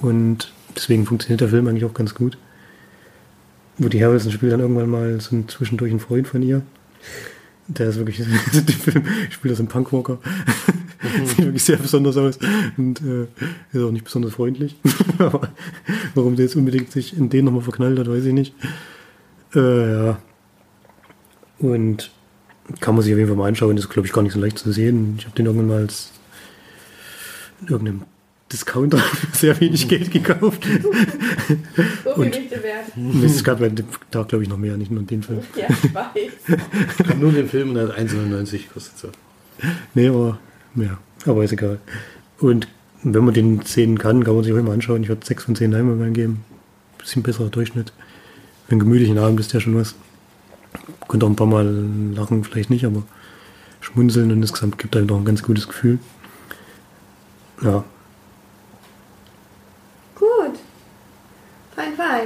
Und 0.00 0.52
deswegen 0.74 1.06
funktioniert 1.06 1.40
der 1.40 1.48
Film 1.48 1.66
eigentlich 1.68 1.84
auch 1.84 1.94
ganz 1.94 2.14
gut. 2.14 2.38
Woody 3.78 3.98
Harrelson 3.98 4.32
spielt 4.32 4.52
dann 4.52 4.60
irgendwann 4.60 4.90
mal 4.90 5.20
so 5.20 5.36
ein, 5.36 5.48
zwischendurch 5.48 5.90
einen 5.90 6.00
Freund 6.00 6.26
von 6.26 6.42
ihr. 6.42 6.62
Der 7.68 7.88
ist 7.88 7.96
wirklich, 7.96 8.18
der 8.52 8.74
Film 8.74 9.04
spielt 9.30 9.52
das 9.52 9.60
im 9.60 9.66
Punkwalker. 9.66 10.18
Sieht 11.24 11.38
wirklich 11.38 11.64
sehr 11.64 11.76
besonders 11.76 12.16
aus 12.16 12.38
und 12.76 13.00
äh, 13.00 13.26
ist 13.72 13.82
auch 13.82 13.90
nicht 13.90 14.04
besonders 14.04 14.34
freundlich. 14.34 14.76
Aber 15.18 15.48
warum 16.14 16.36
der 16.36 16.46
jetzt 16.46 16.56
unbedingt 16.56 16.90
sich 16.90 17.16
in 17.16 17.28
den 17.28 17.44
nochmal 17.44 17.62
verknallt 17.62 17.98
hat, 17.98 18.08
weiß 18.08 18.24
ich 18.24 18.32
nicht. 18.32 18.54
Äh, 19.54 19.92
ja. 19.92 20.18
Und 21.58 22.10
kann 22.80 22.94
man 22.94 23.02
sich 23.02 23.12
auf 23.12 23.18
jeden 23.18 23.28
Fall 23.28 23.36
mal 23.36 23.48
anschauen. 23.48 23.76
Das 23.76 23.86
ist, 23.86 23.90
glaube 23.90 24.06
ich, 24.06 24.12
gar 24.12 24.22
nicht 24.22 24.32
so 24.32 24.40
leicht 24.40 24.58
zu 24.58 24.72
sehen. 24.72 25.16
Ich 25.18 25.24
habe 25.24 25.36
den 25.36 25.46
irgendwann 25.46 25.68
mal 25.68 25.78
als 25.78 26.12
in 27.60 27.68
irgendeinem 27.68 28.02
Discounter 28.52 28.98
für 28.98 29.26
sehr 29.36 29.60
wenig 29.60 29.88
Geld 29.88 30.10
gekauft. 30.12 30.64
So 30.82 30.92
viel 30.92 31.58
Und- 32.14 32.32
wert. 32.34 33.24
es 33.24 33.42
gab 33.44 33.60
ja 33.60 33.68
da, 34.10 34.22
glaube 34.22 34.44
ich, 34.44 34.48
noch 34.48 34.56
mehr, 34.58 34.76
nicht 34.76 34.90
nur 34.90 35.02
den 35.02 35.22
Film. 35.22 35.40
Ja, 35.56 35.66
ich 35.68 35.94
weiß. 35.94 36.58
Ich 37.08 37.14
nur 37.16 37.32
den 37.32 37.48
Film 37.48 37.70
und 37.70 37.74
der 37.74 37.88
hat 37.88 37.98
1,99 37.98 38.58
gekostet. 38.68 38.98
So. 38.98 39.08
Nee, 39.94 40.08
aber 40.08 40.38
ja, 40.76 40.98
aber 41.26 41.42
ist 41.44 41.52
egal. 41.52 41.78
Und 42.38 42.68
wenn 43.02 43.24
man 43.24 43.34
den 43.34 43.62
sehen 43.62 43.98
kann, 43.98 44.22
kann 44.24 44.34
man 44.34 44.44
sich 44.44 44.52
auch 44.52 44.58
immer 44.58 44.72
anschauen. 44.72 45.02
Ich 45.02 45.08
würde 45.08 45.26
6 45.26 45.44
von 45.44 45.56
10 45.56 45.72
Leinwandperlen 45.72 46.14
geben. 46.14 46.44
Bisschen 46.98 47.22
besserer 47.22 47.48
Durchschnitt. 47.50 47.92
Für 48.66 48.72
einen 48.72 48.80
gemütlichen 48.80 49.18
Abend 49.18 49.40
ist 49.40 49.52
ja 49.52 49.60
schon 49.60 49.74
was. 49.76 49.94
Könnte 51.08 51.26
auch 51.26 51.30
ein 51.30 51.36
paar 51.36 51.46
Mal 51.46 51.66
lachen, 52.14 52.44
vielleicht 52.44 52.70
nicht, 52.70 52.84
aber 52.84 53.02
schmunzeln 53.80 54.30
und 54.32 54.38
insgesamt 54.42 54.78
gibt 54.78 54.96
einem 54.96 55.06
doch 55.06 55.16
ein 55.18 55.24
ganz 55.24 55.42
gutes 55.42 55.66
Gefühl. 55.68 55.98
Ja, 57.62 57.84
Gut. 60.16 60.58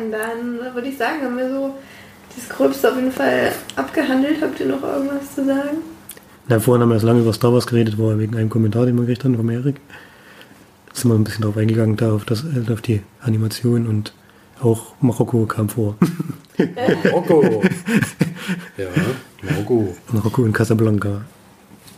Fein. 0.01 0.13
Dann 0.13 0.75
würde 0.75 0.89
ich 0.89 0.97
sagen, 0.97 1.23
haben 1.23 1.37
wir 1.37 1.51
so 1.51 1.75
das 2.37 2.49
Gröbste 2.49 2.91
auf 2.91 2.97
jeden 2.97 3.13
Fall 3.13 3.53
abgehandelt. 3.77 4.41
Habt 4.41 4.61
ihr 4.61 4.67
noch 4.67 4.83
irgendwas 4.83 5.35
zu 5.35 5.45
sagen? 5.45 5.79
Na, 6.49 6.59
vorhin 6.59 6.83
haben 6.83 6.89
wir 6.89 6.95
erst 6.95 7.07
lange 7.07 7.21
über 7.21 7.33
Star 7.33 7.53
Wars 7.53 7.67
geredet, 7.67 7.99
wo 7.99 8.17
wegen 8.19 8.37
einem 8.37 8.49
Kommentar, 8.49 8.87
den 8.87 8.97
wir 8.97 9.03
gekriegt 9.03 9.25
haben 9.25 9.37
vom 9.37 9.51
Erik. 9.51 9.77
Jetzt 10.89 11.01
sind 11.01 11.11
wir 11.11 11.15
ein 11.15 11.25
bisschen 11.25 11.43
darauf 11.43 11.57
eingegangen, 11.57 11.97
da 11.97 12.13
auf, 12.13 12.25
das, 12.25 12.45
äh, 12.45 12.73
auf 12.73 12.81
die 12.81 13.03
Animation 13.21 13.87
und 13.87 14.13
auch 14.61 14.95
Marokko 15.01 15.47
kam 15.47 15.69
vor. 15.69 15.97
Marokko. 17.05 17.63
ja, 18.77 18.87
Marokko. 19.43 19.97
Marokko 20.13 20.43
und 20.43 20.53
Casablanca. 20.53 21.23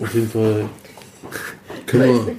Auf 0.00 0.14
jeden 0.14 0.28
Fall 0.28 0.68
können 1.86 2.26
wir, 2.26 2.34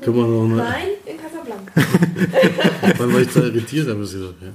können 0.00 0.16
wir 0.16 0.26
noch 0.26 0.44
eine. 0.44 0.56
Nein, 0.56 0.86
in 1.06 1.16
Casablanca. 1.16 2.98
Weil 2.98 3.12
war 3.12 3.20
ich 3.20 3.28
da 3.32 3.40
irritiert 3.40 3.88
habe, 3.88 4.02
ist 4.02 4.12
gesagt, 4.12 4.34
ja. 4.42 4.48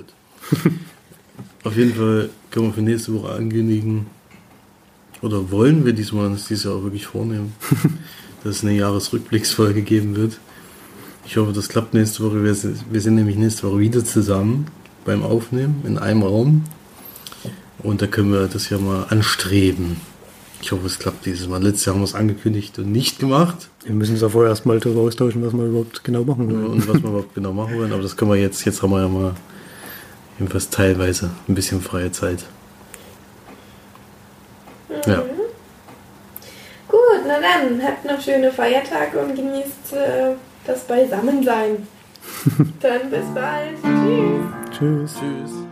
Gut. 0.00 0.72
Auf 1.64 1.76
jeden 1.76 1.94
Fall 1.94 2.30
können 2.50 2.66
wir 2.66 2.72
für 2.72 2.82
nächste 2.82 3.14
Woche 3.14 3.32
ankündigen, 3.32 4.06
oder 5.22 5.50
wollen 5.50 5.84
wir 5.84 5.92
diesmal 5.92 6.26
uns 6.26 6.48
dieses 6.48 6.64
Jahr 6.64 6.74
auch 6.76 6.82
wirklich 6.82 7.06
vornehmen, 7.06 7.52
dass 8.44 8.56
es 8.56 8.62
eine 8.62 8.74
Jahresrückblicksfolge 8.74 9.82
geben 9.82 10.16
wird. 10.16 10.38
Ich 11.26 11.36
hoffe, 11.36 11.52
das 11.52 11.68
klappt 11.68 11.94
nächste 11.94 12.24
Woche. 12.24 12.42
Wir 12.42 12.54
sind, 12.54 12.84
wir 12.90 13.00
sind 13.00 13.16
nämlich 13.16 13.36
nächste 13.36 13.64
Woche 13.64 13.78
wieder 13.80 14.04
zusammen 14.04 14.66
beim 15.04 15.22
Aufnehmen 15.22 15.82
in 15.86 15.98
einem 15.98 16.22
Raum. 16.22 16.64
Und 17.82 18.02
da 18.02 18.06
können 18.06 18.32
wir 18.32 18.46
das 18.46 18.70
ja 18.70 18.78
mal 18.78 19.04
anstreben. 19.10 19.96
Ich 20.62 20.72
hoffe, 20.72 20.86
es 20.86 20.98
klappt 20.98 21.24
dieses 21.24 21.48
Mal. 21.48 21.62
Letztes 21.62 21.86
Jahr 21.86 21.94
haben 21.94 22.02
wir 22.02 22.06
es 22.06 22.14
angekündigt 22.14 22.78
und 22.78 22.92
nicht 22.92 23.18
gemacht. 23.18 23.68
Wir 23.84 23.94
müssen 23.94 24.12
uns 24.12 24.20
ja 24.20 24.28
vorher 24.28 24.50
erstmal 24.50 24.78
darüber 24.78 25.02
austauschen, 25.02 25.42
was 25.42 25.52
wir 25.54 25.64
überhaupt 25.64 26.04
genau 26.04 26.24
machen 26.24 26.50
wollen. 26.50 26.66
und 26.66 26.88
was 26.88 27.02
wir 27.02 27.08
überhaupt 27.08 27.34
genau 27.34 27.52
machen 27.52 27.76
wollen. 27.76 27.92
Aber 27.92 28.02
das 28.02 28.16
können 28.16 28.30
wir 28.30 28.38
jetzt. 28.38 28.64
Jetzt 28.64 28.82
haben 28.82 28.90
wir 28.90 29.00
ja 29.00 29.08
mal 29.08 29.34
jedenfalls 30.40 30.70
teilweise 30.70 31.30
ein 31.48 31.54
bisschen 31.54 31.80
freie 31.82 32.10
Zeit. 32.10 32.44
Ja. 35.06 35.22
Gut, 36.88 37.22
na 37.26 37.34
dann, 37.34 37.80
habt 37.82 38.04
noch 38.04 38.20
schöne 38.20 38.50
Feiertage 38.50 39.18
und 39.18 39.36
genießt 39.36 39.92
äh, 39.92 40.34
das 40.66 40.80
Beisammensein. 40.80 41.86
dann 42.80 43.10
bis 43.10 43.26
bald. 43.34 43.76
Tschüss. 43.82 44.78
Tschüss. 44.78 45.14
Tschüss. 45.20 45.69